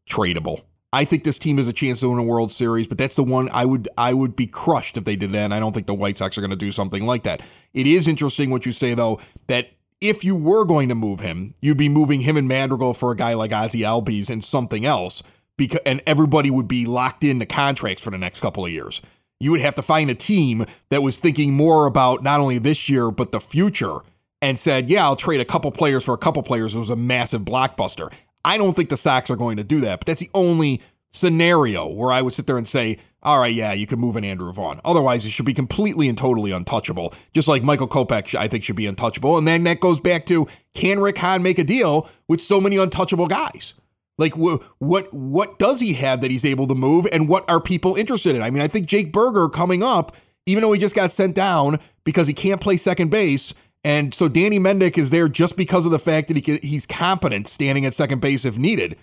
tradable. 0.09 0.63
I 0.93 1.05
think 1.05 1.25
this 1.25 1.39
team 1.39 1.57
has 1.57 1.69
a 1.69 1.73
chance 1.73 2.01
to 2.01 2.11
win 2.11 2.19
a 2.19 2.23
World 2.23 2.53
Series, 2.53 2.87
but 2.87 2.97
that's 2.97 3.17
the 3.17 3.25
one 3.25 3.49
I 3.53 3.65
would 3.65 3.89
I 3.99 4.15
would 4.15 4.37
be 4.37 4.47
crushed 4.47 4.97
if 4.97 5.05
they 5.05 5.17
did 5.17 5.33
that. 5.33 5.45
And 5.45 5.55
I 5.55 5.61
don't 5.61 5.73
think 5.73 5.87
the 5.87 5.95
White 5.95 6.17
Sox 6.17 6.39
are 6.39 6.41
going 6.41 6.51
to 6.51 6.57
do 6.57 6.73
something 6.73 7.05
like 7.05 7.25
that. 7.25 7.43
It 7.75 7.87
is 7.87 8.07
interesting 8.09 8.51
what 8.51 8.65
you 8.65 8.73
say 8.73 8.95
though 8.95 9.21
that 9.49 9.71
if 10.01 10.25
you 10.25 10.37
were 10.37 10.65
going 10.65 10.89
to 10.89 10.95
move 10.95 11.21
him, 11.21 11.55
you'd 11.61 11.77
be 11.77 11.89
moving 11.89 12.21
him 12.21 12.37
and 12.37 12.47
Madrigal 12.47 12.95
for 12.95 13.11
a 13.11 13.17
guy 13.17 13.35
like 13.35 13.53
Ozzie 13.53 13.81
Albies 13.81 14.31
and 14.31 14.45
something 14.45 14.87
else, 14.87 15.23
because 15.57 15.81
and 15.85 16.03
everybody 16.07 16.51
would 16.51 16.69
be 16.69 16.87
locked 16.87 17.25
into 17.25 17.47
contracts 17.47 18.03
for 18.03 18.11
the 18.11 18.19
next 18.19 18.41
couple 18.41 18.65
of 18.65 18.71
years 18.71 19.03
you 19.41 19.51
would 19.51 19.61
have 19.61 19.75
to 19.75 19.83
find 19.83 20.11
a 20.11 20.15
team 20.15 20.65
that 20.91 21.03
was 21.03 21.21
thinking 21.21 21.55
more 21.55 21.87
about 21.87 22.23
not 22.23 22.41
only 22.41 22.59
this 22.59 22.89
year, 22.89 23.11
but 23.11 23.33
the 23.33 23.41
future 23.41 23.99
and 24.43 24.59
said, 24.59 24.89
yeah, 24.89 25.05
I'll 25.05 25.17
trade 25.17 25.41
a 25.41 25.45
couple 25.45 25.71
players 25.73 26.05
for 26.05 26.15
a 26.15 26.19
couple 26.19 26.43
players. 26.43 26.75
It 26.75 26.79
was 26.79 26.91
a 26.91 26.97
massive 26.97 27.43
blockbuster. 27.43 28.13
I 28.45 28.59
don't 28.59 28.75
think 28.75 28.91
the 28.91 28.97
Sox 28.97 29.31
are 29.31 29.37
going 29.37 29.57
to 29.57 29.65
do 29.65 29.81
that, 29.81 30.01
but 30.01 30.07
that's 30.07 30.21
the 30.21 30.31
only 30.35 30.81
scenario 31.11 31.87
where 31.89 32.13
I 32.13 32.23
would 32.23 32.35
sit 32.35 32.47
there 32.47 32.59
and 32.59 32.69
say, 32.69 32.99
all 33.23 33.41
right, 33.41 33.53
yeah, 33.53 33.73
you 33.73 33.87
can 33.87 33.99
move 33.99 34.15
an 34.15 34.25
Andrew 34.25 34.53
Vaughn. 34.53 34.81
Otherwise, 34.85 35.25
he 35.25 35.31
should 35.31 35.47
be 35.47 35.55
completely 35.55 36.09
and 36.09 36.17
totally 36.17 36.53
untouchable. 36.53 37.13
Just 37.33 37.49
like 37.49 37.65
Michael 37.65 37.89
Kopech, 37.89 38.39
I 38.39 38.47
think, 38.47 38.63
should 38.63 38.77
be 38.77 38.87
untouchable. 38.87 39.37
And 39.37 39.49
then 39.49 39.65
that 39.65 39.81
goes 39.81 39.99
back 39.99 40.27
to 40.27 40.47
can 40.75 41.01
Rick 41.01 41.19
Hahn 41.19 41.43
make 41.43 41.59
a 41.59 41.65
deal 41.65 42.09
with 42.29 42.41
so 42.41 42.61
many 42.61 42.77
untouchable 42.77 43.27
guys? 43.27 43.75
Like 44.19 44.35
wh- 44.35 44.59
what 44.79 45.13
what 45.13 45.59
does 45.59 45.81
he 45.81 45.95
have 45.95 46.21
that 46.21 46.31
he's 46.31 46.45
able 46.45 46.67
to 46.69 46.75
move, 46.75 47.07
and 47.13 47.29
what 47.29 47.49
are 47.49 47.61
people 47.61 47.97
interested 47.97 48.35
in? 48.35 48.43
I 48.43 48.51
mean, 48.51 48.63
I 48.63 48.69
think 48.69 48.87
Jake 48.87 49.13
Burger 49.13 49.49
coming 49.49 49.83
up, 49.83 50.17
even 50.47 50.63
though 50.63 50.73
he 50.73 50.81
just 50.81 50.95
got 50.95 51.11
sent 51.11 51.35
down 51.35 51.79
because 52.05 52.27
he 52.27 52.35
can't 52.35 52.61
play 52.61 52.77
second 52.77 53.11
base, 53.11 53.53
and 53.85 54.15
so 54.15 54.29
Danny 54.29 54.59
Mendick 54.59 54.97
is 54.97 55.11
there 55.11 55.29
just 55.29 55.57
because 55.57 55.85
of 55.85 55.93
the 55.93 55.99
fact 55.99 56.29
that 56.29 56.37
he 56.37 56.43
can, 56.43 56.59
he's 56.63 56.87
competent 56.87 57.47
standing 57.47 57.85
at 57.85 57.95
second 57.95 58.21
base 58.21 58.45
if 58.45 58.59
needed. 58.59 58.97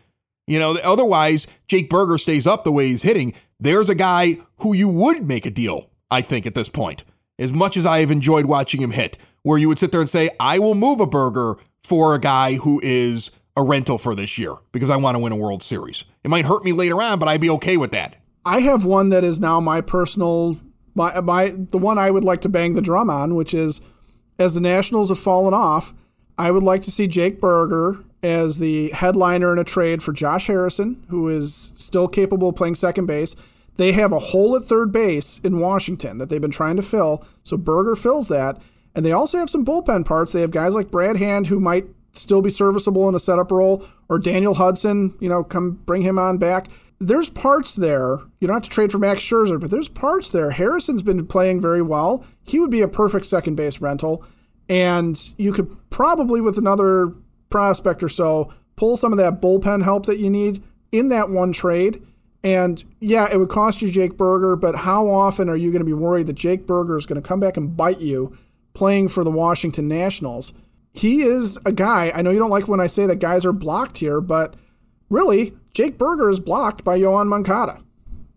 You 0.47 0.59
know, 0.59 0.77
otherwise 0.83 1.47
Jake 1.67 1.89
Burger 1.89 2.17
stays 2.17 2.45
up 2.45 2.63
the 2.63 2.71
way 2.71 2.87
he's 2.87 3.03
hitting. 3.03 3.33
There's 3.59 3.89
a 3.89 3.95
guy 3.95 4.39
who 4.57 4.73
you 4.73 4.89
would 4.89 5.25
make 5.25 5.45
a 5.45 5.51
deal. 5.51 5.89
I 6.11 6.21
think 6.21 6.45
at 6.45 6.53
this 6.53 6.69
point, 6.69 7.05
as 7.39 7.53
much 7.53 7.77
as 7.77 7.85
I 7.85 7.99
have 7.99 8.11
enjoyed 8.11 8.45
watching 8.45 8.81
him 8.81 8.91
hit, 8.91 9.17
where 9.43 9.57
you 9.57 9.67
would 9.67 9.79
sit 9.79 9.91
there 9.91 10.01
and 10.01 10.09
say, 10.09 10.29
I 10.39 10.59
will 10.59 10.75
move 10.75 10.99
a 10.99 11.05
Burger 11.05 11.55
for 11.83 12.13
a 12.13 12.19
guy 12.19 12.55
who 12.55 12.79
is 12.83 13.31
a 13.55 13.63
rental 13.63 13.97
for 13.97 14.15
this 14.15 14.37
year 14.37 14.55
because 14.71 14.89
I 14.89 14.97
want 14.97 15.15
to 15.15 15.19
win 15.19 15.31
a 15.31 15.35
World 15.35 15.61
Series. 15.63 16.05
It 16.23 16.29
might 16.29 16.45
hurt 16.45 16.63
me 16.63 16.71
later 16.71 17.01
on, 17.01 17.19
but 17.19 17.27
I'd 17.27 17.41
be 17.41 17.49
okay 17.51 17.77
with 17.77 17.91
that. 17.91 18.15
I 18.45 18.61
have 18.61 18.85
one 18.85 19.09
that 19.09 19.23
is 19.23 19.39
now 19.39 19.59
my 19.59 19.81
personal 19.81 20.59
my 20.95 21.19
my 21.21 21.49
the 21.55 21.77
one 21.77 21.97
I 21.97 22.11
would 22.11 22.23
like 22.23 22.41
to 22.41 22.49
bang 22.49 22.73
the 22.73 22.81
drum 22.81 23.09
on, 23.09 23.35
which 23.35 23.53
is 23.53 23.81
as 24.39 24.55
the 24.55 24.61
Nationals 24.61 25.09
have 25.09 25.19
fallen 25.19 25.53
off, 25.53 25.93
I 26.37 26.51
would 26.51 26.63
like 26.63 26.81
to 26.83 26.91
see 26.91 27.07
Jake 27.07 27.39
Burger 27.39 28.03
as 28.21 28.57
the 28.57 28.89
headliner 28.89 29.53
in 29.53 29.59
a 29.59 29.63
trade 29.63 30.01
for 30.01 30.13
Josh 30.13 30.47
Harrison, 30.47 31.05
who 31.09 31.27
is 31.27 31.73
still 31.75 32.07
capable 32.07 32.49
of 32.49 32.55
playing 32.55 32.75
second 32.75 33.05
base. 33.05 33.35
They 33.77 33.91
have 33.91 34.11
a 34.11 34.19
hole 34.19 34.55
at 34.55 34.63
third 34.63 34.91
base 34.91 35.39
in 35.39 35.59
Washington 35.59 36.17
that 36.19 36.29
they've 36.29 36.41
been 36.41 36.51
trying 36.51 36.75
to 36.77 36.81
fill, 36.81 37.25
so 37.43 37.57
Burger 37.57 37.95
fills 37.95 38.27
that. 38.27 38.61
And 38.95 39.03
they 39.05 39.11
also 39.11 39.39
have 39.39 39.49
some 39.49 39.65
bullpen 39.65 40.05
parts. 40.05 40.31
They 40.31 40.41
have 40.41 40.51
guys 40.51 40.75
like 40.75 40.91
Brad 40.91 41.17
Hand 41.17 41.47
who 41.47 41.59
might 41.59 41.87
still 42.13 42.41
be 42.41 42.49
serviceable 42.49 43.09
in 43.09 43.15
a 43.15 43.19
setup 43.19 43.51
role, 43.51 43.85
or 44.09 44.19
Daniel 44.19 44.53
Hudson, 44.53 45.15
you 45.19 45.27
know, 45.27 45.43
come 45.43 45.71
bring 45.85 46.03
him 46.03 46.17
on 46.17 46.37
back. 46.37 46.67
There's 46.99 47.29
parts 47.29 47.73
there. 47.73 48.19
You 48.39 48.47
don't 48.47 48.55
have 48.55 48.63
to 48.63 48.69
trade 48.69 48.91
for 48.91 48.99
Max 48.99 49.21
Scherzer, 49.21 49.59
but 49.59 49.71
there's 49.71 49.89
parts 49.89 50.29
there. 50.29 50.51
Harrison's 50.51 51.01
been 51.01 51.25
playing 51.25 51.59
very 51.59 51.81
well. 51.81 52.23
He 52.43 52.59
would 52.59 52.69
be 52.69 52.81
a 52.81 52.87
perfect 52.87 53.25
second 53.25 53.55
base 53.55 53.81
rental. 53.81 54.23
And 54.69 55.19
you 55.37 55.51
could 55.51 55.75
probably, 55.89 56.39
with 56.39 56.57
another 56.57 57.13
prospect 57.49 58.03
or 58.03 58.09
so, 58.09 58.53
pull 58.75 58.95
some 58.95 59.11
of 59.11 59.17
that 59.17 59.41
bullpen 59.41 59.83
help 59.83 60.05
that 60.05 60.19
you 60.19 60.29
need 60.29 60.63
in 60.91 61.09
that 61.09 61.29
one 61.29 61.51
trade. 61.51 62.01
And 62.43 62.83
yeah, 62.99 63.27
it 63.31 63.37
would 63.37 63.49
cost 63.49 63.81
you 63.81 63.89
Jake 63.89 64.17
Burger, 64.17 64.55
but 64.55 64.75
how 64.75 65.09
often 65.09 65.49
are 65.49 65.55
you 65.55 65.71
going 65.71 65.81
to 65.81 65.85
be 65.85 65.93
worried 65.93 66.27
that 66.27 66.33
Jake 66.33 66.65
Burger 66.67 66.97
is 66.97 67.05
going 67.05 67.21
to 67.21 67.27
come 67.27 67.39
back 67.39 67.57
and 67.57 67.75
bite 67.75 68.01
you 68.01 68.37
playing 68.73 69.07
for 69.09 69.23
the 69.23 69.31
Washington 69.31 69.87
Nationals? 69.87 70.53
He 70.93 71.23
is 71.23 71.57
a 71.65 71.71
guy. 71.71 72.11
I 72.13 72.21
know 72.21 72.31
you 72.31 72.39
don't 72.39 72.51
like 72.51 72.67
when 72.67 72.79
I 72.79 72.87
say 72.87 73.05
that 73.07 73.17
guys 73.17 73.45
are 73.45 73.53
blocked 73.53 73.97
here, 73.97 74.21
but 74.21 74.55
really, 75.09 75.53
Jake 75.73 75.97
Burger 75.97 76.29
is 76.29 76.39
blocked 76.39 76.83
by 76.83 76.99
Yoan 76.99 77.27
Moncada. 77.27 77.81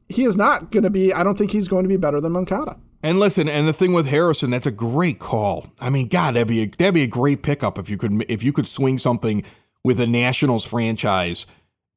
He 0.08 0.24
is 0.24 0.36
not 0.36 0.70
going 0.70 0.84
to 0.84 0.90
be, 0.90 1.12
I 1.12 1.22
don't 1.22 1.36
think 1.36 1.50
he's 1.50 1.68
going 1.68 1.82
to 1.82 1.88
be 1.88 1.96
better 1.96 2.20
than 2.20 2.32
Moncada. 2.32 2.78
And 3.02 3.20
listen, 3.20 3.48
and 3.48 3.68
the 3.68 3.72
thing 3.72 3.92
with 3.92 4.06
Harrison, 4.06 4.50
that's 4.50 4.66
a 4.66 4.70
great 4.70 5.18
call. 5.18 5.70
I 5.80 5.90
mean, 5.90 6.08
God, 6.08 6.34
that'd 6.34 6.48
be 6.48 6.62
a, 6.62 6.66
that'd 6.66 6.94
be 6.94 7.02
a 7.02 7.08
great 7.08 7.42
pickup 7.42 7.78
if 7.78 7.90
you 7.90 7.98
could 7.98 8.24
if 8.28 8.42
you 8.42 8.52
could 8.52 8.66
swing 8.66 8.98
something 8.98 9.44
with 9.84 10.00
a 10.00 10.06
Nationals 10.06 10.64
franchise 10.64 11.46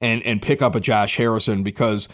and 0.01 0.21
and 0.23 0.41
pick 0.41 0.61
up 0.61 0.75
a 0.75 0.79
Josh 0.79 1.15
Harrison 1.17 1.63
because 1.63 2.09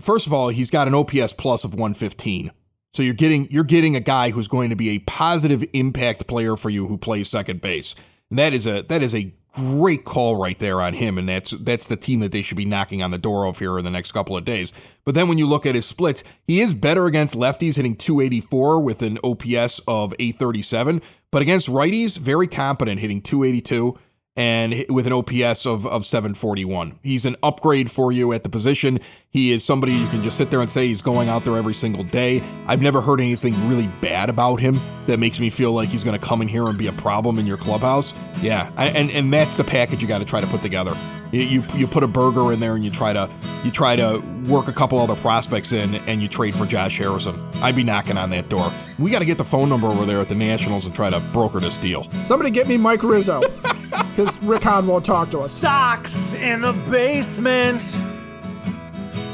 first 0.00 0.26
of 0.26 0.32
all, 0.32 0.48
he's 0.48 0.70
got 0.70 0.88
an 0.88 0.94
OPS 0.94 1.32
plus 1.34 1.64
of 1.64 1.74
115. 1.74 2.50
So 2.92 3.02
you're 3.02 3.14
getting 3.14 3.50
you're 3.50 3.64
getting 3.64 3.94
a 3.96 4.00
guy 4.00 4.30
who's 4.30 4.48
going 4.48 4.70
to 4.70 4.76
be 4.76 4.90
a 4.90 4.98
positive 5.00 5.64
impact 5.72 6.26
player 6.26 6.56
for 6.56 6.70
you 6.70 6.86
who 6.86 6.98
plays 6.98 7.28
second 7.28 7.60
base. 7.60 7.94
And 8.30 8.38
that 8.38 8.52
is 8.52 8.66
a 8.66 8.82
that 8.82 9.02
is 9.02 9.14
a 9.14 9.32
great 9.52 10.04
call 10.04 10.36
right 10.36 10.58
there 10.58 10.80
on 10.80 10.94
him, 10.94 11.18
and 11.18 11.28
that's 11.28 11.50
that's 11.50 11.88
the 11.88 11.96
team 11.96 12.20
that 12.20 12.32
they 12.32 12.42
should 12.42 12.56
be 12.56 12.64
knocking 12.64 13.02
on 13.02 13.10
the 13.10 13.18
door 13.18 13.46
of 13.46 13.58
here 13.58 13.78
in 13.78 13.84
the 13.84 13.90
next 13.90 14.12
couple 14.12 14.36
of 14.36 14.44
days. 14.44 14.72
But 15.04 15.14
then 15.14 15.28
when 15.28 15.38
you 15.38 15.46
look 15.46 15.66
at 15.66 15.74
his 15.74 15.86
splits, 15.86 16.22
he 16.46 16.60
is 16.60 16.74
better 16.74 17.06
against 17.06 17.34
lefties, 17.34 17.76
hitting 17.76 17.96
284 17.96 18.80
with 18.80 19.02
an 19.02 19.18
OPS 19.24 19.80
of 19.86 20.14
837, 20.18 21.02
but 21.30 21.42
against 21.42 21.68
righties, 21.68 22.18
very 22.18 22.46
competent, 22.46 23.00
hitting 23.00 23.22
282 23.22 23.98
and 24.36 24.84
with 24.88 25.06
an 25.06 25.12
OPS 25.12 25.66
of, 25.66 25.86
of 25.86 26.06
741. 26.06 26.98
He's 27.02 27.26
an 27.26 27.36
upgrade 27.42 27.90
for 27.90 28.12
you 28.12 28.32
at 28.32 28.42
the 28.42 28.48
position. 28.48 29.00
He 29.28 29.52
is 29.52 29.64
somebody 29.64 29.92
you 29.92 30.06
can 30.08 30.22
just 30.22 30.36
sit 30.36 30.50
there 30.50 30.60
and 30.60 30.70
say 30.70 30.86
he's 30.86 31.02
going 31.02 31.28
out 31.28 31.44
there 31.44 31.56
every 31.56 31.74
single 31.74 32.04
day. 32.04 32.42
I've 32.66 32.80
never 32.80 33.00
heard 33.00 33.20
anything 33.20 33.68
really 33.68 33.88
bad 34.00 34.30
about 34.30 34.56
him 34.56 34.80
that 35.06 35.18
makes 35.18 35.40
me 35.40 35.50
feel 35.50 35.72
like 35.72 35.88
he's 35.88 36.04
going 36.04 36.18
to 36.18 36.24
come 36.24 36.42
in 36.42 36.48
here 36.48 36.66
and 36.66 36.78
be 36.78 36.86
a 36.86 36.92
problem 36.92 37.38
in 37.38 37.46
your 37.46 37.56
clubhouse. 37.56 38.14
Yeah, 38.40 38.72
and 38.76 39.10
and 39.10 39.32
that's 39.32 39.56
the 39.56 39.64
package 39.64 40.00
you 40.00 40.08
got 40.08 40.18
to 40.18 40.24
try 40.24 40.40
to 40.40 40.46
put 40.46 40.62
together. 40.62 40.96
You, 41.32 41.62
you 41.74 41.86
put 41.86 42.02
a 42.02 42.08
burger 42.08 42.52
in 42.52 42.58
there 42.60 42.74
and 42.74 42.84
you 42.84 42.90
try 42.90 43.12
to 43.12 43.30
you 43.64 43.70
try 43.70 43.94
to 43.94 44.18
work 44.48 44.68
a 44.68 44.72
couple 44.72 44.98
other 44.98 45.14
prospects 45.14 45.72
in 45.72 45.94
and 45.94 46.20
you 46.20 46.28
trade 46.28 46.54
for 46.54 46.66
Josh 46.66 46.98
Harrison. 46.98 47.40
I'd 47.56 47.76
be 47.76 47.84
knocking 47.84 48.16
on 48.16 48.30
that 48.30 48.48
door. 48.48 48.72
We 48.98 49.10
got 49.10 49.20
to 49.20 49.24
get 49.24 49.38
the 49.38 49.44
phone 49.44 49.68
number 49.68 49.86
over 49.86 50.06
there 50.06 50.20
at 50.20 50.28
the 50.28 50.34
Nationals 50.34 50.86
and 50.86 50.94
try 50.94 51.10
to 51.10 51.20
broker 51.20 51.60
this 51.60 51.76
deal. 51.76 52.08
Somebody 52.24 52.50
get 52.50 52.66
me 52.66 52.76
Mike 52.76 53.02
Rizzo 53.02 53.40
because 54.10 54.42
Rick 54.42 54.64
Hahn 54.64 54.86
won't 54.86 55.04
talk 55.04 55.30
to 55.30 55.40
us. 55.40 55.52
Sox 55.52 56.34
in 56.34 56.62
the 56.62 56.72
basement. 56.90 57.82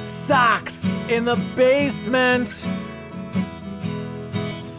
Sox 0.04 0.84
in 1.08 1.24
the 1.24 1.36
basement. 1.54 2.66